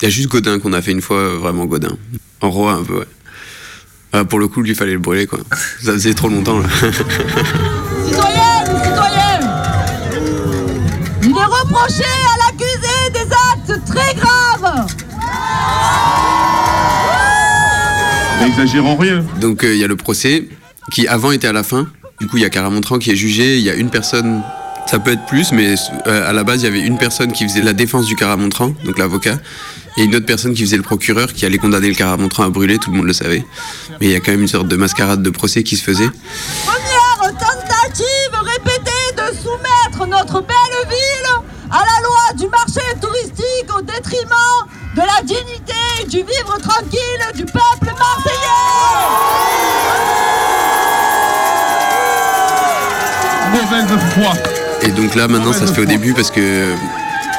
Il 0.00 0.06
y 0.06 0.08
a 0.08 0.10
juste 0.10 0.28
Godin 0.28 0.58
qu'on 0.58 0.72
a 0.72 0.82
fait 0.82 0.90
une 0.92 1.00
fois, 1.00 1.36
vraiment 1.36 1.64
Godin. 1.64 1.96
En 2.40 2.50
roi 2.50 2.72
un 2.72 2.82
peu, 2.82 2.98
ouais. 2.98 3.06
Ah, 4.12 4.24
pour 4.24 4.38
le 4.38 4.48
coup, 4.48 4.60
lui, 4.60 4.70
il 4.70 4.74
fallait 4.74 4.92
le 4.92 4.98
brûler, 4.98 5.26
quoi. 5.26 5.38
Ça 5.82 5.92
faisait 5.92 6.12
trop 6.12 6.28
longtemps, 6.28 6.58
là. 6.60 6.68
Citoyennes, 8.04 8.82
citoyens 8.84 9.40
Il 11.22 11.30
est 11.30 11.44
reproché 11.44 12.04
à 12.04 12.36
l'accusé 12.44 13.10
des 13.14 13.74
actes 13.74 13.84
très 13.86 14.14
graves 14.14 14.86
N'exagérons 18.40 18.96
rien. 18.96 19.24
Donc, 19.40 19.64
euh, 19.64 19.72
il 19.72 19.80
y 19.80 19.84
a 19.84 19.86
le 19.86 19.96
procès, 19.96 20.48
qui 20.90 21.06
avant 21.06 21.30
était 21.30 21.46
à 21.46 21.52
la 21.52 21.62
fin. 21.62 21.86
Du 22.22 22.28
coup, 22.28 22.36
il 22.36 22.44
y 22.44 22.46
a 22.46 22.50
Caramontran 22.50 23.00
qui 23.00 23.10
est 23.10 23.16
jugé. 23.16 23.56
Il 23.56 23.62
y 23.62 23.68
a 23.68 23.74
une 23.74 23.90
personne, 23.90 24.44
ça 24.86 25.00
peut 25.00 25.10
être 25.10 25.26
plus, 25.26 25.50
mais 25.50 25.74
euh, 26.06 26.30
à 26.30 26.32
la 26.32 26.44
base, 26.44 26.62
il 26.62 26.66
y 26.66 26.68
avait 26.68 26.86
une 26.86 26.96
personne 26.96 27.32
qui 27.32 27.42
faisait 27.48 27.62
la 27.62 27.72
défense 27.72 28.06
du 28.06 28.14
Caramontran, 28.14 28.76
donc 28.84 28.96
l'avocat, 28.96 29.40
et 29.96 30.04
une 30.04 30.14
autre 30.14 30.26
personne 30.26 30.54
qui 30.54 30.62
faisait 30.62 30.76
le 30.76 30.84
procureur, 30.84 31.32
qui 31.32 31.44
allait 31.46 31.58
condamner 31.58 31.88
le 31.88 31.96
Caramontran 31.96 32.44
à 32.44 32.48
brûler, 32.48 32.78
tout 32.78 32.92
le 32.92 32.98
monde 32.98 33.08
le 33.08 33.12
savait. 33.12 33.44
Mais 34.00 34.06
il 34.06 34.12
y 34.12 34.14
a 34.14 34.20
quand 34.20 34.30
même 34.30 34.42
une 34.42 34.46
sorte 34.46 34.68
de 34.68 34.76
mascarade 34.76 35.20
de 35.20 35.30
procès 35.30 35.64
qui 35.64 35.76
se 35.76 35.82
faisait. 35.82 36.08
Première 36.64 37.36
tentative 37.40 38.34
répétée 38.40 39.16
de 39.16 39.36
soumettre 39.36 40.06
notre 40.08 40.42
belle 40.42 40.88
ville 40.88 41.42
à 41.72 41.78
la 41.78 42.02
loi 42.04 42.34
du 42.38 42.46
marché 42.46 42.82
touristique 43.00 43.76
au 43.76 43.82
détriment 43.82 44.68
de 44.94 45.00
la 45.00 45.22
dignité 45.24 45.74
et 46.00 46.04
du 46.04 46.18
vivre 46.18 46.56
tranquille 46.60 47.26
du 47.34 47.44
peuple 47.46 47.92
marseillais 47.98 49.61
Et 54.82 54.90
donc 54.90 55.14
là, 55.14 55.28
maintenant, 55.28 55.52
ça 55.52 55.66
se 55.66 55.72
fait 55.72 55.82
au 55.82 55.86
début 55.86 56.12
parce 56.12 56.30
que 56.30 56.74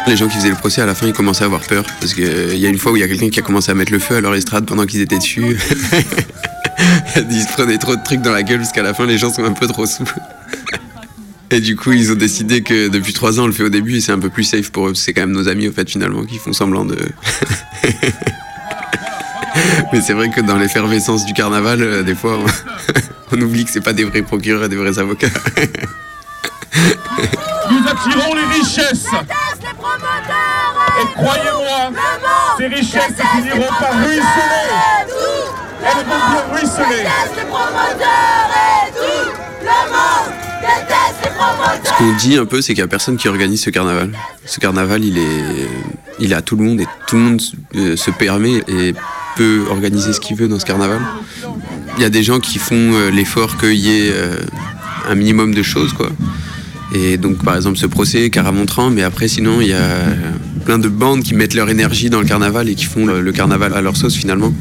les 0.07 0.17
gens 0.17 0.27
qui 0.27 0.37
faisaient 0.37 0.49
le 0.49 0.55
procès, 0.55 0.81
à 0.81 0.85
la 0.85 0.95
fin, 0.95 1.07
ils 1.07 1.13
commençaient 1.13 1.43
à 1.43 1.45
avoir 1.45 1.61
peur. 1.61 1.85
Parce 1.99 2.13
qu'il 2.13 2.57
y 2.57 2.65
a 2.65 2.69
une 2.69 2.77
fois 2.77 2.91
où 2.91 2.97
il 2.97 3.01
y 3.01 3.03
a 3.03 3.07
quelqu'un 3.07 3.29
qui 3.29 3.39
a 3.39 3.43
commencé 3.43 3.71
à 3.71 3.75
mettre 3.75 3.91
le 3.91 3.99
feu 3.99 4.15
à 4.17 4.21
leur 4.21 4.33
estrade 4.35 4.65
pendant 4.65 4.85
qu'ils 4.85 5.01
étaient 5.01 5.17
dessus. 5.17 5.43
ils 7.29 7.41
se 7.41 7.53
prenaient 7.53 7.77
trop 7.77 7.95
de 7.95 8.03
trucs 8.03 8.21
dans 8.21 8.31
la 8.31 8.43
gueule 8.43 8.61
jusqu'à 8.61 8.83
la 8.83 8.93
fin, 8.93 9.05
les 9.05 9.17
gens 9.17 9.31
sont 9.31 9.43
un 9.43 9.53
peu 9.53 9.67
trop 9.67 9.85
sous. 9.85 10.03
Et 11.51 11.59
du 11.59 11.75
coup, 11.75 11.91
ils 11.91 12.11
ont 12.11 12.15
décidé 12.15 12.63
que 12.63 12.87
depuis 12.87 13.13
trois 13.13 13.39
ans, 13.39 13.43
on 13.43 13.47
le 13.47 13.53
fait 13.53 13.63
au 13.63 13.69
début 13.69 13.97
et 13.97 14.01
c'est 14.01 14.11
un 14.11 14.19
peu 14.19 14.29
plus 14.29 14.43
safe 14.43 14.71
pour 14.71 14.87
eux. 14.87 14.95
C'est 14.95 15.13
quand 15.13 15.21
même 15.21 15.31
nos 15.33 15.47
amis, 15.47 15.67
au 15.67 15.71
fait, 15.71 15.87
finalement, 15.87 16.23
qui 16.25 16.39
font 16.39 16.51
semblant 16.53 16.83
de. 16.83 16.97
Mais 19.93 20.01
c'est 20.01 20.13
vrai 20.13 20.31
que 20.31 20.41
dans 20.41 20.57
l'effervescence 20.57 21.25
du 21.25 21.33
carnaval, 21.33 21.83
euh, 21.83 22.01
des 22.01 22.15
fois, 22.15 22.39
on, 22.39 22.45
on 23.37 23.41
oublie 23.41 23.65
que 23.65 23.71
c'est 23.71 23.83
pas 23.83 23.93
des 23.93 24.03
vrais 24.03 24.23
procureurs 24.23 24.63
et 24.63 24.69
des 24.69 24.75
vrais 24.75 24.97
avocats. 24.97 25.27
Richesses. 28.75 29.05
Et 30.99 31.05
croyez-moi, 31.13 31.91
ces 32.57 32.67
richesses 32.67 33.21
finiront 33.35 33.67
par 33.79 33.93
ruisseler. 33.99 34.23
Elles 35.85 35.97
vont 35.97 36.03
bien 36.05 36.55
ruisseler. 36.55 37.05
Ce 41.83 41.97
qu'on 41.97 42.13
dit 42.13 42.37
un 42.37 42.45
peu, 42.45 42.61
c'est 42.61 42.73
qu'il 42.73 42.81
n'y 42.81 42.87
a 42.87 42.87
personne 42.87 43.17
qui 43.17 43.27
organise 43.27 43.61
ce 43.61 43.69
carnaval. 43.69 44.11
Ce 44.45 44.59
carnaval, 44.59 45.03
il 45.03 45.19
est, 45.19 45.67
il 46.19 46.31
est 46.31 46.35
à 46.35 46.41
tout 46.41 46.55
le 46.55 46.63
monde 46.63 46.81
et 46.81 46.87
tout 47.05 47.17
le 47.17 47.21
monde 47.21 47.41
euh, 47.75 47.95
se 47.95 48.09
permet 48.09 48.63
et 48.67 48.95
peut 49.35 49.65
organiser 49.69 50.13
ce 50.13 50.19
qu'il 50.19 50.35
veut 50.35 50.47
dans 50.47 50.57
ce 50.57 50.65
carnaval. 50.65 51.01
Il 51.97 52.01
y 52.01 52.05
a 52.05 52.09
des 52.09 52.23
gens 52.23 52.39
qui 52.39 52.57
font 52.57 52.93
euh, 52.93 53.11
l'effort 53.11 53.57
qu'il 53.57 53.75
y 53.75 54.07
ait 54.07 54.11
euh, 54.11 54.39
un 55.07 55.13
minimum 55.13 55.53
de 55.53 55.61
choses, 55.61 55.93
quoi. 55.93 56.09
Et 56.93 57.17
donc, 57.17 57.43
par 57.43 57.55
exemple, 57.55 57.77
ce 57.77 57.87
procès, 57.87 58.29
Caramontran, 58.29 58.89
mais 58.89 59.03
après, 59.03 59.27
sinon, 59.27 59.61
il 59.61 59.67
y 59.67 59.73
a 59.73 59.89
plein 60.65 60.77
de 60.77 60.87
bandes 60.87 61.23
qui 61.23 61.33
mettent 61.33 61.55
leur 61.55 61.69
énergie 61.69 62.09
dans 62.09 62.19
le 62.19 62.25
carnaval 62.25 62.69
et 62.69 62.75
qui 62.75 62.85
font 62.85 63.05
le, 63.05 63.31
carnaval 63.31 63.73
à 63.73 63.81
leur 63.81 63.97
sauce, 63.97 64.15
finalement. 64.15 64.53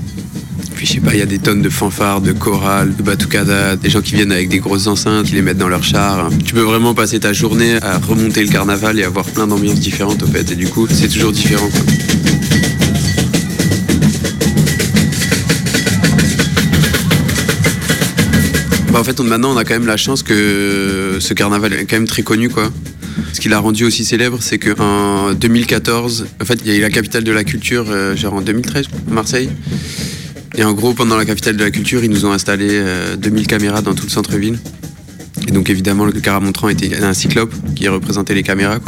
Puis, 0.74 0.86
je 0.86 0.94
sais 0.94 1.00
pas, 1.00 1.12
il 1.12 1.18
y 1.18 1.22
a 1.22 1.26
des 1.26 1.38
tonnes 1.38 1.62
de 1.62 1.68
fanfares, 1.68 2.22
de 2.22 2.32
chorales, 2.32 2.96
de 2.96 3.02
batucada, 3.02 3.76
des 3.76 3.90
gens 3.90 4.00
qui 4.00 4.14
viennent 4.14 4.32
avec 4.32 4.48
des 4.48 4.58
grosses 4.58 4.86
enceintes, 4.86 5.26
qui 5.26 5.34
les 5.34 5.42
mettent 5.42 5.58
dans 5.58 5.68
leur 5.68 5.84
char. 5.84 6.30
Tu 6.44 6.54
peux 6.54 6.62
vraiment 6.62 6.94
passer 6.94 7.20
ta 7.20 7.32
journée 7.32 7.76
à 7.82 7.98
remonter 7.98 8.42
le 8.42 8.48
carnaval 8.48 8.98
et 8.98 9.04
avoir 9.04 9.26
plein 9.26 9.46
d'ambiances 9.46 9.80
différentes, 9.80 10.22
au 10.22 10.26
fait. 10.26 10.50
Et 10.50 10.56
du 10.56 10.68
coup, 10.68 10.86
c'est 10.90 11.08
toujours 11.08 11.32
différent. 11.32 11.68
Bah, 18.92 19.00
en 19.00 19.04
fait, 19.04 19.18
maintenant, 19.20 19.54
on 19.54 19.56
a 19.56 19.64
quand 19.64 19.72
même 19.72 19.86
la 19.86 19.96
chance 19.96 20.22
que 20.22 21.16
ce 21.18 21.32
carnaval 21.32 21.72
est 21.72 21.86
quand 21.86 21.96
même 21.96 22.06
très 22.06 22.22
connu, 22.22 22.50
quoi. 22.50 22.70
Ce 23.32 23.40
qui 23.40 23.48
l'a 23.48 23.58
rendu 23.58 23.84
aussi 23.84 24.04
célèbre, 24.04 24.36
c'est 24.42 24.58
qu'en 24.58 25.32
2014, 25.32 26.26
en 26.40 26.44
fait, 26.44 26.60
il 26.62 26.70
y 26.70 26.74
a 26.74 26.76
eu 26.76 26.82
la 26.82 26.90
capitale 26.90 27.24
de 27.24 27.32
la 27.32 27.42
culture, 27.42 27.86
euh, 27.88 28.14
en 28.30 28.42
2013, 28.42 28.88
Marseille. 29.08 29.48
Et 30.56 30.64
en 30.64 30.74
gros, 30.74 30.92
pendant 30.92 31.16
la 31.16 31.24
capitale 31.24 31.56
de 31.56 31.64
la 31.64 31.70
culture, 31.70 32.04
ils 32.04 32.10
nous 32.10 32.26
ont 32.26 32.32
installé 32.32 32.68
euh, 32.70 33.16
2000 33.16 33.46
caméras 33.46 33.80
dans 33.80 33.94
tout 33.94 34.04
le 34.04 34.10
centre-ville. 34.10 34.58
Et 35.48 35.52
donc, 35.52 35.70
évidemment, 35.70 36.04
le 36.04 36.12
Caramontran 36.12 36.68
était 36.68 37.02
un 37.02 37.14
cyclope 37.14 37.54
qui 37.74 37.88
représentait 37.88 38.34
les 38.34 38.42
caméras. 38.42 38.78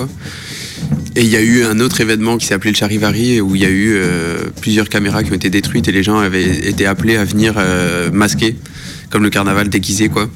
Et 1.16 1.22
il 1.22 1.28
y 1.28 1.36
a 1.36 1.40
eu 1.40 1.64
un 1.64 1.80
autre 1.80 2.02
événement 2.02 2.36
qui 2.36 2.46
s'est 2.46 2.54
appelé 2.54 2.72
le 2.72 2.76
Charivari, 2.76 3.40
où 3.40 3.54
il 3.54 3.62
y 3.62 3.64
a 3.64 3.70
eu 3.70 3.94
euh, 3.94 4.46
plusieurs 4.60 4.88
caméras 4.88 5.22
qui 5.22 5.30
ont 5.30 5.36
été 5.36 5.48
détruites 5.48 5.88
et 5.88 5.92
les 5.92 6.02
gens 6.02 6.18
avaient 6.18 6.68
été 6.68 6.86
appelés 6.86 7.16
à 7.16 7.24
venir 7.24 7.54
euh, 7.56 8.10
masquer, 8.12 8.56
comme 9.10 9.22
le 9.22 9.30
carnaval 9.30 9.68
déguisé, 9.68 10.08
quoi. 10.08 10.28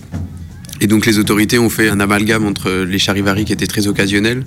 Et 0.80 0.86
donc 0.86 1.06
les 1.06 1.18
autorités 1.18 1.58
ont 1.58 1.70
fait 1.70 1.88
un 1.88 2.00
amalgame 2.00 2.46
entre 2.46 2.70
les 2.70 2.98
charivari 2.98 3.44
qui 3.44 3.52
étaient 3.52 3.66
très 3.66 3.86
occasionnels, 3.88 4.44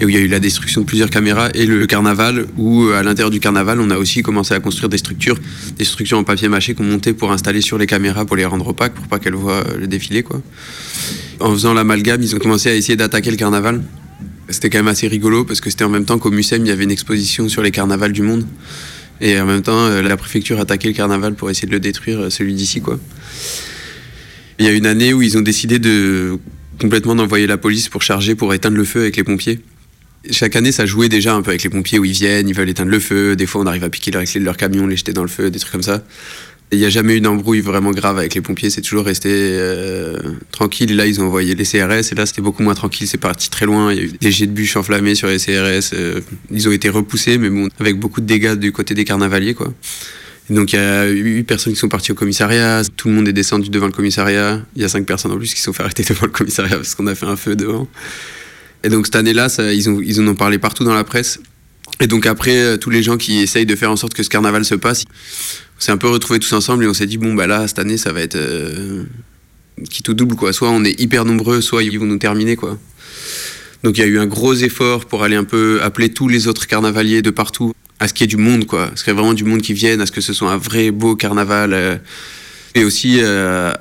et 0.00 0.04
où 0.04 0.08
il 0.08 0.14
y 0.14 0.18
a 0.18 0.20
eu 0.20 0.28
la 0.28 0.40
destruction 0.40 0.80
de 0.80 0.86
plusieurs 0.86 1.10
caméras, 1.10 1.50
et 1.54 1.66
le 1.66 1.86
carnaval, 1.86 2.46
où 2.56 2.84
euh, 2.84 2.98
à 2.98 3.02
l'intérieur 3.02 3.30
du 3.30 3.40
carnaval, 3.40 3.80
on 3.80 3.90
a 3.90 3.98
aussi 3.98 4.22
commencé 4.22 4.54
à 4.54 4.60
construire 4.60 4.88
des 4.88 4.98
structures, 4.98 5.38
des 5.76 5.84
structures 5.84 6.18
en 6.18 6.24
papier 6.24 6.48
mâché 6.48 6.74
qu'on 6.74 6.84
montait 6.84 7.12
pour 7.12 7.30
installer 7.32 7.60
sur 7.60 7.78
les 7.78 7.86
caméras, 7.86 8.24
pour 8.24 8.36
les 8.36 8.46
rendre 8.46 8.66
opaques, 8.68 8.94
pour 8.94 9.06
pas 9.06 9.18
qu'elles 9.18 9.34
voient 9.34 9.64
le 9.78 9.86
défilé, 9.86 10.22
quoi. 10.22 10.40
En 11.40 11.52
faisant 11.52 11.74
l'amalgame, 11.74 12.22
ils 12.22 12.34
ont 12.34 12.38
commencé 12.38 12.70
à 12.70 12.74
essayer 12.74 12.96
d'attaquer 12.96 13.30
le 13.30 13.36
carnaval. 13.36 13.82
C'était 14.48 14.70
quand 14.70 14.78
même 14.78 14.88
assez 14.88 15.08
rigolo 15.08 15.44
parce 15.44 15.60
que 15.60 15.70
c'était 15.70 15.84
en 15.84 15.88
même 15.88 16.04
temps 16.04 16.18
qu'au 16.18 16.30
Mucem, 16.30 16.64
il 16.64 16.68
y 16.68 16.72
avait 16.72 16.84
une 16.84 16.90
exposition 16.90 17.48
sur 17.48 17.62
les 17.62 17.70
carnavals 17.70 18.12
du 18.12 18.22
monde. 18.22 18.44
Et 19.22 19.40
en 19.40 19.46
même 19.46 19.62
temps, 19.62 19.86
euh, 19.86 20.02
la 20.02 20.16
préfecture 20.16 20.58
a 20.58 20.62
attaqué 20.62 20.88
le 20.88 20.94
carnaval 20.94 21.34
pour 21.34 21.48
essayer 21.48 21.68
de 21.68 21.72
le 21.72 21.78
détruire, 21.78 22.22
euh, 22.22 22.30
celui 22.30 22.54
d'ici, 22.54 22.80
quoi. 22.80 22.98
Il 24.58 24.66
y 24.66 24.68
a 24.68 24.72
une 24.72 24.84
année 24.84 25.14
où 25.14 25.22
ils 25.22 25.38
ont 25.38 25.42
décidé 25.42 25.78
de 25.78 26.38
complètement 26.80 27.14
d'envoyer 27.14 27.46
la 27.46 27.56
police 27.56 27.88
pour 27.88 28.02
charger, 28.02 28.34
pour 28.34 28.52
éteindre 28.52 28.76
le 28.76 28.84
feu 28.84 29.00
avec 29.00 29.16
les 29.16 29.22
pompiers. 29.22 29.60
Chaque 30.30 30.56
année, 30.56 30.72
ça 30.72 30.86
jouait 30.86 31.08
déjà 31.08 31.34
un 31.34 31.42
peu 31.42 31.50
avec 31.50 31.62
les 31.62 31.70
pompiers 31.70 32.00
où 32.00 32.04
ils 32.04 32.12
viennent, 32.12 32.48
ils 32.48 32.54
veulent 32.54 32.68
éteindre 32.68 32.90
le 32.90 32.98
feu. 32.98 33.36
Des 33.36 33.46
fois, 33.46 33.62
on 33.62 33.66
arrive 33.66 33.84
à 33.84 33.90
piquer 33.90 34.10
leur 34.10 34.24
clé 34.24 34.40
de 34.40 34.44
leur 34.44 34.56
camion, 34.56 34.88
les 34.88 34.96
jeter 34.96 35.12
dans 35.12 35.22
le 35.22 35.28
feu, 35.28 35.50
des 35.50 35.58
trucs 35.60 35.72
comme 35.72 35.82
ça. 35.82 36.02
Il 36.72 36.78
n'y 36.78 36.86
a 36.86 36.88
jamais 36.88 37.16
eu 37.16 37.20
d'embrouille 37.20 37.60
vraiment 37.60 37.90
grave 37.90 38.16
avec 38.16 38.34
les 38.34 38.40
pompiers, 38.40 38.70
c'est 38.70 38.80
toujours 38.80 39.04
resté 39.04 39.28
euh, 39.30 40.16
tranquille. 40.52 40.96
Là, 40.96 41.04
ils 41.04 41.20
ont 41.20 41.26
envoyé 41.26 41.54
les 41.54 41.64
CRS, 41.64 42.10
et 42.10 42.14
là, 42.14 42.24
c'était 42.24 42.40
beaucoup 42.40 42.62
moins 42.62 42.74
tranquille. 42.74 43.06
C'est 43.06 43.18
parti 43.18 43.50
très 43.50 43.66
loin. 43.66 43.92
Il 43.92 43.98
y 43.98 44.00
a 44.00 44.04
eu 44.04 44.12
des 44.18 44.32
jets 44.32 44.46
de 44.46 44.52
bûches 44.52 44.76
enflammés 44.76 45.14
sur 45.14 45.28
les 45.28 45.36
CRS. 45.36 45.92
euh, 45.92 46.20
ils 46.50 46.68
ont 46.68 46.72
été 46.72 46.88
repoussés, 46.88 47.36
mais 47.36 47.50
bon, 47.50 47.68
avec 47.78 48.00
beaucoup 48.00 48.22
de 48.22 48.26
dégâts 48.26 48.54
du 48.54 48.72
côté 48.72 48.94
des 48.94 49.04
carnavaliers, 49.04 49.52
quoi. 49.52 49.74
Donc, 50.48 50.72
il 50.72 50.76
y 50.76 50.78
a 50.78 51.10
eu 51.10 51.44
personnes 51.44 51.74
qui 51.74 51.78
sont 51.78 51.90
parties 51.90 52.12
au 52.12 52.14
commissariat. 52.14 52.80
Tout 52.96 53.08
le 53.08 53.14
monde 53.14 53.28
est 53.28 53.34
descendu 53.34 53.68
devant 53.68 53.86
le 53.86 53.92
commissariat. 53.92 54.62
Il 54.74 54.80
y 54.80 54.84
a 54.86 54.88
cinq 54.88 55.04
personnes 55.04 55.32
en 55.32 55.36
plus 55.36 55.52
qui 55.52 55.60
sont 55.60 55.74
fait 55.74 55.82
arrêter 55.82 56.04
devant 56.08 56.24
le 56.24 56.32
commissariat 56.32 56.76
parce 56.76 56.94
qu'on 56.94 57.06
a 57.06 57.14
fait 57.14 57.26
un 57.26 57.36
feu 57.36 57.54
devant. 57.54 57.86
Et 58.82 58.88
donc, 58.88 59.06
cette 59.06 59.16
année-là, 59.16 59.48
ils, 59.74 59.90
ont, 59.90 60.00
ils 60.00 60.20
en 60.22 60.26
ont 60.26 60.34
parlé 60.34 60.56
partout 60.56 60.84
dans 60.84 60.94
la 60.94 61.04
presse. 61.04 61.38
Et 62.00 62.06
donc 62.06 62.26
après, 62.26 62.56
euh, 62.58 62.76
tous 62.76 62.90
les 62.90 63.02
gens 63.02 63.16
qui 63.16 63.38
essayent 63.38 63.66
de 63.66 63.76
faire 63.76 63.90
en 63.90 63.96
sorte 63.96 64.14
que 64.14 64.22
ce 64.22 64.28
carnaval 64.28 64.64
se 64.64 64.74
passe, 64.74 65.04
s'est 65.82 65.92
un 65.92 65.96
peu 65.96 66.08
retrouvés 66.08 66.38
tous 66.38 66.52
ensemble 66.52 66.84
et 66.84 66.86
on 66.86 66.94
s'est 66.94 67.06
dit, 67.06 67.18
bon, 67.18 67.34
bah 67.34 67.46
là, 67.46 67.66
cette 67.66 67.78
année, 67.78 67.96
ça 67.96 68.12
va 68.12 68.20
être 68.20 68.36
euh, 68.36 69.04
qui 69.90 70.02
tout 70.02 70.14
double, 70.14 70.36
quoi. 70.36 70.52
Soit 70.52 70.70
on 70.70 70.84
est 70.84 71.00
hyper 71.00 71.24
nombreux, 71.24 71.60
soit 71.60 71.82
ils 71.82 71.98
vont 71.98 72.06
nous 72.06 72.18
terminer, 72.18 72.56
quoi. 72.56 72.78
Donc 73.82 73.98
il 73.98 74.00
y 74.00 74.04
a 74.04 74.06
eu 74.06 74.18
un 74.18 74.26
gros 74.26 74.54
effort 74.54 75.06
pour 75.06 75.24
aller 75.24 75.34
un 75.34 75.44
peu 75.44 75.80
appeler 75.82 76.12
tous 76.12 76.28
les 76.28 76.46
autres 76.46 76.68
carnavaliers 76.68 77.20
de 77.20 77.30
partout 77.30 77.72
à 77.98 78.06
ce 78.06 78.14
qu'il 78.14 78.24
y 78.24 78.26
ait 78.26 78.28
du 78.28 78.36
monde, 78.36 78.64
quoi. 78.66 78.92
Ce 78.94 79.02
qu'il 79.02 79.12
y 79.12 79.16
ait 79.16 79.18
vraiment 79.18 79.34
du 79.34 79.44
monde 79.44 79.60
qui 79.60 79.72
vienne, 79.72 80.00
à 80.00 80.06
ce 80.06 80.12
que 80.12 80.20
ce 80.20 80.32
soit 80.32 80.52
un 80.52 80.56
vrai 80.56 80.92
beau 80.92 81.16
carnaval. 81.16 81.72
euh, 81.72 81.96
et 82.74 82.84
aussi 82.84 83.18
euh. 83.20 83.72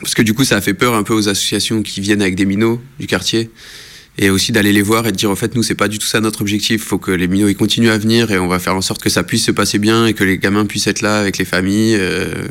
Parce 0.00 0.14
que 0.14 0.22
du 0.22 0.32
coup, 0.32 0.44
ça 0.44 0.56
a 0.56 0.60
fait 0.60 0.74
peur 0.74 0.94
un 0.94 1.02
peu 1.02 1.12
aux 1.12 1.28
associations 1.28 1.82
qui 1.82 2.00
viennent 2.00 2.22
avec 2.22 2.36
des 2.36 2.46
minots 2.46 2.80
du 3.00 3.06
quartier. 3.06 3.50
Et 4.20 4.30
aussi 4.30 4.50
d'aller 4.50 4.72
les 4.72 4.82
voir 4.82 5.06
et 5.06 5.12
de 5.12 5.16
dire, 5.16 5.30
en 5.30 5.36
fait, 5.36 5.54
nous, 5.54 5.62
c'est 5.62 5.76
pas 5.76 5.86
du 5.86 5.98
tout 5.98 6.06
ça 6.06 6.20
notre 6.20 6.40
objectif. 6.40 6.82
faut 6.84 6.98
que 6.98 7.12
les 7.12 7.28
minots, 7.28 7.48
ils 7.48 7.56
continuent 7.56 7.90
à 7.90 7.98
venir 7.98 8.32
et 8.32 8.38
on 8.38 8.48
va 8.48 8.58
faire 8.58 8.74
en 8.74 8.82
sorte 8.82 9.00
que 9.00 9.10
ça 9.10 9.22
puisse 9.22 9.44
se 9.44 9.52
passer 9.52 9.78
bien 9.78 10.06
et 10.06 10.14
que 10.14 10.24
les 10.24 10.38
gamins 10.38 10.66
puissent 10.66 10.88
être 10.88 11.02
là 11.02 11.20
avec 11.20 11.38
les 11.38 11.44
familles. 11.44 11.96
euh. 11.98 12.48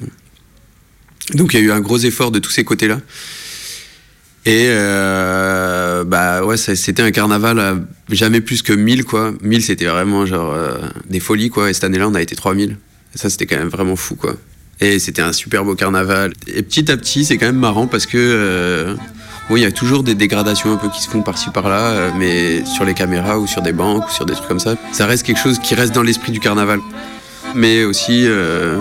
Donc, 1.34 1.54
il 1.54 1.60
y 1.60 1.64
a 1.64 1.66
eu 1.66 1.72
un 1.72 1.82
gros 1.82 1.98
effort 1.98 2.32
de 2.32 2.40
tous 2.40 2.52
ces 2.52 2.64
côtés-là. 2.64 3.02
Et 4.46 4.68
euh, 4.70 6.06
bah 6.06 6.46
ouais, 6.46 6.56
c'était 6.56 7.02
un 7.02 7.12
carnaval 7.12 7.60
à 7.60 7.76
jamais 8.10 8.40
plus 8.40 8.62
que 8.62 8.72
1000 8.72 9.04
quoi. 9.04 9.34
1000 9.42 9.62
c'était 9.62 9.88
vraiment 9.88 10.26
genre 10.26 10.54
euh, 10.54 10.78
des 11.10 11.20
folies 11.20 11.50
quoi. 11.50 11.70
Et 11.70 11.74
cette 11.74 11.84
année-là, 11.84 12.08
on 12.08 12.16
a 12.16 12.22
été 12.22 12.34
3000. 12.34 12.78
Et 13.14 13.18
ça, 13.18 13.30
c'était 13.30 13.46
quand 13.46 13.58
même 13.58 13.68
vraiment 13.68 13.98
fou 13.98 14.16
quoi. 14.16 14.38
Et 14.80 15.00
c'était 15.00 15.22
un 15.22 15.34
super 15.34 15.66
beau 15.66 15.76
carnaval. 15.76 16.34
Et 16.48 16.64
petit 16.64 16.90
à 16.90 16.96
petit, 16.96 17.26
c'est 17.26 17.38
quand 17.38 17.48
même 17.48 17.60
marrant 17.60 17.88
parce 17.88 18.06
que 18.06 18.96
bon, 19.50 19.56
il 19.56 19.64
y 19.64 19.66
a 19.66 19.72
toujours 19.72 20.04
des 20.04 20.16
dégradations 20.16 20.72
un 20.72 20.78
peu 20.78 20.90
qui 20.90 21.02
se 21.02 21.10
font 21.10 21.22
par-ci 21.22 21.50
par-là, 21.50 21.80
euh, 21.80 22.12
mais 22.18 22.66
sur 22.66 22.86
les 22.86 22.94
caméras 22.94 23.38
ou 23.40 23.48
sur 23.48 23.62
des 23.62 23.74
banques 23.74 24.08
ou 24.08 24.12
sur 24.12 24.26
des 24.26 24.34
trucs 24.34 24.48
comme 24.48 24.60
ça, 24.60 24.76
ça 24.92 25.06
reste 25.06 25.24
quelque 25.24 25.40
chose 25.40 25.60
qui 25.60 25.76
reste 25.76 25.94
dans 25.94 26.04
l'esprit 26.04 26.32
du 26.32 26.40
carnaval. 26.40 26.80
Mais 27.56 27.84
aussi, 27.84 28.26
euh, 28.28 28.78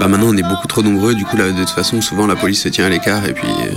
bah 0.00 0.08
maintenant 0.08 0.28
on 0.28 0.36
est 0.36 0.42
beaucoup 0.42 0.66
trop 0.66 0.82
nombreux. 0.82 1.14
Du 1.14 1.24
coup, 1.24 1.36
là, 1.36 1.50
de 1.50 1.58
toute 1.58 1.70
façon, 1.70 2.00
souvent 2.00 2.26
la 2.26 2.36
police 2.36 2.62
se 2.62 2.68
tient 2.68 2.86
à 2.86 2.88
l'écart 2.88 3.26
et 3.26 3.34
puis. 3.34 3.48
euh, 3.48 3.72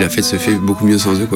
la 0.00 0.08
fête 0.08 0.24
se 0.24 0.36
fait 0.36 0.54
beaucoup 0.54 0.86
mieux 0.86 0.98
sans 0.98 1.14
eux. 1.14 1.28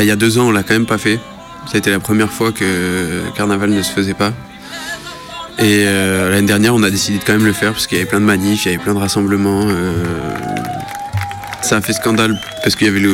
Bah, 0.00 0.04
il 0.04 0.08
y 0.08 0.12
a 0.12 0.16
deux 0.16 0.38
ans, 0.38 0.46
on 0.48 0.50
l'a 0.50 0.62
quand 0.62 0.72
même 0.72 0.86
pas 0.86 0.96
fait. 0.96 1.20
Ça 1.66 1.72
a 1.74 1.76
été 1.76 1.90
la 1.90 2.00
première 2.00 2.32
fois 2.32 2.52
que 2.52 3.20
Carnaval 3.36 3.68
ne 3.68 3.82
se 3.82 3.90
faisait 3.92 4.14
pas. 4.14 4.32
Et 5.58 5.84
euh, 5.84 6.30
l'année 6.30 6.46
dernière, 6.46 6.74
on 6.74 6.82
a 6.82 6.88
décidé 6.88 7.18
de 7.18 7.22
quand 7.22 7.34
même 7.34 7.44
le 7.44 7.52
faire 7.52 7.72
parce 7.72 7.86
qu'il 7.86 7.98
y 7.98 8.00
avait 8.00 8.08
plein 8.08 8.20
de 8.20 8.24
manifs, 8.24 8.64
il 8.64 8.72
y 8.72 8.74
avait 8.74 8.82
plein 8.82 8.94
de 8.94 8.98
rassemblements. 8.98 9.66
euh. 9.68 9.92
Ça 11.60 11.76
a 11.76 11.80
fait 11.82 11.92
scandale 11.92 12.40
parce 12.62 12.76
qu'il 12.76 12.86
y 12.86 12.90
avait 12.90 13.06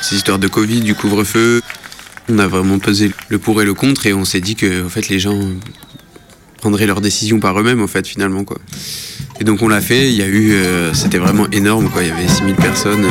ces 0.00 0.14
histoires 0.16 0.38
de 0.38 0.48
Covid, 0.48 0.80
du 0.80 0.94
couvre-feu. 0.94 1.60
On 2.30 2.38
a 2.38 2.46
vraiment 2.46 2.78
pesé 2.78 3.12
le 3.28 3.38
pour 3.38 3.60
et 3.60 3.66
le 3.66 3.74
contre 3.74 4.06
et 4.06 4.14
on 4.14 4.24
s'est 4.24 4.40
dit 4.40 4.56
que 4.56 4.82
en 4.86 4.88
fait, 4.88 5.10
les 5.10 5.18
gens 5.18 5.38
prendraient 6.56 6.86
leurs 6.86 7.02
décisions 7.02 7.38
par 7.38 7.60
eux-mêmes, 7.60 7.82
en 7.82 7.86
fait, 7.86 8.06
finalement. 8.06 8.44
Quoi. 8.44 8.56
Et 9.40 9.44
donc 9.44 9.60
on 9.60 9.68
l'a 9.68 9.82
fait, 9.82 10.08
il 10.08 10.14
y 10.16 10.22
a 10.22 10.26
eu. 10.26 10.52
euh, 10.54 10.94
C'était 10.94 11.18
vraiment 11.18 11.46
énorme, 11.52 11.90
quoi. 11.90 12.02
Il 12.02 12.08
y 12.08 12.12
avait 12.12 12.28
6000 12.28 12.54
personnes. 12.54 13.04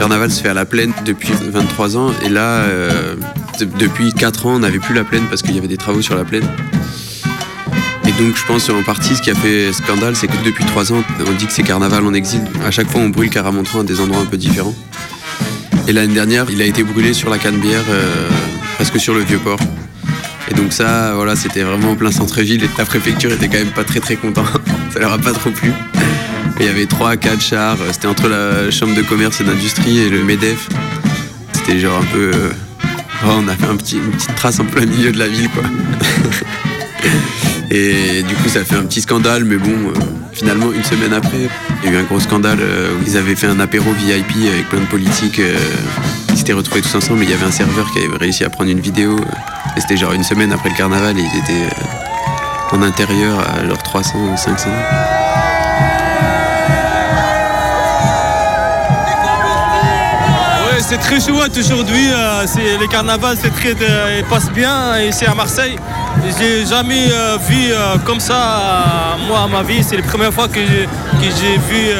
Carnaval 0.00 0.30
se 0.30 0.40
fait 0.40 0.48
à 0.48 0.54
la 0.54 0.64
plaine 0.64 0.94
depuis 1.04 1.30
23 1.52 1.98
ans 1.98 2.10
et 2.24 2.30
là, 2.30 2.60
euh, 2.62 3.16
de- 3.58 3.66
depuis 3.66 4.14
4 4.14 4.46
ans, 4.46 4.54
on 4.54 4.60
n'avait 4.60 4.78
plus 4.78 4.94
la 4.94 5.04
plaine 5.04 5.24
parce 5.28 5.42
qu'il 5.42 5.54
y 5.54 5.58
avait 5.58 5.68
des 5.68 5.76
travaux 5.76 6.00
sur 6.00 6.16
la 6.16 6.24
plaine. 6.24 6.48
Et 8.08 8.12
donc 8.12 8.34
je 8.34 8.46
pense 8.46 8.70
en 8.70 8.82
partie 8.82 9.14
ce 9.14 9.20
qui 9.20 9.30
a 9.30 9.34
fait 9.34 9.74
scandale, 9.74 10.16
c'est 10.16 10.26
que 10.26 10.42
depuis 10.42 10.64
3 10.64 10.90
ans, 10.94 11.04
on 11.28 11.32
dit 11.32 11.44
que 11.46 11.52
c'est 11.52 11.62
carnaval 11.64 12.06
en 12.06 12.14
exil. 12.14 12.40
À 12.66 12.70
chaque 12.70 12.88
fois, 12.90 13.02
on 13.02 13.10
brûle 13.10 13.28
Caramontran 13.28 13.80
à 13.80 13.84
des 13.84 14.00
endroits 14.00 14.22
un 14.22 14.24
peu 14.24 14.38
différents. 14.38 14.74
Et 15.86 15.92
l'année 15.92 16.14
dernière, 16.14 16.46
il 16.50 16.62
a 16.62 16.64
été 16.64 16.82
brûlé 16.82 17.12
sur 17.12 17.28
la 17.28 17.36
Canebière, 17.36 17.84
euh, 17.90 18.26
presque 18.76 18.98
sur 18.98 19.12
le 19.12 19.20
Vieux-Port. 19.20 19.60
Et 20.50 20.54
donc 20.54 20.72
ça, 20.72 21.12
voilà, 21.14 21.36
c'était 21.36 21.62
vraiment 21.62 21.90
en 21.90 21.94
plein 21.96 22.10
centre-ville 22.10 22.64
et 22.64 22.70
la 22.78 22.86
préfecture 22.86 23.30
était 23.32 23.48
quand 23.48 23.58
même 23.58 23.72
pas 23.72 23.84
très 23.84 24.00
très 24.00 24.16
content. 24.16 24.44
ça 24.94 24.98
leur 24.98 25.12
a 25.12 25.18
pas 25.18 25.32
trop 25.34 25.50
plu. 25.50 25.70
Il 26.60 26.66
y 26.66 26.68
avait 26.68 26.86
trois, 26.86 27.16
quatre 27.16 27.40
chars. 27.40 27.76
euh, 27.80 27.88
C'était 27.92 28.06
entre 28.06 28.28
la 28.28 28.70
chambre 28.70 28.94
de 28.94 29.02
commerce 29.02 29.40
et 29.40 29.44
d'industrie 29.44 29.98
et 30.00 30.08
le 30.10 30.22
Medef. 30.24 30.68
C'était 31.52 31.78
genre 31.78 31.98
un 32.00 32.04
peu. 32.12 32.30
euh, 32.34 32.50
on 33.26 33.48
a 33.48 33.54
fait 33.56 33.66
une 33.96 34.10
petite 34.12 34.34
trace 34.34 34.60
en 34.60 34.64
plein 34.64 34.86
milieu 34.86 35.12
de 35.12 35.18
la 35.18 35.28
ville, 35.28 35.48
quoi. 35.50 35.62
et 37.70 38.22
du 38.22 38.34
coup, 38.36 38.48
ça 38.48 38.60
a 38.60 38.64
fait 38.64 38.76
un 38.76 38.84
petit 38.84 39.00
scandale, 39.02 39.44
mais 39.44 39.56
bon, 39.56 39.70
euh, 39.70 39.92
finalement, 40.32 40.72
une 40.72 40.84
semaine 40.84 41.12
après, 41.12 41.48
il 41.82 41.90
y 41.90 41.94
a 41.94 41.98
eu 41.98 42.00
un 42.00 42.04
gros 42.04 42.20
scandale 42.20 42.58
où 42.60 43.02
ils 43.06 43.16
avaient 43.16 43.36
fait 43.36 43.46
un 43.46 43.60
apéro 43.60 43.92
VIP 43.92 44.48
avec 44.52 44.68
plein 44.68 44.80
de 44.80 44.86
politiques. 44.86 45.40
ils 46.30 46.36
s'étaient 46.36 46.52
retrouvés 46.54 46.82
tous 46.82 46.94
ensemble. 46.94 47.20
et 47.22 47.24
Il 47.24 47.30
y 47.30 47.34
avait 47.34 47.46
un 47.46 47.50
serveur 47.50 47.90
qui 47.92 47.98
avait 47.98 48.16
réussi 48.18 48.44
à 48.44 48.50
prendre 48.50 48.70
une 48.70 48.80
vidéo. 48.80 49.18
et 49.76 49.80
c'était 49.80 49.96
genre 49.96 50.12
une 50.12 50.24
semaine 50.24 50.52
après 50.52 50.70
le 50.70 50.76
carnaval 50.76 51.18
et 51.18 51.22
ils 51.22 51.38
étaient 51.38 51.74
en 52.72 52.82
intérieur 52.82 53.38
à 53.40 53.66
genre 53.66 53.82
300 53.82 54.18
ou 54.32 54.36
500. 54.36 54.68
C'est 60.90 60.98
très 60.98 61.20
chouette 61.20 61.56
aujourd'hui. 61.56 62.10
euh, 62.10 62.44
c'est, 62.46 62.76
les 62.76 62.88
carnavals, 62.88 63.36
c'est 63.40 63.54
très, 63.54 63.76
euh, 63.80 64.22
passent 64.28 64.50
bien 64.50 65.00
ici 65.00 65.24
à 65.24 65.36
Marseille. 65.36 65.76
J'ai 66.36 66.66
jamais 66.66 67.06
euh, 67.12 67.38
vu 67.48 67.72
comme 68.04 68.18
ça, 68.18 69.16
moi, 69.28 69.42
à 69.44 69.46
ma 69.46 69.62
vie. 69.62 69.84
C'est 69.84 69.96
la 69.96 70.02
première 70.02 70.34
fois 70.34 70.48
que 70.48 70.58
j'ai, 70.58 71.58
vu 71.58 71.90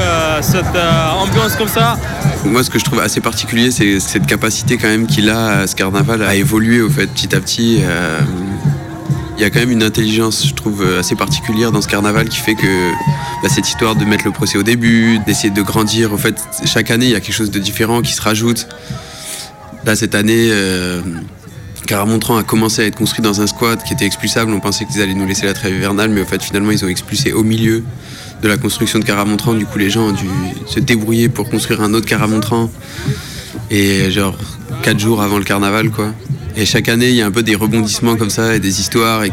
cette 0.40 0.76
ambiance 1.20 1.55
comme 1.55 1.68
ça. 1.68 1.96
Moi, 2.44 2.64
ce 2.64 2.70
que 2.70 2.81
je 2.81 2.85
trouve 2.85 2.98
assez 2.98 3.20
particulier, 3.20 3.70
c'est 3.70 4.00
cette 4.00 4.26
capacité 4.26 4.76
quand 4.76 4.88
même 4.88 5.07
qu'il 5.07 5.31
a, 5.31 5.68
ce 5.68 5.76
carnaval, 5.76 6.24
à 6.24 6.35
évoluer 6.35 6.81
au 6.81 6.90
fait 6.90 7.07
petit 7.07 7.33
à 7.37 7.40
petit. 7.40 7.83
Il 9.40 9.44
y 9.44 9.46
a 9.46 9.48
quand 9.48 9.61
même 9.61 9.70
une 9.70 9.83
intelligence, 9.83 10.46
je 10.46 10.53
trouve, 10.53 10.85
assez 10.98 11.14
particulière 11.14 11.72
dans 11.72 11.81
ce 11.81 11.88
carnaval 11.88 12.29
qui 12.29 12.37
fait 12.37 12.55
que 12.55 12.90
bah, 13.42 13.48
cette 13.48 13.66
histoire 13.66 13.96
de 13.96 14.05
mettre 14.05 14.26
le 14.26 14.33
procès 14.33 14.59
au 14.59 14.62
début, 14.62 15.18
d'essayer 15.20 15.48
de 15.48 15.62
grandir, 15.62 16.12
au 16.12 16.18
fait, 16.18 16.35
chaque 16.66 16.90
année, 16.90 17.07
il 17.07 17.12
y 17.12 17.14
a 17.14 17.20
quelque 17.20 17.35
chose 17.35 17.50
de 17.50 17.59
différent 17.59 18.03
qui 18.03 18.12
se 18.12 18.20
rajoute. 18.20 18.68
Là, 19.87 19.96
cette 19.96 20.14
année, 20.14 20.50
euh, 20.50 21.00
Caramontran 21.87 22.37
a 22.37 22.42
commencé 22.42 22.83
à 22.83 22.85
être 22.85 22.96
construit 22.96 23.22
dans 23.22 23.40
un 23.40 23.46
squat 23.46 23.83
qui 23.83 23.94
était 23.94 24.05
expulsable. 24.05 24.53
On 24.53 24.61
pensait 24.61 24.85
qu'ils 24.85 25.00
allaient 25.00 25.14
nous 25.14 25.26
laisser 25.26 25.46
la 25.46 25.55
trêve 25.55 25.74
hivernale, 25.74 26.11
mais 26.11 26.20
au 26.20 26.26
fait, 26.26 26.42
finalement, 26.42 26.70
ils 26.70 26.85
ont 26.85 26.88
expulsé 26.88 27.33
au 27.33 27.42
milieu 27.42 27.83
de 28.42 28.46
la 28.46 28.59
construction 28.59 28.98
de 28.98 29.05
Caramontran. 29.05 29.55
Du 29.55 29.64
coup, 29.64 29.79
les 29.79 29.88
gens 29.88 30.09
ont 30.09 30.12
dû 30.12 30.29
se 30.66 30.81
débrouiller 30.81 31.31
pour 31.31 31.48
construire 31.48 31.81
un 31.81 31.94
autre 31.94 32.07
Caramontran. 32.07 32.70
Et 33.70 34.11
genre, 34.11 34.37
quatre 34.83 34.98
jours 34.98 35.22
avant 35.22 35.38
le 35.38 35.44
carnaval, 35.44 35.88
quoi. 35.88 36.12
Et 36.56 36.66
chaque 36.66 36.88
année, 36.88 37.10
il 37.10 37.16
y 37.16 37.22
a 37.22 37.26
un 37.26 37.30
peu 37.30 37.42
des 37.42 37.55
rebondissements 37.55 38.16
comme 38.16 38.30
ça 38.30 38.55
et 38.55 38.61
des 38.61 38.80
histoires. 38.80 39.24
Et... 39.24 39.32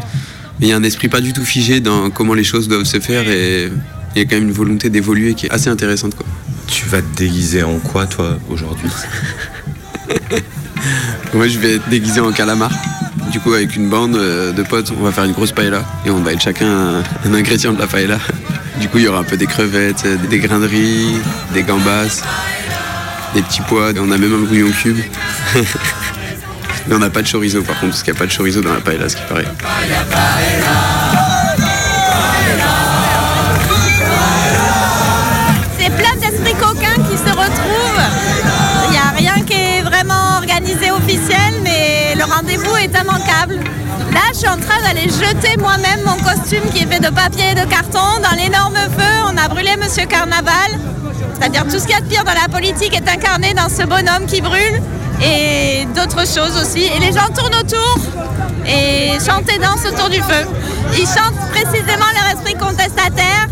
Mais 0.60 0.66
il 0.66 0.68
y 0.68 0.72
a 0.72 0.76
un 0.76 0.82
esprit 0.82 1.08
pas 1.08 1.20
du 1.20 1.32
tout 1.32 1.44
figé 1.44 1.80
dans 1.80 2.10
comment 2.10 2.34
les 2.34 2.44
choses 2.44 2.68
doivent 2.68 2.84
se 2.84 3.00
faire. 3.00 3.28
Et 3.28 3.70
il 4.14 4.18
y 4.18 4.24
a 4.24 4.24
quand 4.24 4.36
même 4.36 4.48
une 4.48 4.52
volonté 4.52 4.90
d'évoluer 4.90 5.34
qui 5.34 5.46
est 5.46 5.50
assez 5.50 5.68
intéressante, 5.68 6.14
quoi. 6.14 6.26
Tu 6.66 6.86
vas 6.86 7.00
te 7.00 7.16
déguiser 7.16 7.62
en 7.62 7.78
quoi, 7.78 8.06
toi, 8.06 8.38
aujourd'hui? 8.50 8.90
Moi, 11.34 11.48
je 11.48 11.58
vais 11.58 11.74
être 11.76 11.88
déguisé 11.88 12.20
en 12.20 12.32
calamar. 12.32 12.70
Du 13.32 13.40
coup, 13.40 13.52
avec 13.52 13.76
une 13.76 13.88
bande 13.88 14.16
euh, 14.16 14.52
de 14.52 14.62
potes, 14.62 14.92
on 14.98 15.02
va 15.02 15.12
faire 15.12 15.24
une 15.24 15.32
grosse 15.32 15.52
paella 15.52 15.84
et 16.06 16.10
on 16.10 16.20
va 16.20 16.32
être 16.32 16.40
chacun 16.40 16.66
un, 16.66 17.02
un 17.24 17.34
ingrédient 17.34 17.72
de 17.72 17.78
la 17.78 17.86
paella. 17.86 18.18
Du 18.80 18.88
coup, 18.88 18.98
il 18.98 19.04
y 19.04 19.08
aura 19.08 19.18
un 19.20 19.24
peu 19.24 19.36
des 19.36 19.46
crevettes, 19.46 20.04
euh, 20.06 20.16
des 20.30 20.38
grains 20.38 20.60
de 20.60 20.66
riz, 20.66 21.16
des 21.52 21.62
gambas, 21.62 22.22
des 23.34 23.42
petits 23.42 23.62
pois. 23.68 23.92
On 23.98 24.10
a 24.10 24.18
même 24.18 24.34
un 24.34 24.46
bouillon 24.46 24.70
cube. 24.70 24.98
Mais 26.88 26.94
on 26.94 27.00
n'a 27.00 27.10
pas 27.10 27.20
de 27.20 27.28
chorizo 27.28 27.62
par 27.62 27.78
contre, 27.80 27.92
parce 27.92 28.02
qu'il 28.02 28.12
n'y 28.14 28.18
a 28.18 28.20
pas 28.20 28.26
de 28.26 28.32
chorizo 28.32 28.62
dans 28.62 28.72
la 28.72 28.80
paella, 28.80 29.10
ce 29.10 29.16
qui 29.16 29.22
paraît. 29.28 29.44
C'est 35.78 35.90
plein 35.90 36.16
d'esprits 36.16 36.54
coquins 36.54 37.02
qui 37.10 37.18
se 37.18 37.30
retrouvent. 37.30 38.06
Il 38.86 38.90
n'y 38.92 38.96
a 38.96 39.10
rien 39.14 39.44
qui 39.44 39.52
est 39.52 39.82
vraiment 39.82 40.38
organisé 40.38 40.90
officiel, 40.90 41.60
mais 41.62 42.14
le 42.16 42.24
rendez-vous 42.24 42.76
est 42.76 42.98
immanquable. 42.98 43.56
Là, 44.12 44.20
je 44.32 44.38
suis 44.38 44.48
en 44.48 44.56
train 44.56 44.80
d'aller 44.82 45.10
jeter 45.10 45.58
moi-même 45.58 46.00
mon 46.06 46.16
costume 46.16 46.70
qui 46.72 46.84
est 46.84 46.86
fait 46.86 47.00
de 47.00 47.10
papier 47.10 47.50
et 47.52 47.54
de 47.54 47.68
carton 47.68 48.18
dans 48.22 48.34
l'énorme 48.34 48.76
feu. 48.96 49.12
On 49.30 49.36
a 49.36 49.46
brûlé 49.48 49.76
Monsieur 49.76 50.06
Carnaval. 50.06 50.78
C'est-à-dire 51.38 51.64
tout 51.64 51.78
ce 51.78 51.82
qu'il 51.82 51.90
y 51.90 51.98
a 51.98 52.00
de 52.00 52.08
pire 52.08 52.24
dans 52.24 52.32
la 52.32 52.48
politique 52.48 52.96
est 52.96 53.08
incarné 53.08 53.52
dans 53.52 53.68
ce 53.68 53.82
bonhomme 53.82 54.24
qui 54.26 54.40
brûle 54.40 54.80
et 55.22 55.86
d'autres 55.94 56.26
choses 56.26 56.56
aussi. 56.60 56.84
Et 56.84 56.98
les 57.00 57.12
gens 57.12 57.28
tournent 57.34 57.54
autour 57.54 57.98
et 58.66 59.18
chantent 59.24 59.50
et 59.52 59.58
dansent 59.58 59.86
autour 59.86 60.08
du 60.08 60.20
feu. 60.22 60.46
Ils 60.92 61.06
chantent 61.06 61.50
précisément 61.50 62.06
leur 62.14 62.32
esprit 62.32 62.54
contestataire, 62.54 63.48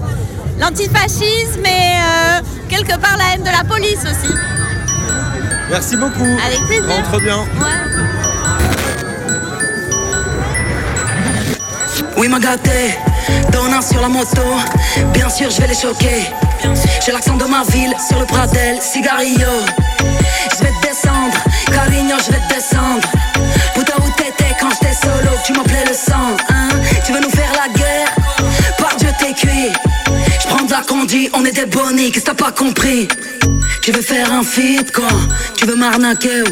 l'antifascisme 0.58 1.64
et 1.64 1.96
euh, 1.96 2.40
quelque 2.68 2.98
part 2.98 3.16
la 3.16 3.34
haine 3.34 3.42
de 3.42 3.50
la 3.50 3.64
police 3.64 4.02
aussi. 4.02 4.32
Merci 5.70 5.96
beaucoup. 5.96 6.38
Avec 6.46 6.60
plaisir. 6.66 6.88
Rentre 6.88 7.20
bien. 7.20 7.44
Oui, 12.18 12.28
m'a 12.28 12.38
gâté, 12.38 12.96
donnant 13.52 13.82
sur 13.82 14.00
la 14.00 14.08
moto. 14.08 14.40
Bien 15.12 15.28
sûr, 15.28 15.50
je 15.50 15.60
vais 15.60 15.68
les 15.68 15.74
choquer. 15.74 16.30
J'ai 17.04 17.12
l'accent 17.12 17.36
de 17.36 17.44
ma 17.44 17.62
ville 17.64 17.94
sur 18.08 18.18
le 18.18 18.26
Pradel, 18.26 18.80
cigarillo. 18.80 19.66
Je 19.98 20.64
vais 20.64 20.70
te 20.70 20.86
descendre, 20.86 21.15
Carigno, 21.72 22.16
je 22.24 22.32
vais 22.32 22.40
te 22.48 22.54
descendre. 22.54 23.08
Putain, 23.74 23.94
où 23.98 24.10
t'étais 24.16 24.54
quand 24.60 24.70
j'étais 24.70 24.94
solo, 24.94 25.30
tu 25.44 25.52
m'appelais 25.52 25.84
le 25.86 25.94
sang, 25.94 26.36
hein? 26.48 26.68
Tu 27.04 27.12
veux 27.12 27.20
nous 27.20 27.30
faire 27.30 27.52
la 27.52 27.72
guerre? 27.72 28.08
Par 28.78 28.96
Dieu, 28.96 29.08
t'es 29.18 29.32
cuit. 29.34 29.72
Je 30.40 30.46
prends 30.48 30.64
de 30.64 30.70
la 30.70 30.80
conduite, 30.80 31.30
on 31.34 31.44
est 31.44 31.52
des 31.52 31.66
qu'est-ce 31.66 32.10
que 32.12 32.20
t'as 32.20 32.34
pas 32.34 32.52
compris? 32.52 33.08
Tu 33.82 33.92
veux 33.92 34.02
faire 34.02 34.32
un 34.32 34.42
feat, 34.42 34.92
quoi? 34.92 35.08
Tu 35.56 35.66
veux 35.66 35.76
m'arnaquer, 35.76 36.42
ou? 36.42 36.46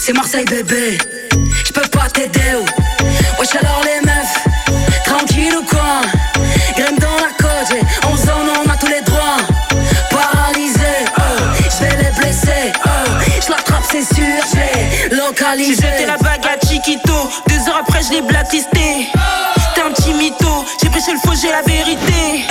C'est 0.00 0.12
Marseille, 0.12 0.44
bébé. 0.44 0.98
Je 1.64 1.72
peux 1.72 1.88
pas 1.88 2.08
t'aider, 2.08 2.54
ou? 2.60 3.40
Wesh, 3.40 3.54
alors 3.56 3.82
les 3.84 4.06
meufs. 4.06 4.11
J'ai 15.56 15.74
jeté 15.74 16.06
la 16.06 16.16
bague 16.18 16.44
à 16.44 16.66
Chiquito, 16.66 17.12
deux 17.48 17.68
heures 17.68 17.80
après 17.80 18.02
je 18.02 18.12
l'ai 18.12 18.22
blacklisté 18.22 19.08
T'es 19.74 19.80
un 19.80 19.90
petit 19.92 20.12
mytho, 20.12 20.64
j'ai 20.82 20.90
prêché 20.90 21.12
le 21.12 21.18
faux, 21.18 21.34
j'ai 21.40 21.50
la 21.50 21.62
vérité 21.62 22.44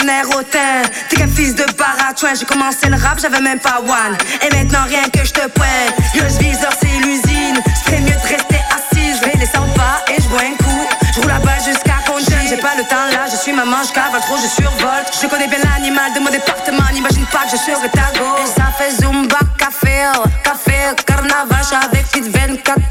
T'es 0.00 1.16
qu'un 1.16 1.28
fils 1.28 1.54
de 1.54 1.64
baratouin, 1.76 2.30
j'ai 2.38 2.46
commencé 2.46 2.88
le 2.88 2.96
rap, 2.96 3.18
j'avais 3.20 3.40
même 3.40 3.58
pas 3.58 3.80
one. 3.80 4.16
Et 4.42 4.54
maintenant 4.54 4.84
rien 4.88 5.02
que 5.12 5.24
je 5.24 5.32
te 5.32 5.46
pointe, 5.48 5.94
le 6.14 6.22
viseur 6.42 6.72
c'est 6.80 7.06
l'usine. 7.06 7.60
C'est 7.86 8.00
mieux 8.00 8.14
de 8.14 8.28
rester 8.28 8.60
assise, 8.70 9.20
je 9.22 9.38
les 9.38 9.46
100 9.46 9.60
pas 9.76 10.02
et 10.08 10.20
je 10.20 10.28
bois 10.28 10.40
un 10.40 10.56
coup. 10.56 10.86
Je 11.14 11.20
roule 11.20 11.28
là-bas 11.28 11.58
jusqu'à 11.64 11.96
Conchine, 12.06 12.48
j'ai 12.48 12.56
pas 12.56 12.74
le 12.78 12.84
temps 12.84 13.06
là, 13.12 13.26
je 13.30 13.36
suis 13.36 13.52
maman, 13.52 13.78
je 13.86 13.92
cavale 13.92 14.22
trop, 14.22 14.36
je 14.36 14.48
survole. 14.48 15.04
Je 15.20 15.26
connais 15.26 15.48
bien 15.48 15.58
l'animal 15.64 16.12
de 16.14 16.20
mon 16.20 16.30
département, 16.30 16.84
n'imagine 16.92 17.26
pas 17.26 17.44
que 17.44 17.50
je 17.52 17.56
serai 17.56 17.88
ta 17.90 18.18
go. 18.18 18.36
Et 18.42 18.46
ça 18.46 18.72
fait 18.78 19.02
Zumba, 19.02 19.38
café, 19.58 20.08
oh, 20.16 20.24
café, 20.42 20.94
carnaval, 21.04 21.60
avec 21.84 22.06
24 22.16 22.89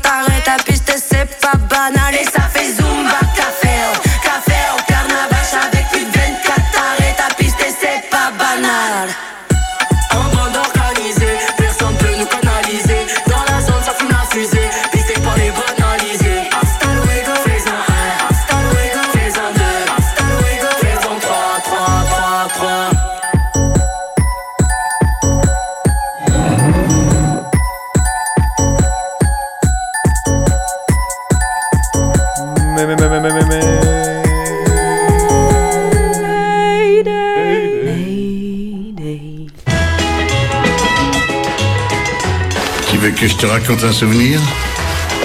un 43.72 43.92
souvenir 43.92 44.42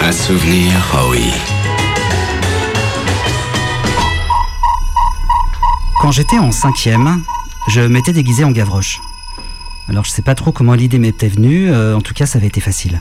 Un 0.03 0.13
souvenir, 0.13 0.71
oh 0.93 1.09
oui. 1.11 1.31
Quand 5.99 6.11
j'étais 6.11 6.39
en 6.39 6.53
cinquième, 6.53 7.23
je 7.69 7.81
m'étais 7.81 8.13
déguisé 8.13 8.45
en 8.45 8.51
Gavroche. 8.51 9.01
Alors 9.89 10.05
je 10.05 10.11
sais 10.11 10.21
pas 10.21 10.35
trop 10.35 10.53
comment 10.53 10.75
l'idée 10.75 10.99
m'était 10.99 11.29
venue, 11.29 11.71
euh, 11.71 11.97
en 11.97 12.03
tout 12.03 12.13
cas 12.13 12.27
ça 12.27 12.37
avait 12.37 12.49
été 12.49 12.61
facile. 12.61 13.01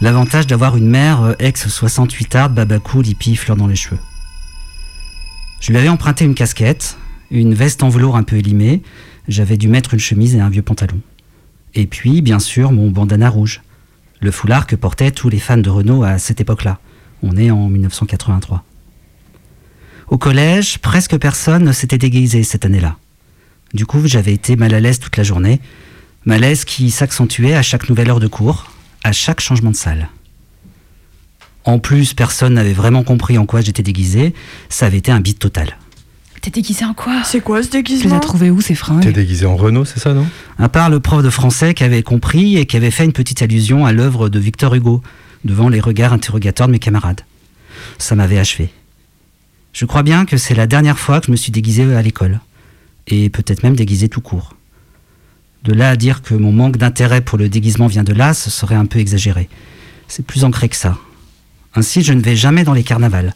L'avantage 0.00 0.48
d'avoir 0.48 0.76
une 0.76 0.88
mère 0.88 1.22
euh, 1.22 1.34
ex-68 1.38 2.36
art, 2.36 2.50
babacou, 2.50 3.02
hippie, 3.02 3.36
fleur 3.36 3.56
dans 3.56 3.68
les 3.68 3.76
cheveux. 3.76 4.00
Je 5.60 5.70
lui 5.70 5.78
avais 5.78 5.88
emprunté 5.88 6.24
une 6.24 6.34
casquette, 6.34 6.98
une 7.30 7.54
veste 7.54 7.84
en 7.84 7.88
velours 7.88 8.16
un 8.16 8.24
peu 8.24 8.34
élimée, 8.34 8.82
j'avais 9.28 9.58
dû 9.58 9.68
mettre 9.68 9.94
une 9.94 10.00
chemise 10.00 10.34
et 10.34 10.40
un 10.40 10.48
vieux 10.48 10.62
pantalon. 10.62 11.00
Et 11.74 11.86
puis, 11.86 12.20
bien 12.20 12.40
sûr, 12.40 12.72
mon 12.72 12.90
bandana 12.90 13.28
rouge, 13.30 13.62
le 14.20 14.30
foulard 14.30 14.66
que 14.66 14.76
portaient 14.76 15.10
tous 15.10 15.28
les 15.28 15.38
fans 15.38 15.56
de 15.56 15.70
Renault 15.70 16.02
à 16.02 16.18
cette 16.18 16.40
époque-là. 16.40 16.78
On 17.22 17.36
est 17.36 17.50
en 17.50 17.68
1983. 17.68 18.64
Au 20.08 20.18
collège, 20.18 20.78
presque 20.78 21.16
personne 21.18 21.64
ne 21.64 21.72
s'était 21.72 21.98
déguisé 21.98 22.42
cette 22.42 22.64
année-là. 22.64 22.96
Du 23.74 23.86
coup, 23.86 24.06
j'avais 24.06 24.32
été 24.32 24.56
mal 24.56 24.72
à 24.74 24.80
l'aise 24.80 25.00
toute 25.00 25.16
la 25.16 25.24
journée, 25.24 25.60
malaise 26.24 26.64
qui 26.64 26.90
s'accentuait 26.90 27.54
à 27.54 27.62
chaque 27.62 27.88
nouvelle 27.88 28.10
heure 28.10 28.20
de 28.20 28.28
cours, 28.28 28.70
à 29.02 29.12
chaque 29.12 29.40
changement 29.40 29.70
de 29.70 29.76
salle. 29.76 30.08
En 31.64 31.80
plus, 31.80 32.14
personne 32.14 32.54
n'avait 32.54 32.72
vraiment 32.72 33.02
compris 33.02 33.38
en 33.38 33.46
quoi 33.46 33.60
j'étais 33.60 33.82
déguisé, 33.82 34.34
ça 34.68 34.86
avait 34.86 34.98
été 34.98 35.10
un 35.10 35.20
beat 35.20 35.38
total. 35.40 35.76
T'es 36.46 36.52
déguisé 36.52 36.84
en 36.84 36.94
quoi 36.94 37.24
C'est 37.24 37.40
quoi 37.40 37.60
ce 37.60 37.70
Tu 37.70 37.78
les 37.78 37.82
déguisement 37.82 38.16
as 38.18 38.20
trouvés 38.20 38.50
où 38.50 38.60
ces 38.60 38.76
fringues 38.76 39.02
T'es 39.02 39.10
déguisé 39.10 39.46
en 39.46 39.56
Renault, 39.56 39.84
c'est 39.84 39.98
ça, 39.98 40.14
non 40.14 40.24
À 40.60 40.68
part 40.68 40.90
le 40.90 41.00
prof 41.00 41.20
de 41.20 41.28
français 41.28 41.74
qui 41.74 41.82
avait 41.82 42.04
compris 42.04 42.56
et 42.56 42.66
qui 42.66 42.76
avait 42.76 42.92
fait 42.92 43.04
une 43.04 43.12
petite 43.12 43.42
allusion 43.42 43.84
à 43.84 43.90
l'œuvre 43.90 44.28
de 44.28 44.38
Victor 44.38 44.72
Hugo, 44.72 45.02
devant 45.44 45.68
les 45.68 45.80
regards 45.80 46.12
interrogateurs 46.12 46.68
de 46.68 46.72
mes 46.72 46.78
camarades. 46.78 47.22
Ça 47.98 48.14
m'avait 48.14 48.38
achevé. 48.38 48.70
Je 49.72 49.86
crois 49.86 50.04
bien 50.04 50.24
que 50.24 50.36
c'est 50.36 50.54
la 50.54 50.68
dernière 50.68 51.00
fois 51.00 51.18
que 51.18 51.26
je 51.26 51.32
me 51.32 51.36
suis 51.36 51.50
déguisé 51.50 51.92
à 51.96 52.00
l'école, 52.00 52.38
et 53.08 53.28
peut-être 53.28 53.64
même 53.64 53.74
déguisé 53.74 54.08
tout 54.08 54.20
court. 54.20 54.54
De 55.64 55.72
là 55.72 55.90
à 55.90 55.96
dire 55.96 56.22
que 56.22 56.34
mon 56.36 56.52
manque 56.52 56.76
d'intérêt 56.76 57.22
pour 57.22 57.38
le 57.38 57.48
déguisement 57.48 57.88
vient 57.88 58.04
de 58.04 58.12
là, 58.12 58.34
ce 58.34 58.50
serait 58.50 58.76
un 58.76 58.86
peu 58.86 59.00
exagéré. 59.00 59.48
C'est 60.06 60.24
plus 60.24 60.44
ancré 60.44 60.68
que 60.68 60.76
ça. 60.76 60.96
Ainsi, 61.74 62.02
je 62.02 62.12
ne 62.12 62.20
vais 62.20 62.36
jamais 62.36 62.62
dans 62.62 62.72
les 62.72 62.84
carnavals. 62.84 63.34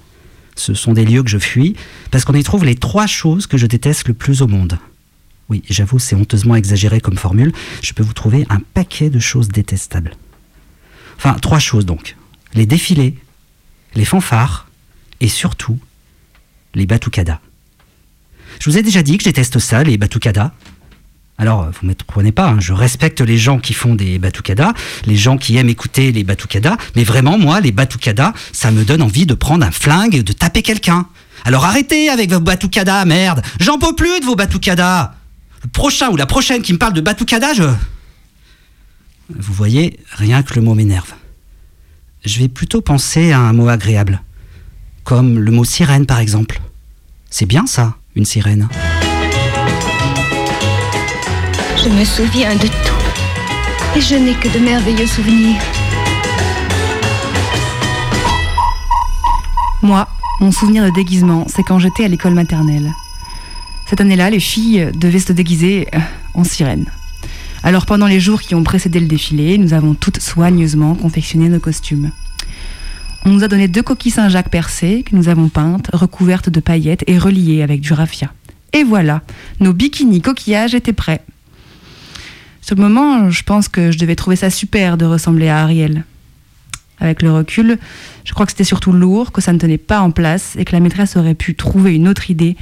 Ce 0.60 0.74
sont 0.74 0.92
des 0.92 1.06
lieux 1.06 1.22
que 1.22 1.30
je 1.30 1.38
fuis, 1.38 1.74
parce 2.10 2.26
qu'on 2.26 2.34
y 2.34 2.42
trouve 2.42 2.66
les 2.66 2.74
trois 2.74 3.06
choses 3.06 3.46
que 3.46 3.56
je 3.56 3.64
déteste 3.64 4.06
le 4.08 4.12
plus 4.12 4.42
au 4.42 4.46
monde. 4.46 4.78
Oui, 5.48 5.62
j'avoue, 5.70 5.98
c'est 5.98 6.14
honteusement 6.14 6.54
exagéré 6.54 7.00
comme 7.00 7.16
formule. 7.16 7.52
Je 7.82 7.94
peux 7.94 8.02
vous 8.02 8.12
trouver 8.12 8.44
un 8.50 8.60
paquet 8.74 9.08
de 9.08 9.18
choses 9.18 9.48
détestables. 9.48 10.16
Enfin, 11.16 11.32
trois 11.40 11.58
choses 11.58 11.86
donc. 11.86 12.14
Les 12.52 12.66
défilés, 12.66 13.16
les 13.94 14.04
fanfares, 14.04 14.68
et 15.20 15.28
surtout, 15.28 15.78
les 16.74 16.84
batucadas. 16.84 17.40
Je 18.60 18.68
vous 18.68 18.76
ai 18.76 18.82
déjà 18.82 19.02
dit 19.02 19.16
que 19.16 19.24
je 19.24 19.30
déteste 19.30 19.58
ça, 19.58 19.82
les 19.82 19.96
batucadas. 19.96 20.52
Alors, 21.40 21.70
vous 21.70 21.86
ne 21.86 21.88
me 21.88 21.94
comprenez 21.94 22.32
pas, 22.32 22.50
hein, 22.50 22.60
je 22.60 22.74
respecte 22.74 23.22
les 23.22 23.38
gens 23.38 23.58
qui 23.58 23.72
font 23.72 23.94
des 23.94 24.18
batucadas, 24.18 24.74
les 25.06 25.16
gens 25.16 25.38
qui 25.38 25.56
aiment 25.56 25.70
écouter 25.70 26.12
les 26.12 26.22
batucadas, 26.22 26.76
mais 26.96 27.02
vraiment, 27.02 27.38
moi, 27.38 27.62
les 27.62 27.72
batucadas, 27.72 28.34
ça 28.52 28.70
me 28.70 28.84
donne 28.84 29.00
envie 29.00 29.24
de 29.24 29.32
prendre 29.32 29.64
un 29.64 29.70
flingue 29.70 30.14
et 30.14 30.22
de 30.22 30.32
taper 30.34 30.60
quelqu'un. 30.60 31.06
Alors 31.46 31.64
arrêtez 31.64 32.10
avec 32.10 32.30
vos 32.30 32.40
batucadas, 32.40 33.06
merde 33.06 33.40
J'en 33.58 33.78
peux 33.78 33.94
plus 33.94 34.20
de 34.20 34.26
vos 34.26 34.36
batucadas 34.36 35.14
Le 35.62 35.70
prochain 35.70 36.10
ou 36.10 36.16
la 36.16 36.26
prochaine 36.26 36.60
qui 36.60 36.74
me 36.74 36.78
parle 36.78 36.92
de 36.92 37.00
batucada, 37.00 37.54
je... 37.54 37.62
Vous 39.34 39.54
voyez, 39.54 39.98
rien 40.12 40.42
que 40.42 40.54
le 40.56 40.60
mot 40.60 40.74
m'énerve. 40.74 41.14
Je 42.22 42.40
vais 42.40 42.48
plutôt 42.48 42.82
penser 42.82 43.32
à 43.32 43.38
un 43.38 43.54
mot 43.54 43.68
agréable. 43.68 44.20
Comme 45.04 45.38
le 45.38 45.50
mot 45.50 45.64
sirène, 45.64 46.04
par 46.04 46.18
exemple. 46.18 46.60
C'est 47.30 47.46
bien 47.46 47.64
ça, 47.66 47.96
une 48.14 48.26
sirène. 48.26 48.68
Je 51.82 51.88
me 51.88 52.04
souviens 52.04 52.54
de 52.56 52.66
tout. 52.66 53.96
Et 53.96 54.02
je 54.02 54.14
n'ai 54.14 54.34
que 54.34 54.52
de 54.52 54.62
merveilleux 54.62 55.06
souvenirs. 55.06 55.62
Moi, 59.80 60.06
mon 60.40 60.52
souvenir 60.52 60.84
de 60.84 60.90
déguisement, 60.90 61.46
c'est 61.48 61.62
quand 61.62 61.78
j'étais 61.78 62.04
à 62.04 62.08
l'école 62.08 62.34
maternelle. 62.34 62.92
Cette 63.88 64.02
année-là, 64.02 64.28
les 64.28 64.40
filles 64.40 64.90
devaient 64.94 65.20
se 65.20 65.32
déguiser 65.32 65.88
euh, 65.94 65.98
en 66.34 66.44
sirène. 66.44 66.84
Alors 67.62 67.86
pendant 67.86 68.06
les 68.06 68.20
jours 68.20 68.42
qui 68.42 68.54
ont 68.54 68.62
précédé 68.62 69.00
le 69.00 69.06
défilé, 69.06 69.56
nous 69.56 69.72
avons 69.72 69.94
toutes 69.94 70.20
soigneusement 70.20 70.94
confectionné 70.94 71.48
nos 71.48 71.60
costumes. 71.60 72.10
On 73.24 73.30
nous 73.30 73.42
a 73.42 73.48
donné 73.48 73.68
deux 73.68 73.82
coquilles 73.82 74.12
Saint-Jacques 74.12 74.50
percées 74.50 75.02
que 75.02 75.16
nous 75.16 75.30
avons 75.30 75.48
peintes, 75.48 75.88
recouvertes 75.94 76.50
de 76.50 76.60
paillettes 76.60 77.04
et 77.06 77.16
reliées 77.16 77.62
avec 77.62 77.80
du 77.80 77.94
raffia. 77.94 78.34
Et 78.74 78.84
voilà, 78.84 79.22
nos 79.60 79.72
bikinis 79.72 80.20
coquillages 80.20 80.74
étaient 80.74 80.92
prêts. 80.92 81.24
Sur 82.60 82.76
moment, 82.76 83.30
je 83.30 83.42
pense 83.42 83.68
que 83.68 83.90
je 83.90 83.98
devais 83.98 84.16
trouver 84.16 84.36
ça 84.36 84.50
super 84.50 84.96
de 84.96 85.04
ressembler 85.04 85.48
à 85.48 85.62
Ariel. 85.62 86.04
Avec 87.00 87.22
le 87.22 87.32
recul, 87.32 87.78
je 88.24 88.32
crois 88.34 88.44
que 88.44 88.52
c'était 88.52 88.64
surtout 88.64 88.92
lourd, 88.92 89.32
que 89.32 89.40
ça 89.40 89.52
ne 89.52 89.58
tenait 89.58 89.78
pas 89.78 90.00
en 90.00 90.10
place 90.10 90.54
et 90.56 90.64
que 90.64 90.72
la 90.72 90.80
maîtresse 90.80 91.16
aurait 91.16 91.34
pu 91.34 91.54
trouver 91.54 91.94
une 91.94 92.08
autre 92.08 92.30
idée 92.30 92.56